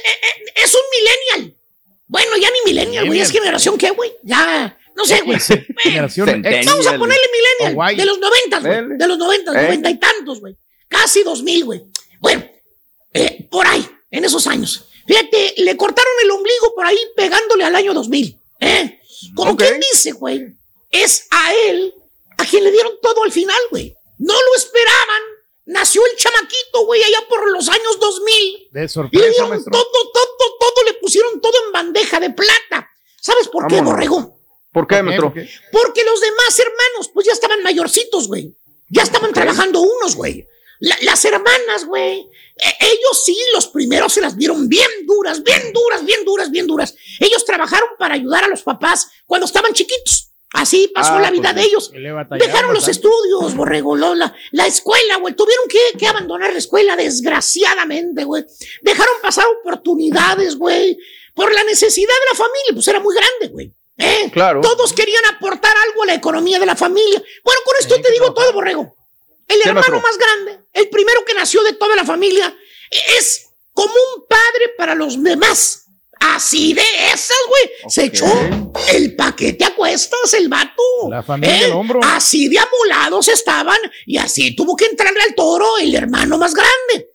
es 0.56 0.74
un 0.74 0.80
millennial. 1.36 1.56
Bueno, 2.12 2.36
ya 2.36 2.48
ni 2.50 2.70
millennial, 2.70 3.06
güey, 3.06 3.20
es 3.20 3.30
generación 3.30 3.78
qué, 3.78 3.88
güey. 3.90 4.12
Ya, 4.22 4.78
no 4.94 5.04
sé, 5.06 5.22
güey. 5.22 5.38
Generación 5.78 6.44
X. 6.44 6.66
Vamos 6.66 6.86
a 6.86 6.98
ponerle 6.98 7.24
millennial. 7.32 7.96
De 7.96 8.04
los 8.04 8.18
noventas, 8.18 8.62
güey. 8.62 8.98
De 8.98 9.06
los 9.08 9.16
noventas, 9.18 9.54
Eh. 9.56 9.62
noventa 9.62 9.88
y 9.90 9.98
tantos, 9.98 10.40
güey. 10.40 10.54
Casi 10.88 11.22
dos 11.22 11.42
mil, 11.42 11.64
güey. 11.64 11.82
Bueno, 12.20 12.44
eh, 13.14 13.48
por 13.50 13.66
ahí, 13.66 13.88
en 14.10 14.24
esos 14.26 14.46
años. 14.46 14.88
Fíjate, 15.06 15.54
le 15.56 15.74
cortaron 15.78 16.12
el 16.22 16.30
ombligo 16.32 16.74
por 16.74 16.84
ahí 16.84 16.98
pegándole 17.16 17.64
al 17.64 17.74
año 17.74 17.94
2000. 17.94 18.36
¿Eh? 18.60 19.00
Como 19.34 19.52
Ok. 19.52 19.60
quien 19.62 19.80
dice, 19.80 20.12
güey. 20.12 20.42
es 20.90 21.26
a 21.30 21.54
él 21.68 21.94
a 22.36 22.44
quien 22.44 22.62
le 22.62 22.70
dieron 22.70 22.92
todo 23.00 23.24
al 23.24 23.32
final, 23.32 23.56
güey. 23.70 23.94
No 24.18 24.34
lo 24.34 24.54
esperaban. 24.56 25.22
Nació 25.72 26.02
el 26.06 26.16
chamaquito, 26.16 26.84
güey, 26.86 27.02
allá 27.02 27.26
por 27.28 27.50
los 27.50 27.68
años 27.68 27.98
2000. 27.98 28.68
De 28.70 28.80
Y 28.80 28.82
le 28.82 28.88
sorpresa, 28.88 29.28
dieron 29.30 29.48
maestro. 29.50 29.72
todo, 29.72 30.10
todo, 30.12 30.56
todo, 30.60 30.84
le 30.86 30.94
pusieron 30.94 31.40
todo 31.40 31.52
en 31.66 31.72
bandeja 31.72 32.20
de 32.20 32.30
plata. 32.30 32.90
¿Sabes 33.20 33.48
por 33.48 33.66
qué, 33.66 33.76
Vámonos. 33.76 33.92
borrego? 33.94 34.38
¿Por 34.72 34.86
qué, 34.86 35.02
maestro? 35.02 35.32
Porque 35.72 36.04
los 36.04 36.20
demás 36.20 36.58
hermanos, 36.58 37.10
pues 37.12 37.26
ya 37.26 37.32
estaban 37.32 37.62
mayorcitos, 37.62 38.28
güey. 38.28 38.54
Ya 38.90 39.02
estaban 39.02 39.32
trabajando 39.32 39.80
unos, 39.80 40.14
güey. 40.16 40.46
La- 40.80 40.98
las 41.02 41.24
hermanas, 41.24 41.84
güey. 41.86 42.28
e- 42.56 42.76
ellos 42.86 43.22
sí, 43.24 43.36
los 43.54 43.68
primeros 43.68 44.12
se 44.12 44.20
las 44.20 44.36
dieron 44.36 44.68
bien 44.68 44.90
duras, 45.06 45.42
bien 45.42 45.72
duras, 45.72 46.04
bien 46.04 46.24
duras, 46.24 46.50
bien 46.50 46.66
duras. 46.66 46.94
Ellos 47.20 47.44
trabajaron 47.46 47.88
para 47.98 48.14
ayudar 48.14 48.44
a 48.44 48.48
los 48.48 48.62
papás 48.62 49.08
cuando 49.26 49.46
estaban 49.46 49.72
chiquitos. 49.72 50.31
Así 50.54 50.90
pasó 50.94 51.14
Ah, 51.14 51.20
la 51.20 51.30
vida 51.30 51.52
pues, 51.52 51.54
de 51.56 51.62
ellos. 51.62 51.90
Dejaron 52.38 52.74
los 52.74 52.86
estudios, 52.88 53.54
borrego, 53.54 53.96
la, 53.96 54.34
la 54.50 54.66
escuela, 54.66 55.16
güey. 55.16 55.34
Tuvieron 55.34 55.66
que, 55.68 55.98
que 55.98 56.06
abandonar 56.06 56.52
la 56.52 56.58
escuela, 56.58 56.94
desgraciadamente, 56.94 58.24
güey. 58.24 58.44
Dejaron 58.82 59.14
pasar 59.22 59.46
oportunidades, 59.60 60.56
güey. 60.56 60.98
Por 61.34 61.52
la 61.52 61.64
necesidad 61.64 62.08
de 62.08 62.32
la 62.32 62.36
familia, 62.36 62.72
pues 62.74 62.88
era 62.88 63.00
muy 63.00 63.14
grande, 63.14 63.48
güey. 63.48 63.72
¿Eh? 63.98 64.30
Claro. 64.32 64.60
Todos 64.60 64.92
querían 64.92 65.24
aportar 65.26 65.74
algo 65.88 66.02
a 66.02 66.06
la 66.06 66.14
economía 66.14 66.58
de 66.58 66.66
la 66.66 66.76
familia. 66.76 67.22
Bueno, 67.44 67.60
con 67.64 67.74
esto 67.78 68.00
te 68.00 68.10
digo 68.10 68.34
todo, 68.34 68.52
borrego. 68.52 68.94
El 69.48 69.60
hermano 69.66 70.00
más 70.00 70.16
grande, 70.18 70.60
el 70.72 70.88
primero 70.88 71.24
que 71.24 71.34
nació 71.34 71.62
de 71.62 71.74
toda 71.74 71.94
la 71.96 72.04
familia, 72.04 72.54
es 73.18 73.50
como 73.72 73.92
un 73.92 74.26
padre 74.26 74.74
para 74.76 74.94
los 74.94 75.22
demás. 75.22 75.81
Así 76.34 76.72
de 76.72 76.82
esas, 77.12 77.36
güey. 77.48 77.90
Se 77.90 78.04
echó 78.04 78.26
el 78.92 79.16
paquete 79.16 79.64
a 79.64 79.74
cuestas, 79.74 80.34
el 80.34 80.48
vato. 80.48 80.82
La 81.10 81.22
familia 81.22 81.60
¿Eh? 81.60 81.64
al 81.66 81.72
hombro. 81.72 82.00
Así 82.02 82.48
de 82.48 82.58
amolados 82.58 83.28
estaban 83.28 83.78
y 84.06 84.18
así 84.18 84.54
tuvo 84.54 84.76
que 84.76 84.86
entrarle 84.86 85.20
al 85.22 85.34
toro 85.34 85.78
el 85.78 85.94
hermano 85.94 86.38
más 86.38 86.54
grande. 86.54 87.10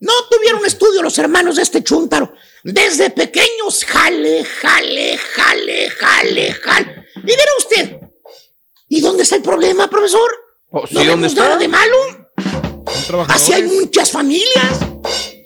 No 0.00 0.12
tuvieron 0.30 0.64
estudio 0.64 1.02
los 1.02 1.18
hermanos 1.18 1.56
de 1.56 1.62
este 1.62 1.82
chúntaro. 1.82 2.32
Desde 2.62 3.10
pequeños, 3.10 3.84
jale, 3.84 4.44
jale, 4.44 5.16
jale, 5.18 5.90
jale, 5.90 6.52
jale. 6.52 7.04
Y 7.16 7.26
verá 7.26 7.50
usted. 7.58 7.96
¿Y 8.88 9.00
dónde 9.00 9.22
está 9.24 9.36
el 9.36 9.42
problema, 9.42 9.88
profesor? 9.88 10.30
Oh, 10.70 10.86
sí, 10.86 10.94
¿No 10.94 11.00
¿dónde 11.00 11.14
vemos 11.14 11.32
está? 11.32 11.42
nada 11.44 11.56
de 11.56 11.68
malo? 11.68 11.96
Así 13.28 13.52
hay 13.52 13.62
muchas 13.64 14.10
familias. 14.10 14.78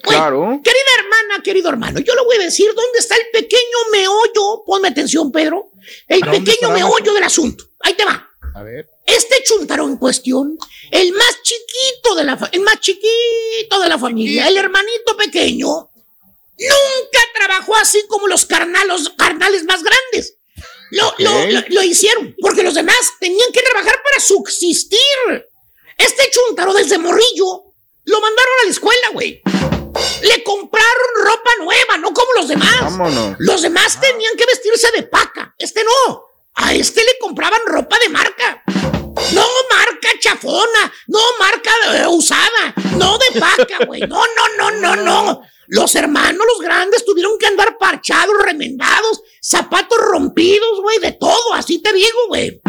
Claro. 0.03 0.59
Querida 0.63 0.81
hermana, 0.99 1.43
querido 1.43 1.69
hermano, 1.69 1.99
yo 1.99 2.13
le 2.15 2.21
voy 2.23 2.35
a 2.37 2.39
decir 2.43 2.67
dónde 2.75 2.99
está 2.99 3.15
el 3.15 3.27
pequeño 3.31 3.77
meollo. 3.91 4.63
Ponme 4.65 4.89
atención, 4.89 5.31
Pedro. 5.31 5.71
El 6.07 6.19
¿Dónde 6.21 6.39
pequeño 6.41 6.69
meollo 6.71 6.89
maestro? 6.91 7.13
del 7.13 7.23
asunto. 7.23 7.65
Ahí 7.79 7.93
te 7.93 8.05
va. 8.05 8.29
A 8.55 8.63
ver. 8.63 8.87
Este 9.05 9.41
chuntaro 9.43 9.85
en 9.87 9.97
cuestión, 9.97 10.57
el 10.91 11.11
más 11.13 11.41
chiquito 11.41 12.15
de 12.15 12.23
la 12.23 12.37
fa- 12.37 12.49
el 12.51 12.61
más 12.61 12.79
chiquito 12.79 13.79
de 13.79 13.89
la 13.89 13.97
familia, 13.97 14.47
el 14.47 14.57
hermanito 14.57 15.17
pequeño, 15.17 15.67
nunca 16.57 17.19
trabajó 17.35 17.75
así 17.75 18.03
como 18.07 18.27
los 18.27 18.45
carnalos, 18.45 19.11
carnales 19.17 19.63
más 19.65 19.81
grandes. 19.83 20.35
Lo, 20.91 21.13
lo- 21.17 21.47
lo- 21.47 21.63
lo 21.69 21.83
hicieron, 21.83 22.35
porque 22.39 22.61
los 22.63 22.75
demás 22.75 22.97
tenían 23.19 23.51
que 23.51 23.61
trabajar 23.61 23.95
para 24.03 24.19
subsistir. 24.23 24.99
Este 25.97 26.29
chuntaro 26.29 26.73
desde 26.73 26.97
morrillo 26.99 27.63
lo 28.05 28.21
mandaron 28.21 28.53
a 28.61 28.65
la 28.65 28.71
escuela, 28.71 29.09
güey. 29.13 29.41
Le 30.21 30.43
compraron 30.43 31.09
ropa 31.23 31.51
nueva, 31.59 31.97
no 31.97 32.13
como 32.13 32.33
los 32.37 32.47
demás. 32.47 32.81
Vámonos. 32.81 33.35
Los 33.39 33.61
demás 33.61 33.99
tenían 33.99 34.35
que 34.37 34.45
vestirse 34.45 34.91
de 34.95 35.03
paca. 35.03 35.53
Este 35.57 35.83
no. 35.83 36.23
A 36.55 36.73
este 36.73 37.01
le 37.03 37.17
compraban 37.19 37.61
ropa 37.65 37.97
de 37.99 38.09
marca. 38.09 38.63
No 39.33 39.45
marca 39.69 40.09
chafona. 40.19 40.93
No 41.07 41.19
marca 41.39 41.71
eh, 41.93 42.07
usada. 42.07 42.73
No 42.97 43.17
de 43.17 43.39
paca, 43.39 43.85
güey. 43.85 44.01
No, 44.01 44.21
no, 44.35 44.71
no, 44.71 44.71
no, 44.71 44.95
no. 44.95 45.41
Los 45.67 45.95
hermanos, 45.95 46.45
los 46.45 46.61
grandes, 46.61 47.05
tuvieron 47.05 47.37
que 47.39 47.47
andar 47.47 47.77
parchados, 47.77 48.35
remendados, 48.43 49.21
zapatos 49.41 49.97
rompidos, 49.97 50.81
güey, 50.81 50.99
de 50.99 51.13
todo. 51.13 51.53
Así 51.53 51.81
te 51.81 51.93
digo, 51.93 52.27
güey. 52.27 52.61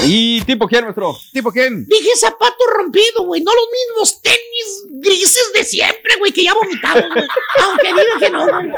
¿Y 0.00 0.40
tipo 0.42 0.66
quién, 0.66 0.84
maestro? 0.84 1.18
¿Tipo 1.32 1.52
quién? 1.52 1.86
Dije 1.86 2.16
zapatos 2.16 2.66
rompidos, 2.76 3.26
güey. 3.26 3.42
No 3.42 3.52
los 3.54 3.66
mismos 3.70 4.22
tenis 4.22 4.84
grises 4.90 5.52
de 5.54 5.64
siempre, 5.64 6.16
güey, 6.18 6.32
que 6.32 6.44
ya 6.44 6.54
vomitamos, 6.54 7.04
güey. 7.14 7.26
Aunque 7.62 7.88
digan 7.88 8.18
que 8.18 8.30
no, 8.30 8.46
güey. 8.46 8.72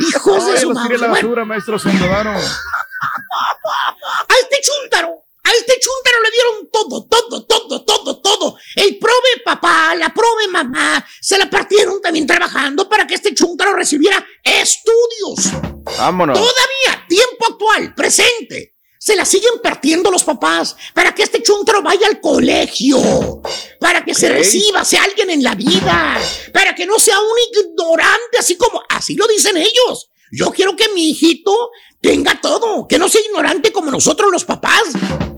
Hijos 0.00 0.46
de 0.46 0.60
su 0.60 0.72
los 0.72 0.82
tiré 0.82 0.96
a 0.96 0.98
la 0.98 1.08
madre. 1.08 1.22
Bueno, 1.22 1.28
basura, 1.28 1.44
maestro, 1.44 1.78
se 1.78 1.90
endeudaron. 1.90 2.34
a 2.36 4.34
este 4.42 4.60
chúntaro, 4.62 5.24
a 5.44 5.50
este 5.52 5.78
chúntaro 5.80 6.22
le 6.22 6.30
dieron 6.30 6.70
todo, 6.70 7.06
todo, 7.06 7.46
todo, 7.46 7.84
todo, 7.84 8.20
todo. 8.20 8.56
El 8.76 8.98
prove 8.98 9.42
papá, 9.44 9.94
la 9.94 10.12
prove 10.12 10.48
mamá, 10.48 11.04
se 11.20 11.38
la 11.38 11.48
partieron 11.48 12.00
también 12.02 12.26
trabajando 12.26 12.88
para 12.88 13.06
que 13.06 13.14
este 13.14 13.34
chúntaro 13.34 13.74
recibiera 13.74 14.24
estudios. 14.42 15.52
Vámonos. 15.98 16.38
Todavía, 16.38 17.06
tiempo 17.08 17.46
actual, 17.50 17.94
presente. 17.94 18.76
Se 19.02 19.16
la 19.16 19.24
siguen 19.24 19.62
partiendo 19.62 20.10
los 20.10 20.24
papás 20.24 20.76
para 20.92 21.14
que 21.14 21.22
este 21.22 21.42
chúntaro 21.42 21.80
vaya 21.80 22.06
al 22.06 22.20
colegio, 22.20 23.40
para 23.78 24.04
que 24.04 24.14
se 24.14 24.28
reciba, 24.28 24.84
sea 24.84 25.04
alguien 25.04 25.30
en 25.30 25.42
la 25.42 25.54
vida, 25.54 26.20
para 26.52 26.74
que 26.74 26.84
no 26.84 26.98
sea 26.98 27.18
un 27.18 27.64
ignorante, 27.64 28.36
así 28.38 28.58
como, 28.58 28.82
así 28.90 29.16
lo 29.16 29.26
dicen 29.26 29.56
ellos. 29.56 30.10
Yo 30.30 30.50
quiero 30.50 30.76
que 30.76 30.90
mi 30.90 31.08
hijito 31.08 31.70
tenga 32.02 32.42
todo, 32.42 32.86
que 32.86 32.98
no 32.98 33.08
sea 33.08 33.22
ignorante 33.22 33.72
como 33.72 33.90
nosotros 33.90 34.30
los 34.30 34.44
papás. 34.44 34.82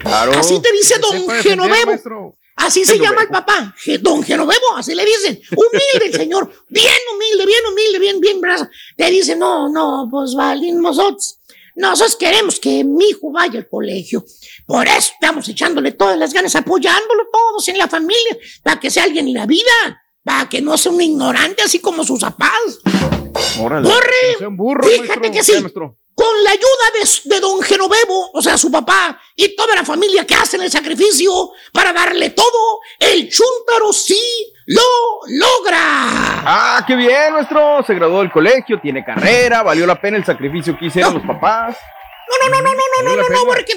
Claro. 0.00 0.32
Así 0.32 0.58
te 0.60 0.72
dice 0.72 0.98
don 0.98 1.30
Genovevo. 1.40 2.36
Así 2.56 2.84
se 2.84 2.94
Genovevo. 2.94 3.12
llama 3.12 3.22
el 3.22 3.28
papá, 3.28 3.76
don 4.00 4.24
Genovevo, 4.24 4.76
así 4.76 4.92
le 4.96 5.04
dicen. 5.04 5.40
Humilde 5.52 6.06
el 6.06 6.14
señor, 6.14 6.50
bien 6.68 6.98
humilde, 7.14 7.46
bien 7.46 7.66
humilde, 7.70 7.98
bien, 8.00 8.18
bien 8.18 8.40
brazo. 8.40 8.68
Te 8.96 9.08
dice, 9.08 9.36
no, 9.36 9.68
no, 9.68 10.08
pues 10.10 10.34
valimos 10.34 10.96
nosotros. 10.96 11.38
Nosotros 11.76 12.16
queremos 12.16 12.60
que 12.60 12.84
mi 12.84 13.06
hijo 13.10 13.30
vaya 13.32 13.58
al 13.58 13.68
colegio. 13.68 14.24
Por 14.66 14.86
eso 14.86 15.12
estamos 15.14 15.48
echándole 15.48 15.92
todas 15.92 16.18
las 16.18 16.32
ganas, 16.32 16.54
apoyándolo 16.54 17.24
todos 17.32 17.66
en 17.68 17.78
la 17.78 17.88
familia, 17.88 18.36
para 18.62 18.78
que 18.78 18.90
sea 18.90 19.04
alguien 19.04 19.28
en 19.28 19.34
la 19.34 19.46
vida, 19.46 20.02
para 20.24 20.48
que 20.48 20.60
no 20.60 20.76
sea 20.76 20.92
un 20.92 21.00
ignorante 21.00 21.62
así 21.62 21.78
como 21.78 22.04
sus 22.04 22.20
papás. 22.20 22.78
Órale. 23.60 23.88
¡Corre! 23.88 24.48
Burro, 24.50 24.86
Fíjate 24.86 25.30
maestro. 25.30 25.32
que 25.32 25.42
sí. 25.42 25.52
Con 26.14 26.44
la 26.44 26.50
ayuda 26.50 26.68
de, 27.24 27.34
de 27.34 27.40
don 27.40 27.62
Genovevo, 27.62 28.30
o 28.34 28.42
sea, 28.42 28.58
su 28.58 28.70
papá 28.70 29.18
y 29.34 29.56
toda 29.56 29.74
la 29.74 29.84
familia 29.84 30.26
que 30.26 30.34
hacen 30.34 30.60
el 30.60 30.70
sacrificio 30.70 31.52
para 31.72 31.92
darle 31.92 32.30
todo, 32.30 32.80
el 32.98 33.30
chúntaro 33.30 33.92
sí 33.94 34.51
lo 34.66 34.82
logra. 35.28 35.80
Ah, 36.44 36.84
qué 36.86 36.94
bien, 36.96 37.32
nuestro. 37.32 37.82
Se 37.86 37.94
graduó 37.94 38.20
del 38.20 38.30
colegio, 38.30 38.80
tiene 38.80 39.04
carrera, 39.04 39.62
valió 39.62 39.86
la 39.86 40.00
pena 40.00 40.16
el 40.16 40.24
sacrificio 40.24 40.76
que 40.78 40.86
hicieron 40.86 41.14
los 41.14 41.22
papás. 41.24 41.76
No, 42.28 42.48
no, 42.48 42.56
no, 42.56 42.62
no, 42.62 42.72
no, 42.72 43.02
no, 43.02 43.16
no, 43.16 43.22
no, 43.22 43.28
no, 43.28 43.44
porque 43.44 43.72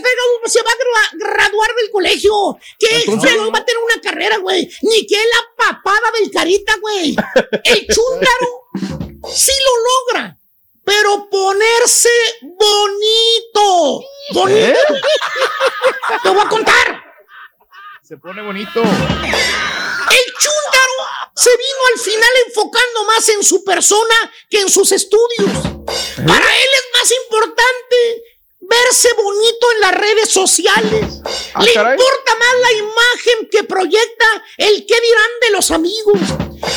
se 0.46 0.62
va 0.62 0.72
a 0.72 1.10
graduar 1.18 1.76
del 1.76 1.92
colegio. 1.92 2.58
¿Qué? 2.80 3.00
Entonces, 3.00 3.36
no 3.36 3.52
va 3.52 3.60
a 3.60 3.66
tener 3.66 3.82
una 3.84 4.02
carrera, 4.02 4.38
güey. 4.38 4.70
Ni 4.84 5.06
que 5.06 5.18
la 5.18 5.66
papada 5.66 6.12
del 6.20 6.32
carita, 6.32 6.76
güey. 6.80 7.16
El 7.64 7.88
chúndaro 7.94 8.70
sí 9.34 9.52
lo 9.64 10.14
logra. 10.14 10.38
Pero 10.84 11.28
ponerse 11.30 12.10
bonito. 12.42 14.02
¿Eh? 14.02 14.34
Bonito. 14.34 14.94
Te 16.22 16.30
voy 16.30 16.42
a 16.46 16.48
contar. 16.48 17.05
Se 18.08 18.18
pone 18.18 18.40
bonito. 18.44 18.82
El 18.84 20.26
chúntaro 20.40 20.98
se 21.36 21.50
vino 21.50 21.80
al 21.94 22.00
final 22.00 22.30
enfocando 22.46 23.04
más 23.06 23.28
en 23.30 23.44
su 23.44 23.64
persona 23.64 24.14
que 24.48 24.62
en 24.62 24.70
sus 24.70 24.92
estudios. 24.92 25.50
Para 26.28 26.56
él 26.56 26.70
es 26.76 27.00
más 27.00 27.12
importante 27.24 28.24
verse 28.60 29.12
bonito 29.14 29.72
en 29.74 29.80
las 29.82 29.96
redes 29.96 30.30
sociales. 30.30 31.22
Ah, 31.56 31.64
Le 31.64 31.74
caray. 31.74 31.94
importa 31.94 32.36
más 32.36 32.56
la 32.62 32.72
imagen 32.74 33.50
que 33.50 33.64
proyecta 33.64 34.26
el 34.58 34.86
qué 34.86 35.02
dirán 35.02 35.32
de 35.42 35.50
los 35.50 35.72
amigos. 35.72 36.20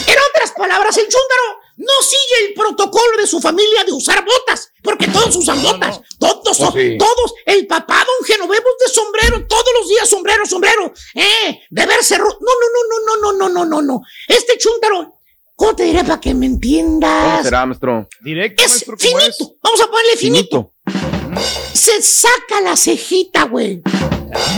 En 0.07 0.17
otras 0.31 0.53
palabras, 0.57 0.97
el 0.97 1.09
chúntaro 1.09 1.61
no 1.79 1.93
sigue 2.03 2.49
el 2.49 2.55
protocolo 2.55 3.17
de 3.19 3.27
su 3.27 3.41
familia 3.41 3.85
de 3.85 3.93
usar 3.93 4.25
botas, 4.25 4.71
porque 4.83 5.07
todos 5.09 5.35
usan 5.37 5.63
botas. 5.63 6.01
Todos, 6.19 6.57
son- 6.57 6.69
Oh, 6.69 6.73
sí. 6.73 6.99
todos. 6.99 7.35
El 7.47 7.67
papá, 7.67 8.05
don 8.05 8.27
Genovevo, 8.27 8.65
es 8.79 8.87
de 8.89 8.93
sombrero, 8.95 9.47
todos 9.47 9.65
los 9.79 9.89
días 9.89 10.09
sombrero, 10.09 10.45
sombrero. 10.45 10.93
Eh, 11.15 11.61
de 11.71 11.87
verse. 11.87 12.19
ro- 12.19 12.39
No, 12.41 12.53
no, 12.61 12.69
no, 12.75 12.83
no, 13.07 13.17
no, 13.17 13.33
no, 13.33 13.49
no, 13.49 13.65
no, 13.65 13.83
no. 13.83 14.01
Este 14.27 14.59
chúntaro, 14.59 15.15
¿cómo 15.55 15.77
te 15.77 15.85
diré 15.85 16.03
para 16.03 16.21
que 16.21 16.35
me 16.35 16.47
¿Cómo 16.47 16.55
entiendas? 16.57 17.45
será, 17.45 17.65
maestro? 17.65 18.09
Directo, 18.23 18.63
Es 18.65 18.71
maestro, 18.71 18.97
¿cómo 19.01 19.19
es? 19.21 19.37
finito. 19.37 19.57
Vamos 19.63 19.81
a 19.81 19.87
ponerle 19.87 20.17
finito. 20.17 20.73
Finito. 20.85 21.43
Se 21.75 22.03
saca 22.03 22.61
la 22.61 22.77
cejita, 22.77 23.45
güey. 23.45 23.81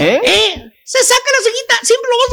¿Eh? 0.01 0.21
Eh, 0.25 0.55
se 0.85 1.05
saca 1.05 1.23
la 1.39 1.45
ceguita, 1.45 1.79
siempre 1.83 2.09
lo 2.11 2.17
vas 2.19 2.29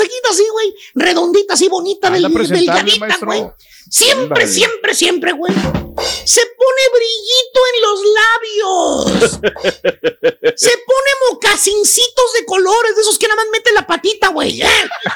a 0.00 0.04
ver 0.04 0.12
con 0.12 0.16
su 0.26 0.26
ceguita 0.26 0.28
así, 0.30 0.44
güey, 0.50 0.74
redondita, 0.94 1.54
así 1.54 1.68
bonita, 1.68 2.10
del, 2.10 2.22
delgadita, 2.22 3.18
güey. 3.22 3.46
Siempre, 3.90 4.46
siempre, 4.48 4.94
siempre, 4.94 5.32
güey. 5.32 5.52
Se 6.24 6.40
pone 6.40 6.82
brillito 6.92 7.60
en 7.72 7.80
los 7.82 8.00
labios. 8.18 9.40
Se 10.56 10.70
pone 10.70 11.10
mocasincitos 11.30 12.32
de 12.34 12.44
colores, 12.44 12.96
de 12.96 13.02
esos 13.02 13.18
que 13.18 13.28
nada 13.28 13.36
más 13.42 13.46
mete 13.52 13.72
la 13.72 13.86
patita, 13.86 14.28
güey. 14.28 14.60
¿eh? 14.62 14.66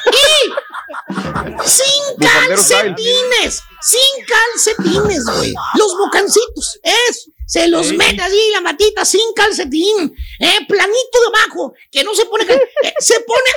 Y 0.06 1.68
sin 1.68 2.16
calcetines, 2.18 3.62
sin 3.82 4.24
calcetines, 4.26 5.24
güey. 5.36 5.54
Los 5.74 5.94
mocancitos, 5.96 6.78
eso. 6.82 7.30
Se 7.46 7.66
los 7.66 7.88
Sí. 7.88 7.96
mete 7.96 8.22
así 8.22 8.38
la 8.52 8.60
matita 8.60 9.04
sin 9.04 9.32
calcetín, 9.34 10.14
eh, 10.38 10.58
planito 10.68 11.18
debajo, 11.32 11.74
que 11.90 12.04
no 12.04 12.14
se 12.14 12.24
pone, 12.26 12.44
eh, 12.44 12.94
se 13.00 13.18
pone 13.20 13.50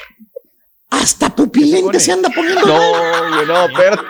hasta 1.01 1.29
pupilente 1.35 1.99
se 1.99 2.11
anda 2.11 2.29
poniendo. 2.29 2.65
No, 2.65 3.29
güey, 3.35 3.45
no, 3.47 3.65
espérate. 3.65 4.03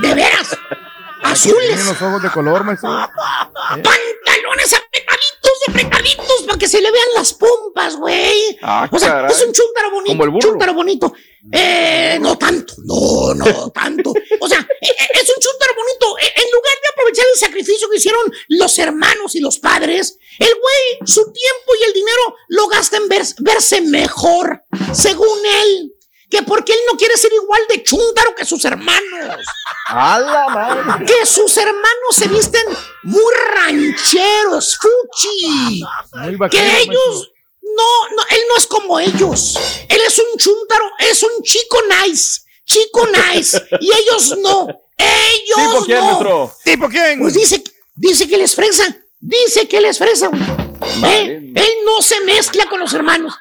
De 0.00 0.14
veras, 0.14 0.48
Tiene 1.20 1.32
azules, 1.32 1.86
los 1.86 2.02
ojos 2.02 2.22
de 2.22 2.30
color, 2.30 2.64
maestro. 2.64 2.88
pantalones 3.68 4.72
apretaditos, 4.72 5.68
apretaditos, 5.68 6.42
para 6.46 6.58
que 6.58 6.68
se 6.68 6.80
le 6.80 6.90
vean 6.90 7.08
las 7.14 7.32
pompas, 7.34 7.96
güey. 7.96 8.58
Ah, 8.62 8.88
O 8.90 8.98
sea, 8.98 9.08
caray. 9.10 9.32
es 9.32 9.44
un 9.46 9.52
chúntaro 9.52 9.90
bonito. 9.90 10.12
Como 10.12 10.24
el 10.24 10.30
burro. 10.30 10.48
Chúntaro 10.50 10.74
bonito. 10.74 11.12
Eh, 11.52 12.18
no 12.20 12.36
tanto, 12.36 12.74
no, 12.84 13.34
no 13.34 13.70
tanto. 13.70 14.12
O 14.40 14.48
sea, 14.48 14.58
eh, 14.58 14.86
eh, 14.88 15.08
es 15.14 15.28
un 15.28 15.40
chúntaro 15.40 15.74
bonito. 15.74 16.18
Eh, 16.18 16.32
En 16.36 16.50
lugar 16.50 16.74
de 16.82 16.88
aprovechar 16.92 17.24
el 17.32 17.38
sacrificio 17.40 17.88
que 17.88 17.96
hicieron 17.96 18.32
los 18.48 18.78
hermanos 18.78 19.34
y 19.34 19.40
los 19.40 19.58
padres, 19.58 20.18
el 20.38 20.48
güey, 20.48 21.06
su 21.08 21.22
tiempo 21.32 21.72
y 21.80 21.84
el 21.84 21.92
dinero 21.94 22.36
lo 22.48 22.68
gasta 22.68 22.98
en 22.98 23.08
vers- 23.08 23.34
verse 23.38 23.80
mejor, 23.80 24.62
según 24.92 25.38
él. 25.62 25.94
Que 26.30 26.44
porque 26.44 26.72
él 26.72 26.78
no 26.86 26.96
quiere 26.96 27.16
ser 27.16 27.32
igual 27.32 27.60
de 27.68 27.82
chúntaro 27.82 28.34
que 28.36 28.44
sus 28.44 28.64
hermanos. 28.64 29.44
A 29.86 30.20
la 30.20 30.48
madre. 30.48 31.04
Que 31.04 31.26
sus 31.26 31.56
hermanos 31.56 32.14
se 32.14 32.28
visten 32.28 32.62
muy 33.02 33.32
rancheros, 33.52 34.78
fuchi. 34.78 35.82
Que 36.50 36.82
ellos, 36.82 37.32
no, 37.76 38.16
no, 38.16 38.22
él 38.30 38.40
no 38.48 38.56
es 38.56 38.66
como 38.66 38.98
ellos. 39.00 39.58
Él 39.88 40.00
es 40.06 40.18
un 40.18 40.38
chúntaro, 40.38 40.84
es 40.98 41.22
un 41.22 41.42
chico 41.42 41.78
nice, 42.04 42.40
chico 42.64 43.06
nice. 43.06 43.60
y 43.80 43.90
ellos 43.92 44.36
no, 44.38 44.66
ellos 44.96 45.56
¿Tipo 45.72 45.84
quién, 45.84 45.98
no. 46.00 46.52
¿Tipo 46.64 46.88
quién? 46.88 47.20
Pues 47.20 47.34
dice, 47.34 47.62
dice 47.94 48.28
que 48.28 48.36
les 48.38 48.54
fresa, 48.54 48.96
dice 49.20 49.66
que 49.68 49.80
les 49.80 49.98
fresa. 49.98 50.30
¿Eh? 51.04 51.52
Él 51.54 51.72
no 51.84 52.00
se 52.02 52.20
mezcla 52.22 52.66
con 52.68 52.80
los 52.80 52.92
hermanos. 52.92 53.34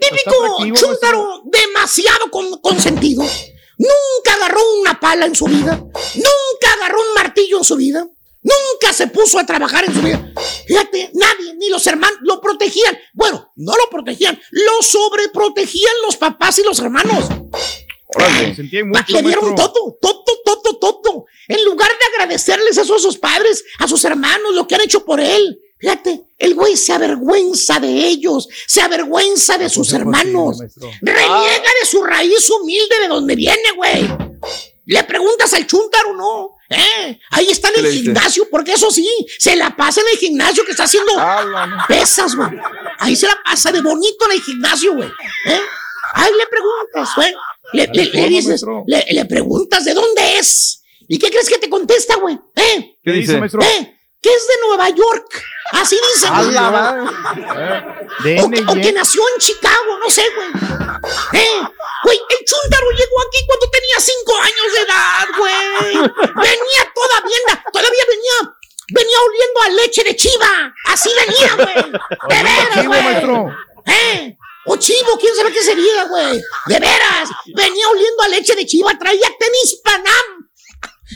Típico 0.00 0.64
chúntaro 0.74 1.42
demasiado 1.44 2.30
con- 2.30 2.60
consentido. 2.60 3.24
Nunca 3.78 4.34
agarró 4.34 4.60
una 4.80 4.98
pala 4.98 5.26
en 5.26 5.34
su 5.34 5.46
vida. 5.46 5.76
Nunca 5.76 6.72
agarró 6.76 7.00
un 7.00 7.14
martillo 7.14 7.58
en 7.58 7.64
su 7.64 7.76
vida. 7.76 8.06
Nunca 8.42 8.92
se 8.92 9.08
puso 9.08 9.38
a 9.38 9.44
trabajar 9.46 9.84
en 9.84 9.94
su 9.94 10.00
vida. 10.00 10.32
Fíjate, 10.66 11.10
nadie, 11.14 11.54
ni 11.54 11.68
los 11.68 11.86
hermanos, 11.86 12.18
lo 12.22 12.40
protegían. 12.40 12.96
Bueno, 13.12 13.50
no 13.56 13.72
lo 13.76 13.90
protegían, 13.90 14.40
lo 14.50 14.82
sobreprotegían 14.82 15.94
los 16.06 16.16
papás 16.16 16.58
y 16.58 16.62
los 16.62 16.78
hermanos. 16.78 17.24
Órale. 18.06 18.54
Sentí 18.54 18.82
mucho, 18.82 19.02
Le 19.08 19.22
dieron 19.22 19.44
maestro. 19.54 19.72
todo, 19.72 19.98
todo, 20.00 20.62
todo, 20.62 21.00
todo. 21.02 21.24
En 21.48 21.64
lugar 21.64 21.90
de 21.90 22.16
agradecerles 22.16 22.76
eso 22.78 22.94
a 22.94 22.98
sus 22.98 23.18
padres, 23.18 23.64
a 23.78 23.88
sus 23.88 24.04
hermanos, 24.04 24.54
lo 24.54 24.66
que 24.66 24.76
han 24.76 24.82
hecho 24.82 25.04
por 25.04 25.20
él. 25.20 25.60
Fíjate, 25.78 26.24
el 26.38 26.54
güey 26.54 26.76
se 26.76 26.92
avergüenza 26.92 27.78
de 27.78 27.88
ellos, 27.88 28.48
se 28.66 28.80
avergüenza 28.80 29.58
de 29.58 29.68
sus 29.68 29.92
hermanos, 29.92 30.58
reniega 31.00 31.70
de 31.80 31.86
su 31.86 32.02
raíz 32.02 32.50
humilde 32.50 32.98
de 33.02 33.08
donde 33.08 33.36
viene, 33.36 33.70
güey. 33.76 34.08
Le 34.86 35.04
preguntas 35.04 35.52
al 35.54 35.66
chúntaro, 35.66 36.14
no. 36.14 36.56
¿Eh? 36.70 37.18
Ahí 37.30 37.48
está 37.50 37.68
en 37.68 37.74
¿Qué 37.74 37.80
el 37.80 37.92
gimnasio, 37.92 38.46
porque 38.50 38.72
eso 38.72 38.90
sí, 38.90 39.06
se 39.38 39.56
la 39.56 39.74
pasa 39.74 40.00
en 40.02 40.08
el 40.12 40.18
gimnasio 40.18 40.64
que 40.64 40.72
está 40.72 40.84
haciendo 40.84 41.12
pesas, 41.88 42.34
güey. 42.36 42.50
Ahí 42.98 43.16
se 43.16 43.26
la 43.26 43.38
pasa 43.42 43.72
de 43.72 43.80
bonito 43.80 44.26
en 44.26 44.32
el 44.32 44.42
gimnasio, 44.42 44.94
güey. 44.94 45.08
¿Eh? 45.46 45.60
Ahí 46.14 46.30
le 46.36 46.46
preguntas, 46.46 47.14
güey. 47.16 47.34
Le, 47.72 47.86
le- 47.92 48.10
le 48.12 48.28
dices, 48.28 48.62
le, 48.86 49.04
le 49.10 49.24
preguntas 49.24 49.84
de 49.84 49.94
dónde 49.94 50.38
es. 50.38 50.82
¿Y 51.08 51.18
qué 51.18 51.30
crees 51.30 51.48
que 51.48 51.58
te 51.58 51.70
contesta, 51.70 52.16
güey? 52.16 52.38
¿Eh? 52.54 52.98
¿Qué 53.02 53.12
dice? 53.12 53.38
maestro? 53.38 53.62
¿Eh? 53.62 53.97
Que 54.20 54.30
es 54.34 54.46
de 54.48 54.54
Nueva 54.66 54.88
York. 54.90 55.42
Así 55.72 55.96
dice, 56.14 56.26
A 56.26 56.42
güey. 56.42 56.54
madre. 56.54 57.02
De 58.24 58.40
O 58.42 58.50
que, 58.50 58.62
o 58.62 58.74
que 58.74 58.90
NY. 58.90 58.92
nació 58.92 59.22
en 59.34 59.40
Chicago, 59.40 59.98
no 60.04 60.10
sé, 60.10 60.24
güey. 60.34 60.48
¿Eh? 61.34 61.60
Güey, 62.04 62.18
el 62.30 62.44
chúntaro 62.44 62.90
llegó 62.90 63.20
aquí 63.28 63.46
cuando 63.46 63.70
tenía 63.70 64.00
cinco 64.00 64.36
años 64.36 64.72
de 64.74 64.80
edad, 64.80 65.28
güey. 65.36 65.94
Venía 66.34 66.92
toda 66.94 67.20
bien, 67.20 67.60
todavía 67.72 68.04
venía, 68.08 68.56
venía 68.92 69.18
oliendo 69.20 69.60
a 69.62 69.68
leche 69.82 70.02
de 70.04 70.16
chiva. 70.16 70.74
Así 70.86 71.10
venía, 71.14 71.54
güey. 71.54 71.92
De 71.92 72.42
veras, 72.42 72.86
güey. 72.86 73.54
¿Eh? 73.86 74.36
O 74.66 74.76
chivo, 74.76 75.16
quién 75.18 75.34
sabe 75.36 75.52
qué 75.52 75.62
sería, 75.62 76.04
güey. 76.04 76.42
De 76.66 76.80
veras, 76.80 77.28
venía 77.54 77.88
oliendo 77.88 78.22
a 78.24 78.28
leche 78.28 78.54
de 78.56 78.66
chiva, 78.66 78.98
traía 78.98 79.28
tenis 79.38 79.80
Panam. 79.84 80.37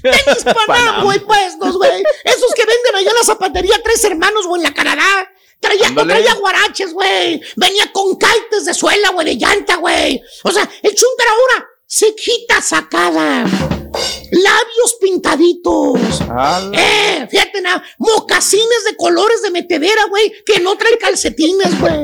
Tenis 0.01 0.45
Panam, 0.66 1.05
güey, 1.05 1.20
puestos, 1.20 1.76
güey. 1.76 2.03
Esos 2.24 2.55
que 2.55 2.64
venden 2.64 2.97
allá 2.97 3.11
en 3.11 3.16
la 3.16 3.24
zapatería 3.24 3.80
Tres 3.82 4.05
Hermanos, 4.05 4.47
güey, 4.47 4.61
en 4.61 4.64
la 4.68 4.74
Canadá. 4.74 5.28
Traía, 5.61 5.95
traía 5.95 6.34
guaraches, 6.34 6.93
güey. 6.93 7.40
Venía 7.57 7.93
con 7.93 8.18
kites 8.18 8.64
de 8.64 8.74
suela, 8.74 9.11
güey, 9.11 9.26
de 9.26 9.34
llanta, 9.36 9.76
güey. 9.76 10.20
O 10.43 10.51
sea, 10.51 10.68
el 10.82 10.95
chúntaro 10.95 11.30
ahora 11.30 11.66
se 11.86 12.14
quita 12.16 12.61
sacada. 12.61 13.45
Labios 14.32 14.97
pintaditos. 15.01 16.01
Eh, 16.72 17.28
fíjate 17.30 17.61
nada, 17.61 17.84
mocasines 17.99 18.84
de 18.86 18.97
colores 18.97 19.43
de 19.43 19.51
metedera, 19.51 20.05
güey, 20.07 20.32
que 20.45 20.59
no 20.61 20.76
traen 20.76 20.97
calcetines, 20.99 21.78
güey. 21.78 22.03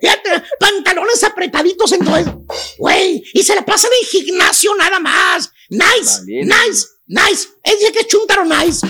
Fíjate, 0.00 0.42
pantalones 0.58 1.22
apretaditos 1.22 1.92
en 1.92 2.04
todo. 2.04 2.44
Güey, 2.78 3.22
y 3.32 3.42
se 3.42 3.54
la 3.54 3.64
pasan 3.64 3.90
en 4.02 4.08
gimnasio 4.08 4.74
nada 4.74 4.98
más. 4.98 5.50
Nice, 5.70 6.18
Valiente. 6.20 6.54
nice, 6.66 6.86
nice. 7.08 7.48
Él 7.64 7.74
dice 7.80 7.92
que 7.92 8.00
es 8.00 8.06
chúntaro 8.06 8.44
nice. 8.44 8.86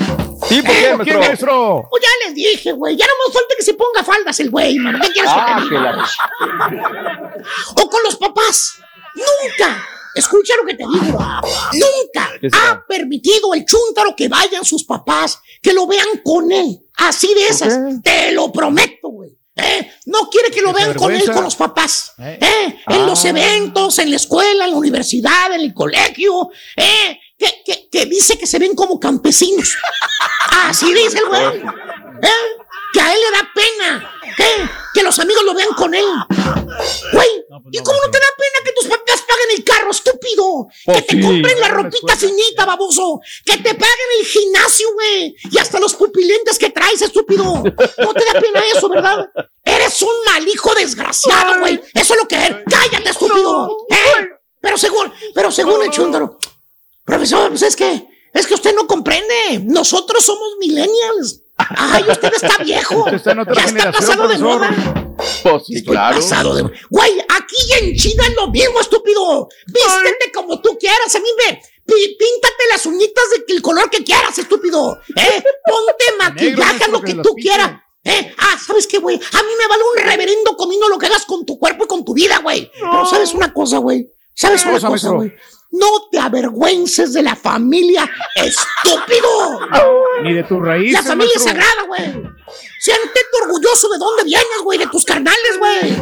¿Sí, 0.49 0.63
por 0.63 0.71
qué, 0.75 0.81
¿Quién, 0.83 0.97
maestro? 0.99 1.19
maestro? 1.21 1.87
Pues 1.91 2.03
ya 2.03 2.27
les 2.27 2.35
dije, 2.35 2.73
güey, 2.73 2.97
ya 2.97 3.07
no 3.07 3.13
más 3.27 3.35
falta 3.35 3.55
que 3.57 3.63
se 3.65 3.75
ponga 3.75 4.05
faldas 4.05 4.39
el 4.41 4.51
güey, 4.51 4.77
mano. 4.77 4.99
¿Qué 5.03 5.11
quieres 5.13 5.31
Ah, 5.35 5.57
que 5.63 5.69
te 5.69 5.75
diga? 5.75 5.93
la... 5.93 6.09
O 7.77 7.91
con 7.91 8.03
los 8.05 8.17
papás. 8.17 8.75
Nunca. 9.15 9.87
Escucha 10.15 10.55
lo 10.57 10.65
que 10.67 10.75
te 10.75 10.85
digo. 10.85 11.19
Nunca 11.19 12.31
ha 12.53 12.85
permitido 12.87 13.55
el 13.55 13.65
chúntaro 13.65 14.15
que 14.17 14.29
vayan 14.29 14.65
sus 14.65 14.85
papás, 14.85 15.39
que 15.63 15.73
lo 15.73 15.87
vean 15.87 16.07
con 16.25 16.51
él. 16.51 16.81
Así 16.95 17.33
de 17.35 17.47
esas. 17.47 17.79
Te 18.03 18.33
lo 18.33 18.51
prometo, 18.53 19.09
güey. 19.09 19.31
¿Eh? 19.57 19.93
No 20.07 20.31
quiere 20.31 20.51
que 20.53 20.61
lo 20.63 20.73
¿Qué 20.73 20.85
vean 20.85 20.95
con 20.95 21.13
él, 21.15 21.31
con 21.31 21.43
los 21.45 21.57
papás. 21.57 22.13
¿Eh? 22.19 22.39
¿Eh? 22.41 22.81
En 22.89 23.07
los 23.07 23.25
Ah. 23.25 23.29
eventos, 23.31 23.99
en 23.99 24.11
la 24.11 24.17
escuela, 24.17 24.65
en 24.65 24.71
la 24.71 24.77
universidad, 24.77 25.53
en 25.53 25.61
el 25.61 25.75
colegio. 25.75 26.49
¿Eh? 26.77 27.19
Que, 27.39 27.63
que- 27.65 27.89
que 27.91 28.07
dice 28.07 28.39
que 28.39 28.47
se 28.47 28.59
ven 28.59 28.75
como 28.75 28.99
campesinos. 29.01 29.77
Así 30.51 30.93
dice 30.93 31.19
el 31.19 31.27
güey. 31.27 31.63
¿Eh? 32.23 32.29
Que 32.93 33.01
a 33.01 33.13
él 33.13 33.21
le 33.21 33.31
da 33.39 33.51
pena. 33.55 34.21
¿eh? 34.39 34.69
Que 34.95 35.03
los 35.03 35.19
amigos 35.19 35.45
lo 35.45 35.55
vean 35.55 35.69
con 35.77 35.95
él. 35.95 36.05
Güey, 37.13 37.29
¿y 37.73 37.79
cómo 37.79 37.99
no 38.05 38.11
te 38.11 38.19
da 38.19 38.27
pena 38.37 38.65
que 38.65 38.73
tus 38.73 38.87
papás 38.87 39.23
paguen 39.27 39.57
el 39.57 39.65
carro, 39.65 39.91
estúpido? 39.91 40.67
Pues 40.85 40.99
que 40.99 41.03
te 41.03 41.17
sí. 41.17 41.23
compren 41.23 41.61
la 41.61 41.69
ropita 41.69 42.17
finita, 42.17 42.65
baboso. 42.67 43.21
Que 43.45 43.57
te 43.59 43.75
paguen 43.75 44.09
el 44.21 44.27
gimnasio, 44.27 44.93
güey. 44.95 45.35
Y 45.51 45.59
hasta 45.59 45.79
los 45.81 45.95
pupilentes 45.95 46.59
que 46.59 46.71
traes, 46.71 47.03
estúpido. 47.03 47.45
No 47.45 48.15
te 48.15 48.25
da 48.25 48.41
pena 48.41 48.63
eso, 48.75 48.89
¿verdad? 48.89 49.29
Eres 49.65 50.03
un 50.03 50.15
mal 50.27 50.47
hijo 50.47 50.75
desgraciado, 50.75 51.61
güey. 51.61 51.81
Eso 51.95 52.15
es 52.15 52.21
lo 52.21 52.29
que 52.29 52.37
eres. 52.37 52.59
Cállate, 52.69 53.11
estúpido. 53.11 53.87
¿Eh? 53.91 54.29
Pero 54.61 54.77
según, 54.77 55.13
pero 55.35 55.51
según 55.53 55.83
el 55.85 55.91
chúndaro. 55.91 56.38
Profesor, 57.09 57.49
pues 57.49 57.63
es 57.63 57.75
que, 57.75 58.07
es 58.35 58.47
que 58.47 58.53
usted 58.53 58.75
no 58.75 58.87
comprende. 58.87 59.63
Nosotros 59.65 60.23
somos 60.23 60.57
millennials. 60.61 61.41
Ay, 61.57 62.05
usted 62.07 62.31
está 62.35 62.63
viejo. 62.63 62.99
Usted 62.99 63.15
está 63.15 63.33
en 63.33 63.39
otra 63.39 63.55
ya 63.55 63.65
está 63.65 63.93
pasado 63.93 64.29
de 64.29 64.39
moda. 64.39 65.17
Pues 65.43 65.63
Estoy 65.71 65.95
claro. 65.95 66.17
pasado 66.17 66.55
de... 66.55 66.71
Güey, 66.91 67.13
aquí 67.31 67.57
en 67.81 67.97
China 67.97 68.25
es 68.29 68.35
lo 68.35 68.49
mismo, 68.49 68.79
estúpido. 68.79 69.49
Vístete 69.67 70.31
como 70.35 70.61
tú 70.61 70.77
quieras. 70.79 71.15
A 71.17 71.21
mí 71.21 71.29
me... 71.39 71.63
Píntate 71.87 72.65
las 72.71 72.85
uñitas 72.85 73.25
del 73.49 73.63
color 73.63 73.89
que 73.89 74.05
quieras, 74.05 74.37
estúpido. 74.37 75.01
¿Eh? 75.17 75.43
Ponte 75.65 76.05
maquillaje, 76.19 76.91
lo 76.91 77.01
que 77.01 77.15
tú 77.15 77.35
quieras. 77.35 77.81
¿Eh? 78.05 78.35
Ah, 78.37 78.59
¿sabes 78.65 78.87
qué, 78.87 78.99
güey? 78.99 79.17
A 79.17 79.43
mí 79.43 79.49
me 79.59 79.67
vale 79.67 79.83
un 79.95 80.07
reverendo 80.07 80.55
comino 80.59 80.91
lo 80.91 80.99
que 80.99 81.07
hagas 81.07 81.25
con 81.25 81.47
tu 81.47 81.59
cuerpo 81.59 81.85
y 81.85 81.89
con 81.89 82.05
tu 82.05 82.13
vida, 82.13 82.41
güey. 82.41 82.71
Pero 82.79 83.07
¿sabes 83.07 83.33
una 83.33 83.55
cosa, 83.55 83.79
güey? 83.79 84.07
¿Sabes 84.35 84.63
¿Qué 84.63 84.69
una 84.69 84.81
cosa, 84.87 85.09
güey? 85.09 85.33
No 85.71 86.09
te 86.11 86.19
avergüences 86.19 87.13
de 87.13 87.23
la 87.23 87.37
familia, 87.37 88.11
estúpido. 88.35 89.61
Ni 90.23 90.33
de 90.33 90.45
tu 90.45 90.61
raíz. 90.61 90.93
La 90.93 91.03
familia 91.03 91.35
es 91.37 91.45
sagrada, 91.45 91.83
güey. 91.87 92.05
Siéntete 92.81 93.21
orgulloso 93.45 93.89
de 93.91 93.99
dónde 93.99 94.25
vienes, 94.25 94.63
güey, 94.65 94.79
de 94.79 94.87
tus 94.87 95.05
carnales, 95.05 95.59
güey. 95.59 95.97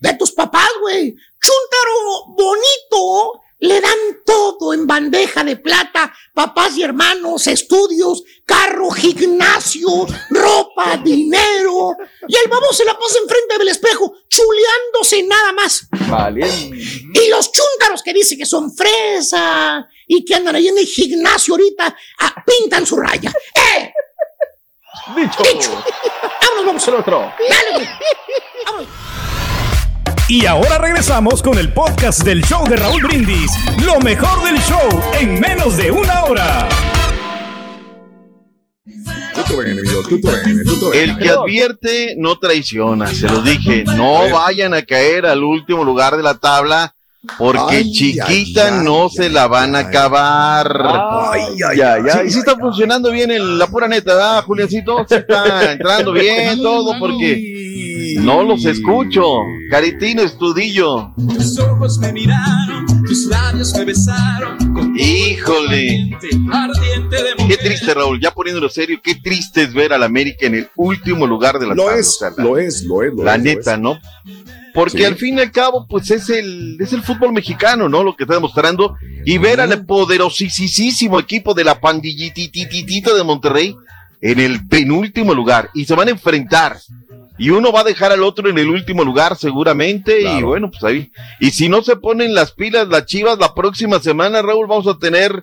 de 0.00 0.14
tus 0.14 0.32
papás, 0.32 0.70
güey. 0.80 1.14
Chuntaro 1.40 2.34
bonito, 2.36 3.40
le 3.64 3.80
dan 3.80 3.98
todo 4.26 4.74
en 4.74 4.86
bandeja 4.86 5.42
de 5.42 5.56
plata, 5.56 6.12
papás 6.34 6.76
y 6.76 6.82
hermanos, 6.82 7.46
estudios, 7.46 8.22
carro, 8.44 8.90
gimnasio, 8.90 10.06
ropa, 10.28 10.98
dinero. 10.98 11.96
Y 12.28 12.36
el 12.36 12.50
babo 12.50 12.72
se 12.74 12.84
la 12.84 12.92
pasa 12.92 13.18
enfrente 13.22 13.56
del 13.58 13.68
espejo, 13.68 14.12
chuleándose 14.28 15.22
nada 15.22 15.52
más. 15.52 15.88
Vale. 16.10 16.46
Y 16.46 17.28
los 17.30 17.50
chúntaros 17.50 18.02
que 18.02 18.12
dicen 18.12 18.36
que 18.36 18.44
son 18.44 18.70
fresa 18.70 19.88
y 20.06 20.22
que 20.26 20.34
andan 20.34 20.56
ahí 20.56 20.68
en 20.68 20.76
el 20.76 20.86
gimnasio 20.86 21.54
ahorita, 21.54 21.96
ah, 22.20 22.44
pintan 22.46 22.86
su 22.86 22.96
raya. 22.96 23.32
¡Eh! 23.54 23.92
Dicho. 25.16 25.82
Vámonos, 26.42 26.66
vamos. 26.66 26.88
El 26.88 26.94
otro. 26.96 27.32
Dale. 27.48 27.88
Vámonos. 28.66 28.88
Y 30.28 30.46
ahora 30.46 30.78
regresamos 30.78 31.42
con 31.42 31.58
el 31.58 31.72
podcast 31.72 32.22
del 32.24 32.42
show 32.44 32.66
de 32.66 32.76
Raúl 32.76 33.02
Brindis. 33.02 33.50
Lo 33.84 34.00
mejor 34.00 34.42
del 34.44 34.58
show 34.62 35.02
en 35.20 35.38
menos 35.38 35.76
de 35.76 35.90
una 35.90 36.24
hora. 36.24 36.68
El 40.94 41.18
que 41.18 41.28
advierte 41.28 42.14
no 42.16 42.38
traiciona, 42.38 43.08
se 43.08 43.28
lo 43.28 43.42
dije. 43.42 43.84
No 43.84 44.30
vayan 44.30 44.72
a 44.74 44.82
caer 44.82 45.26
al 45.26 45.44
último 45.44 45.84
lugar 45.84 46.16
de 46.16 46.22
la 46.22 46.34
tabla 46.38 46.94
porque 47.38 47.76
Ay, 47.76 47.92
chiquita 47.92 48.66
ay, 48.66 48.74
ay, 48.78 48.84
no 48.84 49.08
se 49.08 49.30
la 49.30 49.46
van 49.46 49.74
a 49.76 49.80
acabar. 49.80 50.86
Ay, 51.32 51.42
ay, 51.70 51.76
ya, 51.78 51.94
ay, 51.94 52.26
y 52.26 52.30
sí 52.30 52.38
está 52.38 52.56
funcionando 52.56 53.10
bien 53.10 53.30
el- 53.30 53.58
la 53.58 53.66
pura 53.66 53.88
neta, 53.88 54.14
¿verdad, 54.14 54.42
Juliancito? 54.44 55.06
Sí 55.08 55.14
está 55.14 55.72
entrando 55.72 56.12
bien 56.12 56.58
todo 56.62 56.98
porque 56.98 57.32
no 58.18 58.42
los 58.42 58.64
escucho. 58.64 59.22
Caritino 59.70 60.22
Estudillo. 60.22 61.12
Tus 61.16 61.58
ojos 61.58 61.98
me 61.98 62.12
miraron, 62.12 62.86
tus 63.06 63.26
labios 63.26 63.72
me 63.74 63.84
besaron. 63.86 64.74
con 64.74 64.94
Híjole. 64.98 66.10
ardiente 66.52 67.16
de 67.16 67.48
Qué 67.48 67.56
triste, 67.56 67.94
Raúl. 67.94 68.20
Ya 68.20 68.30
poniéndolo 68.32 68.68
serio, 68.68 69.00
qué 69.02 69.14
triste 69.16 69.62
es 69.62 69.74
ver 69.74 69.92
al 69.92 70.02
América 70.02 70.46
en 70.46 70.54
el 70.54 70.68
último 70.76 71.26
lugar 71.26 71.58
de 71.58 71.66
la 71.66 71.74
Lo 71.74 71.84
tabla. 71.84 72.00
es, 72.00 72.08
o 72.08 72.10
sea, 72.18 72.30
la- 72.36 72.44
lo 72.44 72.58
es, 72.58 72.82
lo 72.84 73.02
es. 73.02 73.12
lo 73.14 73.24
la 73.24 73.32
es, 73.34 73.38
lo 73.38 73.44
neta, 73.44 73.74
es. 73.74 73.80
¿no? 73.80 73.98
Porque 74.74 74.98
Sí. 74.98 75.04
al 75.04 75.14
fin 75.16 75.38
y 75.38 75.40
al 75.40 75.52
cabo, 75.52 75.86
pues 75.88 76.10
es 76.10 76.28
el, 76.30 76.76
es 76.80 76.92
el 76.92 77.02
fútbol 77.02 77.32
mexicano, 77.32 77.88
¿no? 77.88 78.02
Lo 78.02 78.16
que 78.16 78.24
está 78.24 78.34
demostrando. 78.34 78.96
Y 79.24 79.38
ver 79.38 79.60
al 79.60 79.84
poderosísimo 79.86 81.20
equipo 81.20 81.54
de 81.54 81.62
la 81.64 81.80
pandillitititita 81.80 83.14
de 83.14 83.22
Monterrey 83.22 83.76
en 84.20 84.40
el 84.40 84.66
penúltimo 84.66 85.32
lugar. 85.34 85.70
Y 85.74 85.84
se 85.84 85.94
van 85.94 86.08
a 86.08 86.12
enfrentar. 86.12 86.76
Y 87.36 87.50
uno 87.50 87.72
va 87.72 87.80
a 87.80 87.84
dejar 87.84 88.12
al 88.12 88.22
otro 88.22 88.48
en 88.48 88.58
el 88.58 88.68
último 88.68 89.02
lugar 89.04 89.36
seguramente. 89.36 90.22
Y 90.22 90.42
bueno, 90.42 90.70
pues 90.70 90.84
ahí. 90.84 91.10
Y 91.40 91.50
si 91.50 91.68
no 91.68 91.82
se 91.82 91.96
ponen 91.96 92.32
las 92.34 92.52
pilas 92.52 92.88
las 92.88 93.06
chivas, 93.06 93.38
la 93.38 93.54
próxima 93.54 93.98
semana, 93.98 94.40
Raúl, 94.42 94.66
vamos 94.68 94.86
a 94.86 94.98
tener 94.98 95.42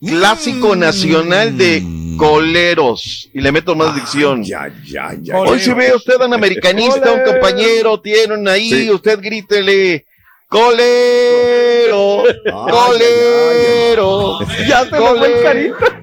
clásico 0.00 0.76
nacional 0.76 1.58
de 1.58 1.82
coleros. 2.16 3.28
Y 3.34 3.40
le 3.40 3.50
meto 3.52 3.74
más 3.74 3.94
dicción. 3.94 4.44
Ya, 4.44 4.72
ya, 4.86 5.14
ya. 5.20 5.36
Hoy 5.38 5.58
si 5.58 5.72
ve 5.72 5.92
usted 5.94 6.20
a 6.20 6.26
un 6.26 6.34
americanista, 6.34 7.12
un 7.12 7.24
compañero, 7.32 8.00
tienen 8.00 8.46
ahí, 8.46 8.70
Sí. 8.70 8.90
usted 8.90 9.18
grítele, 9.20 10.06
colero, 10.48 12.22
colero. 12.70 14.38
Ya 14.68 14.84
se 14.84 14.90
me 14.92 14.98
fue 14.98 15.38
el 15.38 15.42
carita. 15.42 15.99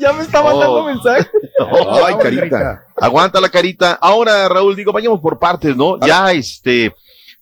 Ya 0.00 0.12
me 0.12 0.22
está 0.22 0.42
mandando 0.42 0.76
Oh. 0.82 0.86
mensaje. 0.86 1.28
Ay, 2.06 2.14
carita. 2.22 2.84
Aguanta 2.96 3.40
la 3.40 3.48
carita. 3.50 3.92
Ahora, 4.00 4.48
Raúl, 4.48 4.74
digo, 4.74 4.92
vayamos 4.92 5.20
por 5.20 5.38
partes, 5.38 5.76
¿no? 5.76 5.98
Ya, 6.00 6.32
este, 6.32 6.94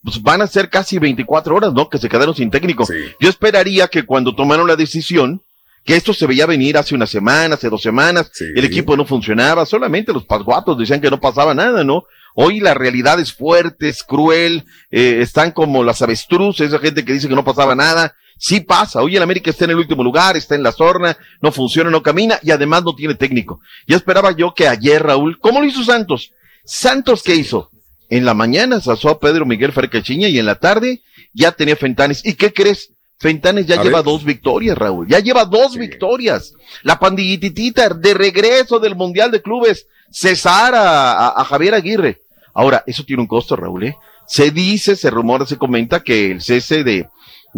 pues 0.02 0.20
van 0.22 0.42
a 0.42 0.46
ser 0.46 0.68
casi 0.68 0.98
24 0.98 1.54
horas, 1.54 1.72
¿no? 1.72 1.88
Que 1.88 1.98
se 1.98 2.08
quedaron 2.08 2.34
sin 2.34 2.50
técnico. 2.50 2.84
Yo 3.20 3.28
esperaría 3.28 3.86
que 3.88 4.04
cuando 4.04 4.34
tomaron 4.34 4.66
la 4.66 4.76
decisión, 4.76 5.42
que 5.84 5.96
esto 5.96 6.12
se 6.12 6.26
veía 6.26 6.46
venir 6.46 6.76
hace 6.76 6.94
una 6.94 7.06
semana, 7.06 7.54
hace 7.54 7.70
dos 7.70 7.80
semanas, 7.82 8.30
el 8.40 8.64
equipo 8.64 8.96
no 8.96 9.04
funcionaba, 9.06 9.64
solamente 9.64 10.12
los 10.12 10.24
pasguatos 10.24 10.76
decían 10.76 11.00
que 11.00 11.10
no 11.10 11.20
pasaba 11.20 11.54
nada, 11.54 11.84
¿no? 11.84 12.04
Hoy 12.34 12.60
la 12.60 12.74
realidad 12.74 13.18
es 13.20 13.32
fuerte, 13.32 13.88
es 13.88 14.02
cruel, 14.02 14.64
eh, 14.90 15.18
están 15.22 15.50
como 15.52 15.82
las 15.84 16.02
avestruces, 16.02 16.68
esa 16.68 16.78
gente 16.78 17.04
que 17.04 17.12
dice 17.12 17.28
que 17.28 17.34
no 17.34 17.44
pasaba 17.44 17.74
nada. 17.74 18.14
Sí 18.38 18.60
pasa, 18.60 19.02
hoy 19.02 19.16
el 19.16 19.22
América 19.22 19.50
está 19.50 19.64
en 19.64 19.72
el 19.72 19.78
último 19.78 20.04
lugar, 20.04 20.36
está 20.36 20.54
en 20.54 20.62
la 20.62 20.72
zorna, 20.72 21.16
no 21.42 21.50
funciona, 21.52 21.90
no 21.90 22.02
camina 22.02 22.38
y 22.42 22.52
además 22.52 22.84
no 22.84 22.94
tiene 22.94 23.14
técnico. 23.16 23.60
Ya 23.86 23.96
esperaba 23.96 24.30
yo 24.30 24.54
que 24.54 24.68
ayer, 24.68 25.02
Raúl, 25.02 25.38
¿cómo 25.40 25.60
lo 25.60 25.66
hizo 25.66 25.82
Santos? 25.82 26.30
Santos, 26.64 27.22
¿qué 27.22 27.34
hizo? 27.34 27.70
En 28.10 28.24
la 28.24 28.34
mañana 28.34 28.80
sazó 28.80 29.10
a 29.10 29.18
Pedro 29.20 29.44
Miguel 29.44 29.72
Fercachiña 29.72 30.28
y 30.28 30.38
en 30.38 30.46
la 30.46 30.54
tarde 30.54 31.02
ya 31.34 31.52
tenía 31.52 31.76
Fentanes. 31.76 32.24
¿Y 32.24 32.34
qué 32.34 32.52
crees? 32.52 32.90
Fentanes 33.18 33.66
ya 33.66 33.80
A 33.80 33.82
lleva 33.82 33.98
ver. 33.98 34.04
dos 34.04 34.22
victorias, 34.24 34.78
Raúl. 34.78 35.08
Ya 35.08 35.18
lleva 35.18 35.44
dos 35.44 35.76
victorias. 35.76 36.54
La 36.82 36.98
pandillititita 37.00 37.88
de 37.88 38.14
regreso 38.14 38.78
del 38.78 38.94
Mundial 38.94 39.30
de 39.32 39.42
Clubes. 39.42 39.86
Cesar 40.10 40.74
a, 40.74 41.12
a- 41.12 41.40
a 41.40 41.44
Javier 41.44 41.74
Aguirre. 41.74 42.22
Ahora, 42.54 42.82
eso 42.86 43.02
tiene 43.04 43.22
un 43.22 43.28
costo, 43.28 43.56
Raúl, 43.56 43.84
¿eh? 43.84 43.96
Se 44.26 44.50
dice, 44.50 44.94
se 44.96 45.10
rumora, 45.10 45.46
se 45.46 45.56
comenta 45.58 46.00
que 46.00 46.30
el 46.32 46.40
cese 46.42 46.84
de, 46.84 47.08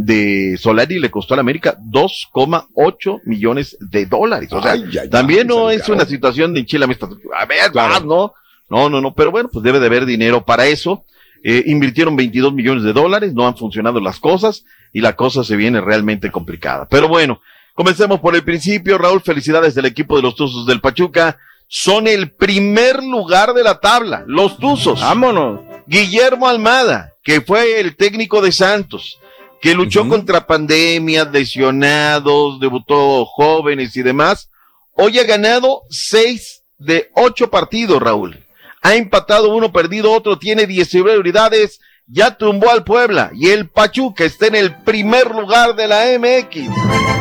de 0.05 0.57
Solari 0.59 0.98
le 0.98 1.11
costó 1.11 1.34
a 1.34 1.36
la 1.36 1.42
América 1.42 1.78
2,8 1.78 3.20
millones 3.24 3.76
de 3.80 4.07
dólares. 4.07 4.51
O 4.53 4.62
sea, 4.62 4.72
Ay, 4.72 4.84
ay, 4.90 4.98
ay, 4.98 5.11
también 5.11 5.46
no 5.46 5.70
es 5.70 5.88
una 5.88 6.07
situación 6.07 6.55
de 6.55 6.61
enchilame. 6.61 6.96
A 7.36 7.44
ver, 7.44 7.72
¿no? 8.05 8.32
No, 8.70 8.88
no, 8.88 9.01
no, 9.01 9.14
pero 9.14 9.30
bueno, 9.30 9.51
pues 9.53 9.62
debe 9.62 9.80
de 9.80 9.86
haber 9.86 10.07
dinero 10.07 10.44
para 10.44 10.66
eso. 10.66 11.05
Eh, 11.42 11.64
invirtieron 11.66 12.16
22 12.16 12.53
millones 12.53 12.84
de 12.84 12.92
dólares, 12.92 13.32
no 13.34 13.46
han 13.46 13.57
funcionado 13.57 14.01
las 14.01 14.20
cosas 14.20 14.64
y 14.92 15.01
la 15.01 15.16
cosa 15.16 15.44
se 15.44 15.57
viene 15.57 15.80
realmente 15.80 16.30
complicada. 16.30 16.86
Pero 16.88 17.09
bueno, 17.09 17.40
comencemos 17.74 18.20
por 18.20 18.34
el 18.34 18.44
principio. 18.44 18.96
Raúl, 18.96 19.20
felicidades 19.20 19.74
del 19.74 19.86
equipo 19.86 20.16
de 20.16 20.22
los 20.22 20.34
Tuzos 20.34 20.66
del 20.66 20.80
Pachuca. 20.80 21.38
Son 21.66 22.07
el 22.09 22.30
primer 22.32 23.03
lugar 23.03 23.53
de 23.55 23.62
la 23.62 23.80
tabla, 23.80 24.24
los 24.26 24.59
Tuzos. 24.59 25.01
Vámonos. 25.01 25.61
Guillermo 25.86 26.48
Almada, 26.48 27.12
que 27.22 27.40
fue 27.40 27.80
el 27.80 27.96
técnico 27.96 28.40
de 28.40 28.53
Santos, 28.53 29.18
que 29.61 29.74
luchó 29.74 30.08
contra 30.08 30.46
pandemias, 30.46 31.30
lesionados, 31.30 32.61
debutó 32.61 33.24
jóvenes 33.26 33.96
y 33.96 34.02
demás. 34.02 34.50
Hoy 34.92 35.18
ha 35.18 35.24
ganado 35.24 35.82
seis 35.90 36.62
de 36.78 37.11
ocho 37.14 37.50
partidos, 37.50 38.00
Raúl. 38.00 38.44
Ha 38.82 38.94
empatado 38.94 39.54
uno, 39.54 39.72
perdido 39.72 40.12
otro, 40.12 40.38
tiene 40.38 40.66
19 40.66 41.18
unidades, 41.18 41.80
ya 42.06 42.36
tumbó 42.36 42.70
al 42.70 42.84
Puebla 42.84 43.30
y 43.34 43.50
el 43.50 43.68
Pachuca 43.68 44.24
está 44.24 44.46
en 44.46 44.54
el 44.54 44.76
primer 44.82 45.30
lugar 45.30 45.76
de 45.76 45.86
la 45.86 46.06
MX. 46.18 46.54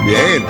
Bien. 0.05 0.45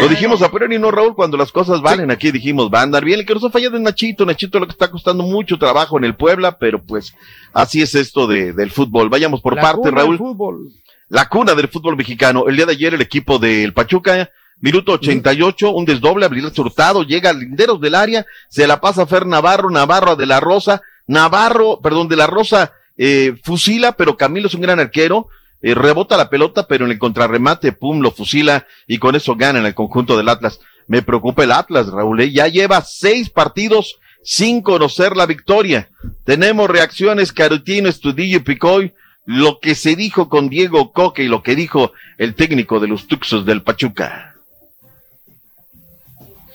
Lo 0.00 0.08
dijimos 0.08 0.42
a 0.42 0.50
priori, 0.50 0.78
no 0.78 0.90
Raúl, 0.90 1.14
cuando 1.14 1.36
las 1.36 1.52
cosas 1.52 1.80
valen, 1.80 2.10
aquí 2.10 2.32
dijimos, 2.32 2.68
va 2.74 2.80
a 2.80 2.82
andar 2.82 3.04
bien, 3.04 3.20
el 3.20 3.26
que 3.26 3.34
nos 3.34 3.44
ha 3.44 3.50
fallado 3.50 3.76
es 3.76 3.82
Nachito, 3.82 4.26
Nachito 4.26 4.58
lo 4.58 4.66
que 4.66 4.72
está 4.72 4.90
costando 4.90 5.22
mucho 5.22 5.58
trabajo 5.58 5.96
en 5.96 6.04
el 6.04 6.16
Puebla, 6.16 6.58
pero 6.58 6.82
pues 6.82 7.14
así 7.52 7.80
es 7.80 7.94
esto 7.94 8.26
de, 8.26 8.52
del 8.52 8.72
fútbol. 8.72 9.08
Vayamos 9.08 9.40
por 9.40 9.54
La 9.54 9.62
parte, 9.62 9.90
Raúl. 9.92 10.18
fútbol. 10.18 10.72
La 11.12 11.28
cuna 11.28 11.54
del 11.54 11.68
fútbol 11.68 11.94
mexicano. 11.94 12.48
El 12.48 12.56
día 12.56 12.64
de 12.64 12.72
ayer 12.72 12.94
el 12.94 13.02
equipo 13.02 13.38
del 13.38 13.74
Pachuca, 13.74 14.30
minuto 14.60 14.92
88, 14.92 15.70
un 15.70 15.84
desdoble, 15.84 16.24
Abril 16.24 16.50
Hurtado, 16.56 17.02
llega 17.02 17.28
al 17.28 17.38
linderos 17.38 17.78
del 17.82 17.96
área, 17.96 18.24
se 18.48 18.66
la 18.66 18.80
pasa 18.80 19.02
a 19.02 19.06
Fer 19.06 19.26
Navarro, 19.26 19.68
Navarro 19.68 20.16
de 20.16 20.24
la 20.24 20.40
Rosa, 20.40 20.80
Navarro, 21.06 21.80
perdón, 21.82 22.08
de 22.08 22.16
la 22.16 22.26
Rosa, 22.26 22.72
eh, 22.96 23.34
fusila, 23.44 23.92
pero 23.92 24.16
Camilo 24.16 24.46
es 24.46 24.54
un 24.54 24.62
gran 24.62 24.80
arquero, 24.80 25.28
eh, 25.60 25.74
rebota 25.74 26.16
la 26.16 26.30
pelota, 26.30 26.66
pero 26.66 26.86
en 26.86 26.92
el 26.92 26.98
contrarremate, 26.98 27.72
pum, 27.72 28.00
lo 28.00 28.10
fusila 28.10 28.66
y 28.86 28.96
con 28.96 29.14
eso 29.14 29.36
gana 29.36 29.58
en 29.58 29.66
el 29.66 29.74
conjunto 29.74 30.16
del 30.16 30.30
Atlas. 30.30 30.60
Me 30.86 31.02
preocupa 31.02 31.44
el 31.44 31.52
Atlas, 31.52 31.88
Raúl, 31.88 32.22
¿eh? 32.22 32.32
ya 32.32 32.48
lleva 32.48 32.80
seis 32.80 33.28
partidos 33.28 33.98
sin 34.24 34.62
conocer 34.62 35.14
la 35.14 35.26
victoria. 35.26 35.90
Tenemos 36.24 36.70
reacciones, 36.70 37.34
Carutino, 37.34 37.90
Estudillo 37.90 38.38
y 38.38 38.40
Picoy, 38.40 38.94
lo 39.26 39.60
que 39.60 39.74
se 39.74 39.94
dijo 39.96 40.28
con 40.28 40.48
Diego 40.48 40.92
Coque 40.92 41.22
y 41.24 41.28
lo 41.28 41.42
que 41.42 41.54
dijo 41.54 41.92
el 42.18 42.34
técnico 42.34 42.80
de 42.80 42.88
los 42.88 43.06
Tuxos 43.06 43.46
del 43.46 43.62
Pachuca. 43.62 44.34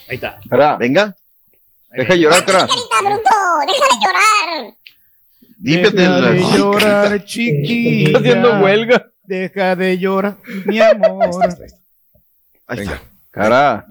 Ahí 0.09 0.15
está. 0.15 0.39
Venga. 0.77 1.15
Deja 1.91 2.13
de 2.13 2.19
llorar, 2.19 2.45
cara. 2.45 2.59
Carita, 2.67 2.99
bruto, 3.01 3.29
deja 3.67 3.85
de 3.89 4.05
llorar. 4.05 4.73
Deja 5.57 5.81
las- 6.21 6.33
de 6.51 6.57
llorar, 6.57 7.25
chiquilla. 7.25 8.05
Está 8.07 8.19
haciendo 8.19 8.59
huelga. 8.59 9.07
Deja 9.23 9.75
de 9.75 9.97
llorar, 9.97 10.37
mi 10.65 10.79
amor. 10.79 11.57
Ahí 12.67 12.79
está. 12.79 13.01
Cara. 13.31 13.85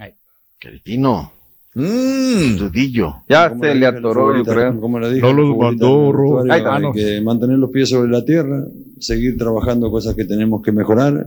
Caritino. 0.59 1.33
Mm. 1.79 2.53
Estudillo. 2.53 3.17
Ya 3.29 3.53
se 3.61 3.75
le 3.75 3.87
atoró, 3.87 4.35
yo 4.35 4.45
creo. 4.45 4.81
Como 4.81 4.99
le 4.99 5.13
dije 5.13 5.21
No 5.21 5.35
los 5.35 5.55
mandó, 5.59 6.43
hay 6.51 6.63
que 6.95 7.21
mantener 7.21 7.59
los 7.59 7.71
pies 7.71 7.91
sobre 7.91 8.11
la 8.11 8.25
tierra, 8.25 8.65
seguir 8.99 9.37
trabajando 9.37 9.91
cosas 9.91 10.15
que 10.15 10.25
tenemos 10.25 10.63
que 10.63 10.73
mejorar, 10.73 11.27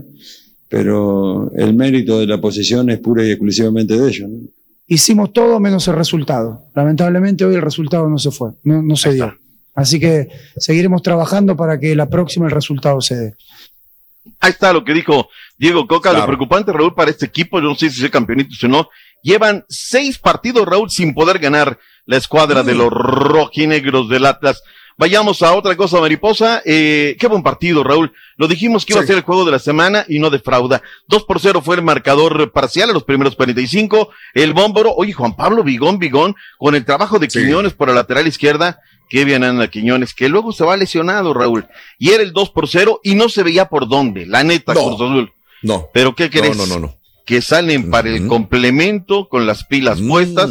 pero 0.68 1.52
el 1.56 1.76
mérito 1.76 2.20
de 2.20 2.26
la 2.26 2.42
posición 2.42 2.90
es 2.90 2.98
pura 2.98 3.24
y 3.24 3.30
exclusivamente 3.30 3.96
de 3.96 4.10
ellos. 4.10 4.28
¿no? 4.28 4.40
Hicimos 4.88 5.34
todo 5.34 5.60
menos 5.60 5.88
el 5.88 5.96
resultado. 5.96 6.64
Lamentablemente 6.74 7.46
hoy 7.46 7.54
el 7.54 7.62
resultado 7.62 8.10
no 8.10 8.18
se 8.18 8.32
fue, 8.32 8.50
no, 8.64 8.82
no 8.82 8.96
se 8.96 9.14
dio. 9.14 9.32
Así 9.76 10.00
que 10.00 10.30
seguiremos 10.58 11.04
trabajando 11.04 11.56
para 11.56 11.80
que 11.80 11.96
la 11.96 12.10
próxima 12.10 12.48
el 12.48 12.52
resultado 12.52 13.00
se 13.02 13.16
dé. 13.16 13.36
Ahí 14.40 14.52
está 14.52 14.74
lo 14.74 14.84
que 14.84 14.94
dijo 14.94 15.30
Diego 15.58 15.86
Coca. 15.86 16.12
Lo 16.12 16.26
preocupante, 16.26 16.72
Raúl, 16.72 16.94
para 16.94 17.12
este 17.12 17.28
equipo, 17.28 17.60
yo 17.60 17.68
no 17.68 17.76
sé 17.76 17.90
si 17.90 18.04
es 18.04 18.12
campeonito 18.12 18.50
o 18.64 18.68
no, 18.68 18.90
llevan 19.24 19.66
seis 19.70 20.18
partidos, 20.18 20.68
Raúl, 20.68 20.90
sin 20.90 21.14
poder 21.14 21.40
ganar 21.40 21.80
la 22.06 22.18
escuadra 22.18 22.64
de 22.64 22.76
los 22.76 22.90
rojinegros 22.92 24.10
del 24.10 24.26
Atlas. 24.26 24.64
Vayamos 24.98 25.42
a 25.44 25.54
otra 25.56 25.78
cosa, 25.78 26.02
mariposa. 26.02 26.62
Eh, 26.66 27.16
qué 27.18 27.28
buen 27.28 27.42
partido, 27.42 27.86
Raúl. 27.86 28.12
Lo 28.36 28.50
dijimos 28.50 28.86
que 28.86 28.92
iba 28.92 29.02
a 29.02 29.06
ser 29.06 29.16
el 29.16 29.24
juego 29.24 29.46
de 29.46 29.52
la 29.52 29.60
semana 29.60 30.06
y 30.10 30.20
no 30.20 30.30
defrauda. 30.30 30.82
Dos 31.08 31.24
por 31.24 31.40
cero 31.40 31.62
fue 31.64 31.78
el 31.78 31.84
marcador 31.84 32.52
parcial 32.52 32.90
a 32.90 32.94
los 32.94 33.06
primeros 33.06 33.38
45. 33.38 34.10
El 34.34 34.54
bómboro, 34.54 34.94
oye, 34.94 35.14
Juan 35.14 35.38
Pablo 35.38 35.64
Vigón, 35.64 36.00
Vigón, 36.00 36.36
con 36.58 36.76
el 36.76 36.84
trabajo 36.84 37.18
de 37.18 37.30
Quiñones 37.30 37.72
por 37.72 37.88
la 37.88 37.94
lateral 37.94 38.28
izquierda. 38.28 38.82
Qué 39.08 39.24
bien 39.24 39.46
anda 39.46 39.70
Quiñones, 39.70 40.14
que 40.14 40.28
luego 40.28 40.52
se 40.52 40.66
va 40.66 40.76
lesionado, 40.76 41.34
Raúl. 41.34 41.66
Y 41.98 42.10
era 42.10 42.22
el 42.22 42.34
dos 42.34 42.50
por 42.50 42.68
cero 42.68 43.00
y 43.02 43.16
no 43.16 43.30
se 43.30 43.44
veía 43.44 43.70
por 43.70 43.88
dónde, 43.88 44.26
la 44.26 44.44
neta, 44.44 44.74
No. 44.74 44.84
Cruz 44.84 44.96
Azul. 44.96 45.32
No. 45.62 45.90
Pero 45.94 46.14
¿qué 46.14 46.30
crees? 46.30 46.58
No, 46.58 46.66
no, 46.66 46.76
no, 46.76 46.88
no. 46.88 46.99
Que 47.30 47.44
salen 47.44 47.92
para 47.92 48.10
el 48.10 48.26
complemento 48.26 49.30
con 49.30 49.46
las 49.46 49.64
pilas 49.64 50.02
puestas. 50.02 50.50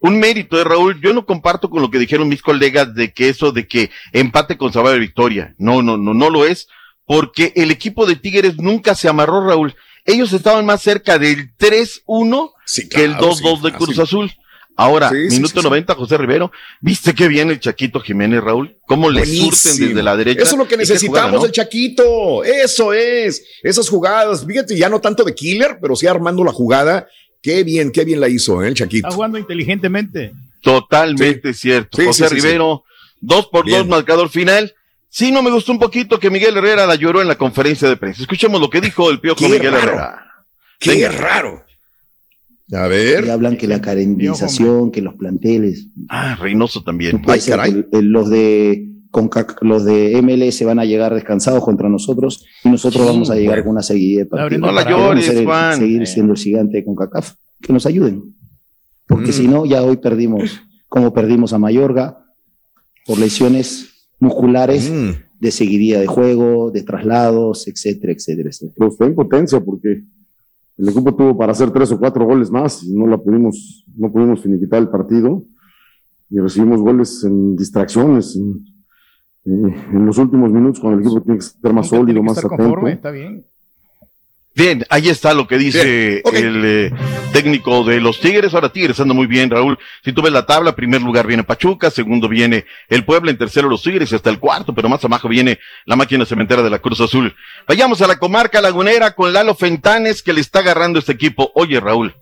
Un 0.00 0.18
mérito 0.18 0.58
de 0.58 0.64
Raúl. 0.64 1.00
Yo 1.00 1.14
no 1.14 1.24
comparto 1.24 1.70
con 1.70 1.80
lo 1.80 1.90
que 1.90 1.98
dijeron 1.98 2.28
mis 2.28 2.42
colegas 2.42 2.94
de 2.94 3.14
que 3.14 3.30
eso 3.30 3.52
de 3.52 3.66
que 3.66 3.90
empate 4.12 4.58
con 4.58 4.70
de 4.70 4.98
victoria. 4.98 5.54
No, 5.56 5.80
no, 5.80 5.96
no, 5.96 6.12
no 6.12 6.28
lo 6.28 6.44
es. 6.44 6.68
Porque 7.06 7.54
el 7.56 7.70
equipo 7.70 8.04
de 8.04 8.16
Tigres 8.16 8.58
nunca 8.58 8.94
se 8.94 9.08
amarró, 9.08 9.46
Raúl. 9.46 9.74
Ellos 10.04 10.34
estaban 10.34 10.66
más 10.66 10.82
cerca 10.82 11.18
del 11.18 11.56
3-1 11.56 12.50
que 12.90 13.04
el 13.04 13.12
claro, 13.12 13.30
2-2 13.30 13.62
de 13.62 13.70
sí, 13.70 13.76
Cruz. 13.78 13.98
Azul. 13.98 14.30
Ahora, 14.76 15.08
Sí, 15.10 15.14
minuto 15.30 15.48
sí, 15.54 15.58
sí. 15.60 15.62
90, 15.62 15.94
José 15.94 16.18
Rivero. 16.18 16.50
¿Viste 16.80 17.14
qué 17.14 17.28
bien 17.28 17.50
el 17.50 17.60
Chaquito 17.60 18.00
Jiménez, 18.00 18.42
Raúl? 18.42 18.76
¿Cómo 18.86 19.08
le 19.08 19.24
surten 19.24 19.76
desde 19.88 20.02
la 20.02 20.16
derecha? 20.16 20.42
Eso 20.42 20.52
es 20.52 20.58
lo 20.58 20.66
que 20.66 20.76
necesitamos 20.76 21.08
jugada, 21.20 21.30
¿no? 21.32 21.42
del 21.42 21.52
Chaquito. 21.52 22.42
Eso 22.44 22.92
es. 22.92 23.44
Esas 23.62 23.88
jugadas. 23.88 24.44
Fíjate, 24.44 24.76
ya 24.76 24.88
no 24.88 25.00
tanto 25.00 25.22
de 25.22 25.34
killer, 25.34 25.78
pero 25.80 25.94
sí 25.94 26.06
armando 26.08 26.42
la 26.42 26.52
jugada. 26.52 27.06
Qué 27.40 27.62
bien, 27.62 27.92
qué 27.92 28.04
bien 28.04 28.20
la 28.20 28.28
hizo, 28.28 28.62
¿eh, 28.64 28.68
el 28.68 28.74
Chaquito. 28.74 29.06
Está 29.06 29.14
jugando 29.14 29.38
inteligentemente. 29.38 30.32
Totalmente 30.62 31.54
cierto. 31.54 31.98
Sí, 31.98 32.06
José 32.06 32.24
sí, 32.28 32.28
sí, 32.30 32.34
Rivero, 32.40 32.84
dos 33.20 33.46
por 33.48 33.64
Bien. 33.66 33.80
dos, 33.80 33.88
marcador 33.88 34.28
final. 34.28 34.74
Sí, 35.08 35.30
no 35.30 35.42
me 35.42 35.50
gustó 35.52 35.70
un 35.70 35.78
poquito 35.78 36.18
que 36.18 36.30
Miguel 36.30 36.56
Herrera 36.56 36.86
la 36.86 36.96
lloró 36.96 37.22
en 37.22 37.28
la 37.28 37.36
conferencia 37.38 37.88
de 37.88 37.96
prensa. 37.96 38.22
Escuchemos 38.22 38.60
lo 38.60 38.68
que 38.70 38.80
dijo 38.80 39.10
el 39.10 39.20
piojo 39.20 39.38
Qué 39.38 39.48
Miguel 39.48 39.70
raro. 39.72 39.82
Herrera. 39.92 40.26
Qué 40.80 40.90
Venga. 40.90 41.08
raro. 41.12 41.63
A 42.72 42.86
ver. 42.86 43.24
Y 43.26 43.30
hablan 43.30 43.56
que 43.56 43.66
la 43.68 43.80
carentización, 43.80 44.90
que 44.90 45.02
los 45.02 45.14
planteles. 45.14 45.88
Ah, 46.08 46.36
Reynoso 46.40 46.82
también. 46.82 47.20
Que 47.22 47.32
el- 47.66 47.86
el- 47.92 48.06
los 48.10 48.30
de 48.30 48.90
Conca- 49.10 49.46
los 49.60 49.84
de 49.84 50.16
MLS 50.20 50.64
van 50.64 50.80
a 50.80 50.84
llegar 50.84 51.14
descansados 51.14 51.62
contra 51.64 51.88
nosotros 51.88 52.44
y 52.64 52.68
nosotros 52.68 53.04
Sí, 53.04 53.08
vamos 53.12 53.30
a 53.30 53.36
llegar 53.36 53.50
bueno. 53.58 53.62
con 53.64 53.72
una 53.74 53.82
seguida 53.82 54.20
de 54.22 54.26
partidos. 54.26 54.60
No 54.60 54.72
la 54.72 54.82
Para 54.82 54.90
llores, 54.96 55.24
ser 55.26 55.44
Juan. 55.44 55.78
seguir 55.78 56.06
siendo 56.08 56.32
el 56.32 56.38
gigante 56.38 56.78
de 56.78 56.84
CONCACAF. 56.84 57.34
Que 57.62 57.72
nos 57.72 57.86
ayuden. 57.86 58.34
Porque 59.06 59.30
Mm. 59.30 59.32
si 59.32 59.46
no, 59.46 59.66
ya 59.66 59.82
hoy 59.84 59.98
perdimos, 59.98 60.60
como 60.88 61.12
perdimos 61.14 61.52
a 61.52 61.58
Mayorga, 61.58 62.18
por 63.06 63.18
lesiones 63.20 64.08
musculares, 64.18 64.90
Mm. 64.90 65.10
de 65.38 65.50
seguidilla 65.52 66.00
de 66.00 66.06
juego, 66.08 66.70
de 66.72 66.82
traslados, 66.82 67.68
etcétera, 67.68 68.12
etcétera, 68.14 68.48
etcétera. 68.48 68.74
Pues 68.78 68.96
fue 68.96 69.06
en 69.06 69.14
potencia 69.14 69.60
porque 69.60 70.02
el 70.76 70.88
equipo 70.88 71.14
tuvo 71.14 71.36
para 71.36 71.52
hacer 71.52 71.70
tres 71.70 71.92
o 71.92 71.98
cuatro 71.98 72.24
goles 72.24 72.50
más 72.50 72.82
y 72.82 72.94
no 72.94 73.06
la 73.06 73.18
pudimos, 73.18 73.84
no 73.96 74.10
pudimos 74.10 74.40
finiquitar 74.42 74.80
el 74.80 74.88
partido 74.88 75.44
y 76.30 76.38
recibimos 76.38 76.80
goles 76.80 77.22
en 77.24 77.54
distracciones 77.56 78.36
en, 78.36 78.64
eh, 79.44 79.76
en 79.92 80.06
los 80.06 80.18
últimos 80.18 80.50
minutos 80.50 80.80
cuando 80.80 80.98
el 80.98 81.06
equipo 81.06 81.22
tiene 81.22 81.38
que 81.38 81.44
ser 81.44 81.72
más 81.72 81.88
sólido, 81.88 82.22
más 82.22 82.36
Estar 82.38 82.52
atento. 82.52 82.70
conforme, 82.70 82.92
está 82.92 83.10
bien. 83.10 83.44
Bien, 84.56 84.86
ahí 84.88 85.08
está 85.08 85.34
lo 85.34 85.48
que 85.48 85.58
dice 85.58 86.22
el 86.32 86.62
eh, 86.64 86.92
técnico 87.32 87.82
de 87.82 88.00
los 88.00 88.20
Tigres. 88.20 88.54
Ahora 88.54 88.68
Tigres 88.68 89.00
anda 89.00 89.12
muy 89.12 89.26
bien, 89.26 89.50
Raúl. 89.50 89.76
Si 90.04 90.12
tú 90.12 90.22
ves 90.22 90.32
la 90.32 90.46
tabla, 90.46 90.76
primer 90.76 91.02
lugar 91.02 91.26
viene 91.26 91.42
Pachuca, 91.42 91.90
segundo 91.90 92.28
viene 92.28 92.64
el 92.88 93.04
Puebla, 93.04 93.32
en 93.32 93.36
tercero 93.38 93.68
los 93.68 93.82
Tigres 93.82 94.12
y 94.12 94.14
hasta 94.14 94.30
el 94.30 94.38
cuarto, 94.38 94.72
pero 94.72 94.88
más 94.88 95.04
abajo 95.04 95.28
viene 95.28 95.58
la 95.86 95.96
máquina 95.96 96.24
cementera 96.24 96.62
de 96.62 96.70
la 96.70 96.78
Cruz 96.78 97.00
Azul. 97.00 97.34
Vayamos 97.66 98.00
a 98.00 98.06
la 98.06 98.16
comarca 98.16 98.60
lagunera 98.60 99.16
con 99.16 99.32
Lalo 99.32 99.56
Fentanes 99.56 100.22
que 100.22 100.32
le 100.32 100.40
está 100.40 100.60
agarrando 100.60 101.00
este 101.00 101.12
equipo. 101.12 101.50
Oye, 101.56 101.80
Raúl. 101.80 102.14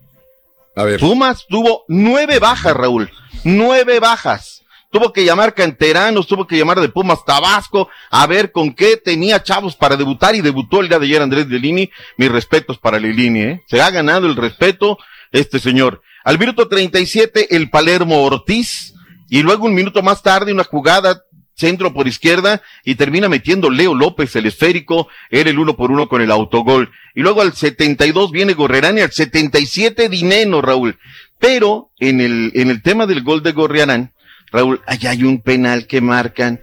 A 0.75 0.83
ver. 0.85 0.99
Pumas 0.99 1.45
tuvo 1.47 1.85
nueve 1.87 2.39
bajas, 2.39 2.75
Raúl. 2.75 3.11
Nueve 3.43 3.99
bajas. 3.99 4.62
Tuvo 4.93 5.11
que 5.11 5.25
llamar 5.25 5.55
canteranos, 5.55 6.27
tuvo 6.27 6.45
que 6.45 6.55
llamar 6.55 6.79
de 6.79 6.87
Pumas 6.87 7.25
Tabasco, 7.25 7.89
a 8.11 8.27
ver 8.27 8.51
con 8.51 8.75
qué 8.75 8.95
tenía 8.95 9.41
chavos 9.41 9.75
para 9.75 9.97
debutar 9.97 10.35
y 10.35 10.41
debutó 10.41 10.81
el 10.81 10.87
día 10.87 10.99
de 10.99 11.07
ayer 11.07 11.23
Andrés 11.23 11.47
Lilini. 11.47 11.89
Mis 12.15 12.31
respetos 12.31 12.77
para 12.77 12.99
Lilini, 12.99 13.41
¿eh? 13.41 13.61
Se 13.67 13.81
ha 13.81 13.89
ganado 13.89 14.27
el 14.27 14.35
respeto 14.35 14.99
este 15.31 15.57
señor. 15.57 16.03
Al 16.23 16.37
minuto 16.37 16.67
37, 16.67 17.55
el 17.55 17.71
Palermo 17.71 18.23
Ortiz, 18.23 18.93
y 19.29 19.41
luego 19.41 19.65
un 19.65 19.73
minuto 19.73 20.03
más 20.03 20.21
tarde, 20.21 20.53
una 20.53 20.63
jugada 20.63 21.23
centro 21.55 21.91
por 21.91 22.07
izquierda 22.07 22.61
y 22.83 22.93
termina 22.93 23.27
metiendo 23.29 23.71
Leo 23.71 23.95
López 23.95 24.35
el 24.35 24.45
esférico, 24.45 25.07
era 25.31 25.49
el 25.49 25.57
uno 25.57 25.75
por 25.75 25.89
uno 25.89 26.07
con 26.07 26.21
el 26.21 26.29
autogol. 26.29 26.91
Y 27.15 27.21
luego 27.21 27.41
al 27.41 27.53
72 27.53 28.31
viene 28.31 28.53
Gorrerán 28.53 28.99
y 28.99 29.01
al 29.01 29.11
77 29.11 30.07
Dineno, 30.07 30.61
Raúl. 30.61 30.99
Pero 31.39 31.89
en 31.97 32.21
el, 32.21 32.51
en 32.53 32.69
el 32.69 32.83
tema 32.83 33.07
del 33.07 33.23
gol 33.23 33.41
de 33.41 33.53
Gorriarán, 33.53 34.12
Raúl, 34.53 34.81
allá 34.85 35.09
hay 35.09 35.23
un 35.23 35.41
penal 35.41 35.87
que 35.87 35.99
marcan 35.99 36.61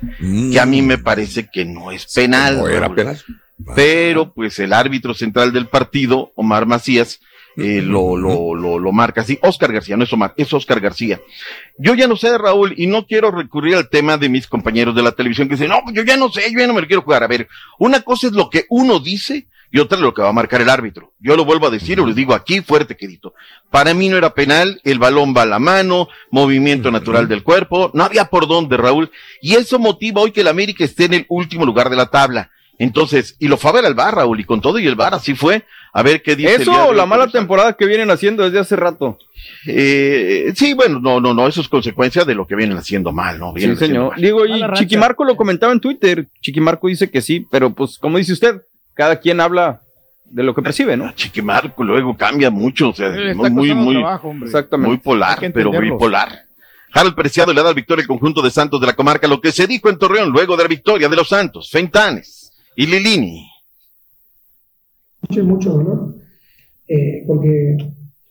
que 0.53 0.61
a 0.61 0.65
mí 0.65 0.81
me 0.81 0.97
parece 0.97 1.49
que 1.53 1.65
no 1.65 1.91
es 1.91 2.07
penal. 2.15 2.59
no 2.59 2.69
era 2.69 2.89
penal. 2.95 3.21
Pero 3.75 4.33
pues 4.33 4.59
el 4.61 4.73
árbitro 4.73 5.13
central 5.13 5.53
del 5.53 5.67
partido, 5.67 6.33
Omar 6.37 6.67
Macías, 6.67 7.21
eh, 7.57 7.83
lo, 7.83 8.17
lo, 8.17 8.55
lo, 8.55 8.79
lo 8.79 8.93
marca 8.93 9.23
así. 9.23 9.39
Oscar 9.43 9.73
García, 9.73 9.97
no 9.97 10.05
es 10.05 10.13
Omar, 10.13 10.33
es 10.37 10.53
Oscar 10.53 10.81
García. 10.81 11.21
Yo 11.77 11.95
ya 11.95 12.07
no 12.07 12.17
sé, 12.17 12.39
Raúl, 12.39 12.75
y 12.77 12.87
no 12.87 13.07
quiero 13.07 13.33
recurrir 13.33 13.75
al 13.75 13.91
tema 13.91 14.17
de 14.17 14.29
mis 14.29 14.47
compañeros 14.47 14.95
de 14.95 15.03
la 15.03 15.13
televisión 15.13 15.49
que 15.49 15.57
dicen, 15.57 15.71
no, 15.71 15.83
yo 15.93 16.05
ya 16.05 16.17
no 16.17 16.31
sé, 16.31 16.51
yo 16.53 16.61
ya 16.61 16.69
no 16.69 16.75
me 16.75 16.81
lo 16.81 16.87
quiero 16.87 17.03
jugar. 17.03 17.25
A 17.25 17.27
ver, 17.27 17.49
una 17.79 18.01
cosa 18.03 18.29
es 18.29 18.35
lo 18.35 18.49
que 18.49 18.67
uno 18.71 19.01
dice 19.01 19.47
y 19.71 19.79
otra 19.79 19.97
es 19.99 20.03
lo 20.03 20.13
que 20.15 20.23
va 20.23 20.29
a 20.31 20.33
marcar 20.33 20.61
el 20.61 20.69
árbitro. 20.69 21.13
Yo 21.21 21.37
lo 21.37 21.45
vuelvo 21.45 21.67
a 21.67 21.71
decir, 21.71 21.99
y 21.99 22.03
lo 22.05 22.13
digo 22.13 22.35
aquí 22.35 22.61
fuerte, 22.61 22.97
querido. 22.97 23.35
Para 23.71 23.95
mí 23.95 24.09
no 24.09 24.17
era 24.17 24.35
penal, 24.35 24.81
el 24.85 24.99
balón 24.99 25.35
va 25.37 25.43
a 25.43 25.47
la 25.47 25.59
mano, 25.59 26.09
movimiento 26.31 26.91
natural 26.91 27.29
del 27.29 27.43
cuerpo, 27.43 27.91
no 27.95 28.05
había 28.05 28.25
por 28.27 28.49
dónde, 28.49 28.77
Raúl. 28.77 29.11
Y 29.41 29.55
eso 29.55 29.79
motiva 29.79 30.21
hoy 30.23 30.33
que 30.33 30.41
el 30.41 30.49
América 30.49 30.85
esté 30.85 31.05
en 31.05 31.15
el 31.15 31.27
último 31.29 31.65
lugar 31.65 31.89
de 31.91 31.97
la 31.97 32.07
tabla. 32.07 32.51
Entonces, 32.79 33.37
y 33.39 33.47
lo 33.49 33.59
fue 33.59 33.71
a 33.71 33.75
ver 33.75 33.85
al 33.85 33.95
bar, 33.95 34.15
Raúl, 34.15 34.41
y 34.41 34.45
con 34.45 34.61
todo 34.63 34.79
y 34.79 34.87
el 34.87 34.95
bar 34.95 35.13
así 35.15 35.35
fue. 35.35 35.65
A 35.93 36.03
ver 36.03 36.23
qué 36.23 36.35
dice. 36.35 36.55
Eso 36.63 36.71
o 36.73 36.93
la 36.95 37.05
mala 37.05 37.25
Conversar. 37.25 37.41
temporada 37.41 37.73
que 37.75 37.85
vienen 37.85 38.11
haciendo 38.11 38.45
desde 38.45 38.61
hace 38.61 38.75
rato. 38.77 39.19
Eh, 39.67 40.53
sí, 40.57 40.73
bueno, 40.75 40.99
no, 41.01 41.21
no, 41.21 41.35
no, 41.35 41.47
eso 41.47 41.61
es 41.61 41.69
consecuencia 41.69 42.25
de 42.25 42.35
lo 42.35 42.47
que 42.47 42.55
vienen 42.57 42.77
haciendo 42.79 43.13
mal, 43.13 43.39
¿no? 43.39 43.53
Vienen 43.53 43.77
Sí, 43.77 43.87
señor. 43.87 44.13
mal. 44.13 44.21
Digo, 44.21 44.47
y. 44.47 44.63
Chiquimarco 44.75 45.25
lo 45.25 45.37
comentaba 45.37 45.73
en 45.73 45.81
Twitter. 45.81 46.29
Chiquimarco 46.41 46.89
dice 46.89 47.11
que 47.11 47.21
sí, 47.21 47.47
pero 47.51 47.75
pues, 47.75 47.99
como 47.99 48.19
dice 48.19 48.33
usted, 48.33 48.63
cada 49.01 49.19
quien 49.19 49.41
habla 49.41 49.81
de 50.27 50.43
lo 50.43 50.55
que 50.55 50.61
percibe, 50.61 50.95
¿no? 50.95 51.11
Chiquimarco 51.15 51.83
luego 51.83 52.15
cambia 52.19 52.51
mucho, 52.51 52.91
o 52.91 52.93
sea, 52.93 53.09
muy, 53.35 53.49
muy, 53.49 53.75
muy, 53.75 53.95
trabajo, 53.95 54.35
polar, 55.03 55.39
pero 55.55 55.73
muy 55.73 55.91
polar. 55.93 56.29
Harold 56.93 57.15
Preciado 57.15 57.51
le 57.55 57.63
da 57.63 57.69
la 57.69 57.73
victoria 57.73 58.03
al 58.03 58.09
conjunto 58.09 58.43
de 58.43 58.51
Santos 58.51 58.79
de 58.79 58.89
la 58.89 58.93
comarca, 58.93 59.27
lo 59.27 59.41
que 59.41 59.53
se 59.53 59.67
dijo 59.67 59.89
en 59.89 59.97
Torreón 59.97 60.29
luego 60.29 60.55
de 60.55 60.65
la 60.65 60.69
victoria 60.69 61.09
de 61.09 61.17
los 61.17 61.31
Santos, 61.31 61.71
Fentanes 61.71 62.53
y 62.77 62.85
Lilini. 62.89 63.49
mucho, 65.23 65.45
mucho 65.45 65.71
dolor, 65.71 66.17
eh, 66.87 67.25
porque 67.27 67.79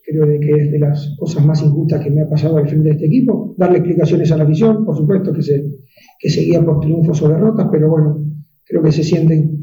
creo 0.05 0.27
de 0.27 0.39
que 0.39 0.51
es 0.51 0.71
de 0.71 0.77
las 0.77 1.15
cosas 1.17 1.43
más 1.43 1.63
injustas 1.63 2.03
que 2.03 2.11
me 2.11 2.21
ha 2.21 2.29
pasado 2.29 2.57
al 2.57 2.67
frente 2.67 2.89
de 2.89 2.93
este 2.93 3.07
equipo. 3.07 3.55
Darle 3.57 3.79
explicaciones 3.79 4.31
a 4.31 4.37
la 4.37 4.43
afición, 4.43 4.85
por 4.85 4.95
supuesto 4.95 5.33
que 5.33 5.41
se, 5.41 5.63
que 6.19 6.29
se 6.29 6.41
guía 6.41 6.63
por 6.63 6.79
triunfos 6.79 7.19
o 7.23 7.27
derrotas, 7.27 7.67
pero 7.71 7.89
bueno, 7.89 8.23
creo 8.65 8.83
que 8.83 8.91
se 8.91 9.03
sienten 9.03 9.58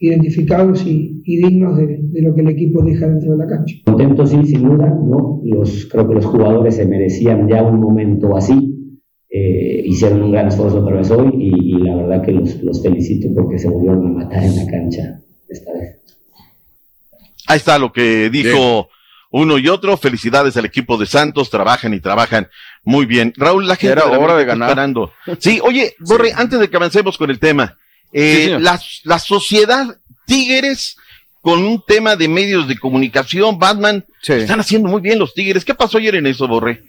identificados 0.00 0.84
y, 0.86 1.22
y 1.24 1.36
dignos 1.44 1.76
de, 1.76 1.98
de 2.00 2.22
lo 2.22 2.34
que 2.34 2.40
el 2.40 2.48
equipo 2.48 2.82
deja 2.82 3.06
dentro 3.06 3.32
de 3.32 3.38
la 3.38 3.46
cancha. 3.46 3.76
Contento 3.84 4.26
sí, 4.26 4.44
sin 4.46 4.62
duda, 4.64 4.88
¿no? 4.88 5.40
Los, 5.44 5.86
creo 5.92 6.08
que 6.08 6.14
los 6.14 6.24
jugadores 6.24 6.76
se 6.76 6.86
merecían 6.86 7.46
ya 7.48 7.62
un 7.62 7.78
momento 7.80 8.34
así. 8.36 8.76
Eh, 9.28 9.82
hicieron 9.84 10.22
un 10.22 10.32
gran 10.32 10.48
esfuerzo 10.48 10.80
otra 10.80 10.96
vez 10.96 11.10
hoy 11.10 11.30
y, 11.38 11.76
y 11.76 11.78
la 11.84 11.94
verdad 11.96 12.22
que 12.24 12.32
los, 12.32 12.60
los 12.62 12.82
felicito 12.82 13.28
porque 13.34 13.58
se 13.58 13.68
volvieron 13.68 14.04
a 14.06 14.10
matar 14.24 14.42
en 14.42 14.56
la 14.56 14.66
cancha 14.66 15.20
esta 15.48 15.72
vez. 15.74 16.00
Ahí 17.46 17.58
está 17.58 17.78
lo 17.78 17.92
que 17.92 18.30
dijo 18.30 18.88
uno 19.32 19.58
y 19.58 19.68
otro. 19.68 19.96
Felicidades 19.96 20.56
al 20.56 20.64
equipo 20.64 20.96
de 20.96 21.06
Santos, 21.06 21.50
trabajan 21.50 21.92
y 21.94 22.00
trabajan 22.00 22.48
muy 22.84 23.06
bien. 23.06 23.32
Raúl, 23.36 23.68
la 23.68 23.76
gente 23.76 24.00
Era 24.00 24.10
la 24.10 24.18
hora 24.18 24.34
de 24.34 24.42
está 24.42 24.54
ganar. 24.54 24.68
esperando. 24.70 25.12
Sí, 25.38 25.60
oye, 25.62 25.94
Borre, 26.08 26.32
antes 26.34 26.58
de 26.58 26.68
que 26.70 26.76
avancemos 26.76 27.18
con 27.18 27.30
el 27.30 27.38
tema, 27.38 27.76
eh, 28.12 28.54
Sí, 28.56 28.62
la, 28.62 28.80
la 29.04 29.18
sociedad 29.18 29.96
Tigres 30.26 30.96
con 31.40 31.64
un 31.64 31.82
tema 31.86 32.16
de 32.16 32.28
medios 32.28 32.68
de 32.68 32.78
comunicación, 32.78 33.58
Batman, 33.58 34.04
están 34.22 34.60
haciendo 34.60 34.88
muy 34.88 35.00
bien 35.00 35.18
los 35.18 35.34
Tigres. 35.34 35.64
¿Qué 35.64 35.74
pasó 35.74 35.98
ayer 35.98 36.14
en 36.14 36.26
eso, 36.26 36.46
Borre? 36.46 36.82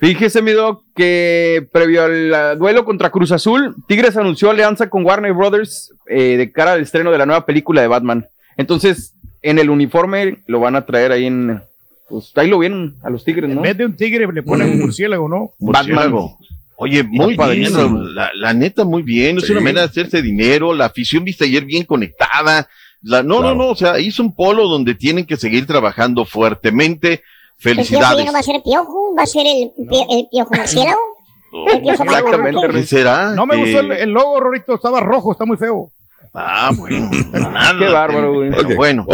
Fíjese, 0.00 0.42
mi 0.42 0.50
doc, 0.52 0.82
que 0.96 1.64
previo 1.70 2.02
al 2.04 2.58
duelo 2.58 2.84
contra 2.84 3.10
Cruz 3.10 3.30
Azul, 3.30 3.76
Tigres 3.86 4.16
anunció 4.16 4.50
alianza 4.50 4.90
con 4.90 5.04
Warner 5.04 5.32
Brothers 5.32 5.92
eh, 6.08 6.36
de 6.36 6.50
cara 6.50 6.72
al 6.72 6.80
estreno 6.80 7.12
de 7.12 7.18
la 7.18 7.26
nueva 7.26 7.46
película 7.46 7.82
de 7.82 7.86
Batman. 7.86 8.26
Entonces, 8.56 9.14
en 9.42 9.58
el 9.58 9.70
uniforme 9.70 10.38
lo 10.46 10.58
van 10.58 10.74
a 10.74 10.86
traer 10.86 11.12
ahí 11.12 11.26
en. 11.26 11.62
Pues 12.08 12.32
ahí 12.34 12.48
lo 12.48 12.58
ven 12.58 12.96
a 13.04 13.10
los 13.10 13.24
Tigres, 13.24 13.48
¿no? 13.48 13.56
En 13.56 13.62
vez 13.62 13.76
de 13.76 13.86
un 13.86 13.96
tigre 13.96 14.26
le 14.32 14.42
ponen 14.42 14.70
un 14.70 14.80
murciélago, 14.80 15.28
¿no? 15.28 15.52
Murciélago. 15.60 16.36
Oye, 16.82 17.02
muy 17.02 17.36
bien, 17.36 18.14
la, 18.14 18.30
la 18.34 18.52
neta, 18.54 18.84
muy 18.84 19.02
bien. 19.02 19.38
Es 19.38 19.46
Sí. 19.46 19.52
una 19.52 19.60
manera 19.60 19.80
de 19.82 19.86
hacerse 19.88 20.20
dinero. 20.22 20.74
La 20.74 20.86
afición 20.86 21.24
viste 21.24 21.44
ayer 21.44 21.64
bien 21.64 21.84
conectada. 21.84 22.68
La, 23.02 23.22
no, 23.22 23.40
no, 23.40 23.54
no, 23.54 23.68
o 23.68 23.76
sea, 23.76 23.98
hizo 23.98 24.22
un 24.22 24.34
polo 24.34 24.68
donde 24.68 24.94
tienen 24.94 25.26
que 25.26 25.36
seguir 25.36 25.66
trabajando 25.66 26.24
fuertemente. 26.24 27.22
El 27.64 27.76
piojo 27.76 27.82
ya 27.90 28.08
Felicidades. 28.10 28.26
no 28.26 28.32
va 28.32 28.38
a 28.38 28.42
ser 28.42 28.62
piojo, 28.62 29.14
va 29.16 29.22
a 29.22 29.26
ser 29.26 29.46
el, 29.46 29.70
el 29.78 30.28
piojo. 30.30 30.54
El 30.54 31.80
piojo 31.82 32.02
Exactamente, 32.04 32.68
¿Qué 32.72 32.82
será? 32.86 33.34
No 33.34 33.46
me 33.46 33.56
gustó 33.56 33.80
el, 33.80 33.92
Eh, 33.92 34.02
el 34.02 34.10
logo, 34.10 34.40
Rorito, 34.40 34.74
estaba 34.74 35.00
rojo, 35.00 35.32
está 35.32 35.44
muy 35.44 35.56
feo. 35.56 35.90
Ah, 36.34 36.70
bueno. 36.76 37.10
nada. 37.32 37.78
Qué 37.78 37.92
bárbaro, 37.92 38.34
güey. 38.34 38.50
Pero 38.50 38.74
bueno, 38.76 39.04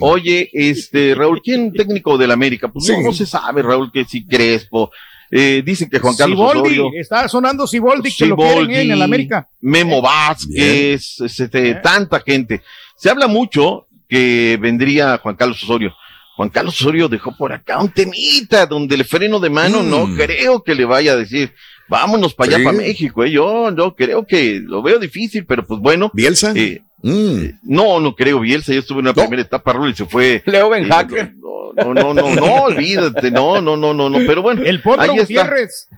oye, 0.00 0.48
este, 0.52 1.14
Raúl, 1.16 1.42
¿quién 1.42 1.72
técnico 1.72 2.16
del 2.16 2.30
América? 2.30 2.68
Pues 2.68 2.88
no, 2.88 2.94
Sí. 2.96 3.02
no 3.02 3.12
se 3.12 3.26
sabe, 3.26 3.62
Raúl, 3.62 3.90
que 3.90 4.04
sí, 4.04 4.24
Crespo. 4.26 4.90
Eh, 5.30 5.62
dicen 5.64 5.90
que 5.90 5.98
Juan 5.98 6.16
Carlos 6.16 6.38
Siboldi, 6.38 6.78
Osorio. 6.78 6.90
está 7.00 7.28
sonando 7.28 7.66
Siboldi, 7.66 8.10
que 8.14 8.26
lo 8.26 8.36
Siboldi, 8.36 8.66
quieren 8.68 8.86
en 8.86 8.92
el 8.92 9.02
América. 9.02 9.48
Memo 9.60 10.00
Vázquez, 10.00 11.20
este, 11.20 11.74
tanta 11.76 12.20
gente. 12.20 12.62
Se 12.96 13.10
habla 13.10 13.26
mucho 13.26 13.86
que 14.08 14.58
vendría 14.60 15.18
Juan 15.18 15.36
Carlos 15.36 15.62
Osorio. 15.62 15.92
Juan 16.36 16.50
Carlos 16.50 16.80
Osorio 16.80 17.08
dejó 17.08 17.36
por 17.36 17.52
acá 17.52 17.78
un 17.80 17.90
temita 17.90 18.64
donde 18.66 18.94
el 18.94 19.04
freno 19.04 19.40
de 19.40 19.50
mano 19.50 19.82
no 19.82 20.14
creo 20.16 20.62
que 20.62 20.74
le 20.74 20.84
vaya 20.84 21.12
a 21.12 21.16
decir, 21.16 21.52
vámonos 21.88 22.32
para 22.32 22.50
allá, 22.50 22.58
Sí. 22.58 22.64
para 22.64 22.76
México. 22.78 23.24
eh. 23.24 23.30
Yo, 23.32 23.74
yo 23.76 23.94
creo 23.96 24.24
que 24.26 24.60
lo 24.64 24.80
veo 24.80 24.98
difícil, 24.98 25.44
pero 25.46 25.66
pues 25.66 25.80
bueno. 25.80 26.10
¿Bielsa? 26.14 26.52
eh, 26.54 26.82
eh, 27.02 27.54
no, 27.62 28.00
no 28.00 28.14
creo 28.14 28.40
Bielsa. 28.40 28.72
Yo 28.72 28.80
estuve 28.80 29.00
en 29.00 29.06
la 29.06 29.14
primera 29.14 29.42
etapa, 29.42 29.72
Raúl, 29.72 29.90
y 29.90 29.94
se 29.94 30.04
fue. 30.06 30.42
Leo 30.46 30.68
Ben 30.70 30.84
eh, 30.84 30.88
Hacker. 30.88 31.34
No, 31.36 31.94
no, 31.94 32.12
no, 32.14 32.34
no, 32.34 32.54
olvídate, 32.64 33.30
no, 33.30 33.60
no, 33.60 33.76
no, 33.76 33.94
no, 33.94 34.10
no, 34.10 34.18
pero 34.26 34.42
bueno. 34.42 34.62
El 34.64 34.82
Potro 34.82 35.02
ahí 35.02 35.08
está. 35.10 35.22
Gutiérrez. 35.22 35.88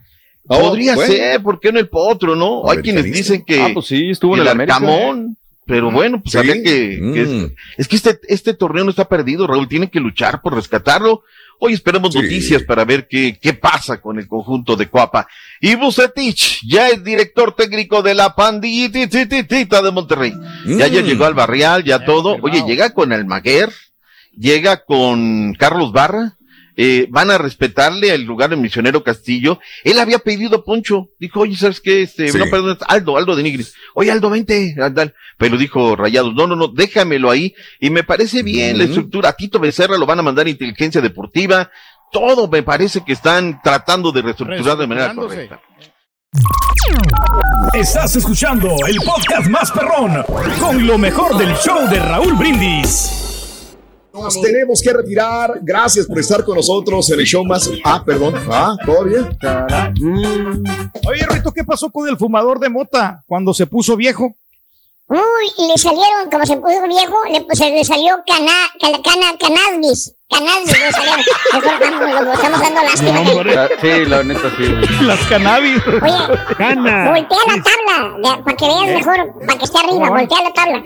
Podría 0.46 0.92
Oh, 0.92 0.96
bueno. 0.96 1.12
ser, 1.12 1.42
¿por 1.42 1.60
qué 1.60 1.70
no 1.72 1.78
el 1.78 1.88
potro, 1.88 2.34
no? 2.34 2.68
Hay 2.68 2.78
quienes 2.78 3.04
dicen 3.04 3.44
que. 3.44 3.60
Ah, 3.60 3.70
pues 3.72 3.86
sí, 3.86 4.10
estuvo 4.10 4.34
en 4.36 4.42
el. 4.42 4.48
Arcamón, 4.48 5.36
pero 5.64 5.90
bueno, 5.90 6.20
pues 6.20 6.32
Sí. 6.32 6.38
habría 6.38 6.54
que. 6.54 7.00
que 7.14 7.22
es, 7.22 7.28
es 7.78 7.88
que 7.88 7.96
este, 7.96 8.18
este 8.26 8.54
torneo 8.54 8.82
no 8.84 8.90
está 8.90 9.06
perdido, 9.08 9.46
Raúl, 9.46 9.68
tienen 9.68 9.88
que 9.88 10.00
luchar 10.00 10.42
por 10.42 10.54
rescatarlo. 10.54 11.22
Hoy 11.62 11.74
esperemos 11.74 12.14
noticias 12.14 12.62
para 12.62 12.84
ver 12.86 13.06
qué, 13.06 13.38
qué 13.40 13.52
pasa 13.52 14.00
con 14.00 14.18
el 14.18 14.26
conjunto 14.26 14.76
de 14.76 14.88
Cuapa. 14.88 15.28
Y 15.60 15.74
Bucetich 15.74 16.62
ya 16.66 16.88
es 16.88 17.04
director 17.04 17.54
técnico 17.54 18.00
de 18.02 18.14
la 18.14 18.34
pandillita 18.34 19.82
de 19.82 19.90
Monterrey. 19.92 20.32
Ya, 20.66 20.86
ya 20.86 21.02
Mm. 21.02 21.04
llegó 21.04 21.26
al 21.26 21.34
barrial, 21.34 21.84
ya 21.84 22.04
todo. 22.04 22.38
Oye, 22.42 22.64
llega 22.66 22.94
con 22.94 23.12
Almaguer, 23.12 23.70
llega 24.36 24.84
con 24.84 25.54
Carlos 25.58 25.92
Barra, 25.92 26.36
eh, 26.76 27.06
van 27.10 27.30
a 27.30 27.38
respetarle 27.38 28.14
el 28.14 28.22
lugar 28.24 28.50
de 28.50 28.56
Misionero 28.56 29.02
Castillo. 29.04 29.58
Él 29.84 29.98
había 29.98 30.18
pedido 30.18 30.56
a 30.56 30.64
Poncho, 30.64 31.08
dijo, 31.18 31.40
oye, 31.40 31.56
¿sabes 31.56 31.80
qué? 31.80 32.02
Este, 32.02 32.30
Sí. 32.30 32.38
no, 32.38 32.46
perdón, 32.46 32.78
Aldo, 32.88 33.16
Aldo 33.16 33.36
de 33.36 33.42
Nigris. 33.42 33.74
Oye, 33.94 34.10
Aldo, 34.10 34.30
vente, 34.30 34.74
Aldal. 34.80 35.14
Pero 35.38 35.56
dijo 35.56 35.96
Rayados, 35.96 36.34
no, 36.34 36.46
no, 36.46 36.56
no, 36.56 36.68
déjamelo 36.68 37.30
ahí. 37.30 37.54
Y 37.80 37.90
me 37.90 38.04
parece 38.04 38.42
bien 38.42 38.78
la 38.78 38.84
estructura. 38.84 39.30
A 39.30 39.32
Tito 39.34 39.58
Becerra 39.58 39.96
lo 39.98 40.06
van 40.06 40.18
a 40.18 40.22
mandar 40.22 40.46
a 40.46 40.50
inteligencia 40.50 41.00
deportiva. 41.00 41.70
Todo 42.12 42.48
me 42.48 42.62
parece 42.62 43.04
que 43.04 43.12
están 43.12 43.60
tratando 43.62 44.10
de 44.12 44.22
reestructurar 44.22 44.76
de 44.76 44.86
manera 44.86 45.14
correcta. 45.14 45.60
Estás 47.74 48.16
escuchando 48.16 48.68
el 48.86 48.96
podcast 49.04 49.48
más 49.48 49.70
perrón 49.72 50.24
con 50.58 50.86
lo 50.86 50.98
mejor 50.98 51.36
del 51.36 51.54
show 51.56 51.88
de 51.88 51.98
Raúl 52.00 52.34
Brindis. 52.34 53.19
Nos 54.12 54.40
tenemos 54.40 54.82
que 54.82 54.92
retirar. 54.92 55.60
Gracias 55.62 56.06
por 56.06 56.18
estar 56.18 56.44
con 56.44 56.56
nosotros 56.56 57.10
en 57.10 57.20
el 57.20 57.26
show 57.26 57.44
más. 57.44 57.70
Ah, 57.84 58.02
perdón. 58.04 58.34
Ah, 58.48 58.76
¿todavía? 58.84 59.30
Oye, 61.08 61.26
Rorito, 61.26 61.52
¿qué 61.52 61.64
pasó 61.64 61.90
con 61.90 62.08
el 62.08 62.16
fumador 62.16 62.58
de 62.58 62.68
mota 62.68 63.22
cuando 63.26 63.54
se 63.54 63.66
puso 63.66 63.96
viejo? 63.96 64.34
Uy, 65.12 65.52
y 65.58 65.66
le 65.66 65.76
salieron, 65.76 66.30
como 66.30 66.46
se 66.46 66.56
puso 66.58 66.82
viejo, 66.86 67.16
le, 67.30 67.40
pues, 67.40 67.58
le 67.58 67.84
salió 67.84 68.22
cana, 68.24 68.52
cana, 68.80 68.98
cana, 69.02 69.36
cannabis. 69.40 70.14
Cannabis 70.30 70.66
le 70.70 70.92
salieron. 70.92 71.20
Mejor 71.52 71.80
vamos, 71.80 72.24
lo 72.26 72.32
estamos 72.32 72.60
dando 72.60 72.82
lástima. 72.82 73.20
La- 73.42 73.68
Sí, 73.80 74.04
la 74.06 74.22
neta, 74.22 74.48
sí. 74.56 74.64
Las 75.02 75.18
cannabis. 75.26 75.82
Oye, 75.88 76.54
Cana. 76.56 77.10
voltea 77.10 77.38
la 77.48 77.60
tabla, 77.60 78.44
para 78.44 78.56
que 78.56 78.66
veas 78.68 78.86
mejor, 78.86 79.34
para 79.44 79.58
que 79.58 79.64
esté 79.64 79.78
arriba, 79.80 80.06
Ah. 80.06 80.10
voltea 80.10 80.42
la 80.44 80.52
tabla. 80.52 80.82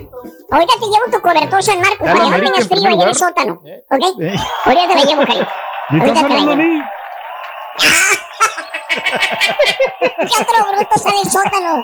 Ahorita 0.51 0.73
te 0.79 0.85
llevo 0.85 1.05
tu 1.11 1.21
cobertor 1.21 1.61
San 1.63 1.79
Marcos, 1.81 1.97
para 1.99 2.13
que 2.15 2.19
no 2.31 2.37
tengas 2.37 2.59
en 2.61 2.67
frío 2.69 2.87
allá 2.89 3.03
en 3.03 3.09
el 3.09 3.15
sótano, 3.15 3.53
¿ok? 3.91 4.03
Eh. 4.21 4.35
Ahorita 4.65 4.87
te 4.87 4.95
la 4.95 5.03
llevo, 5.03 5.21
cariño. 5.25 5.47
¿Me 5.89 5.97
estás 6.07 6.23
Ahorita 6.23 6.27
te 6.27 6.33
la 6.33 6.39
llevo. 6.39 6.55
mí? 6.55 6.81
¿Qué 10.19 10.41
otro 10.41 10.71
bruto 10.71 10.97
sale 10.97 11.17
del 11.17 11.31
sótano? 11.31 11.83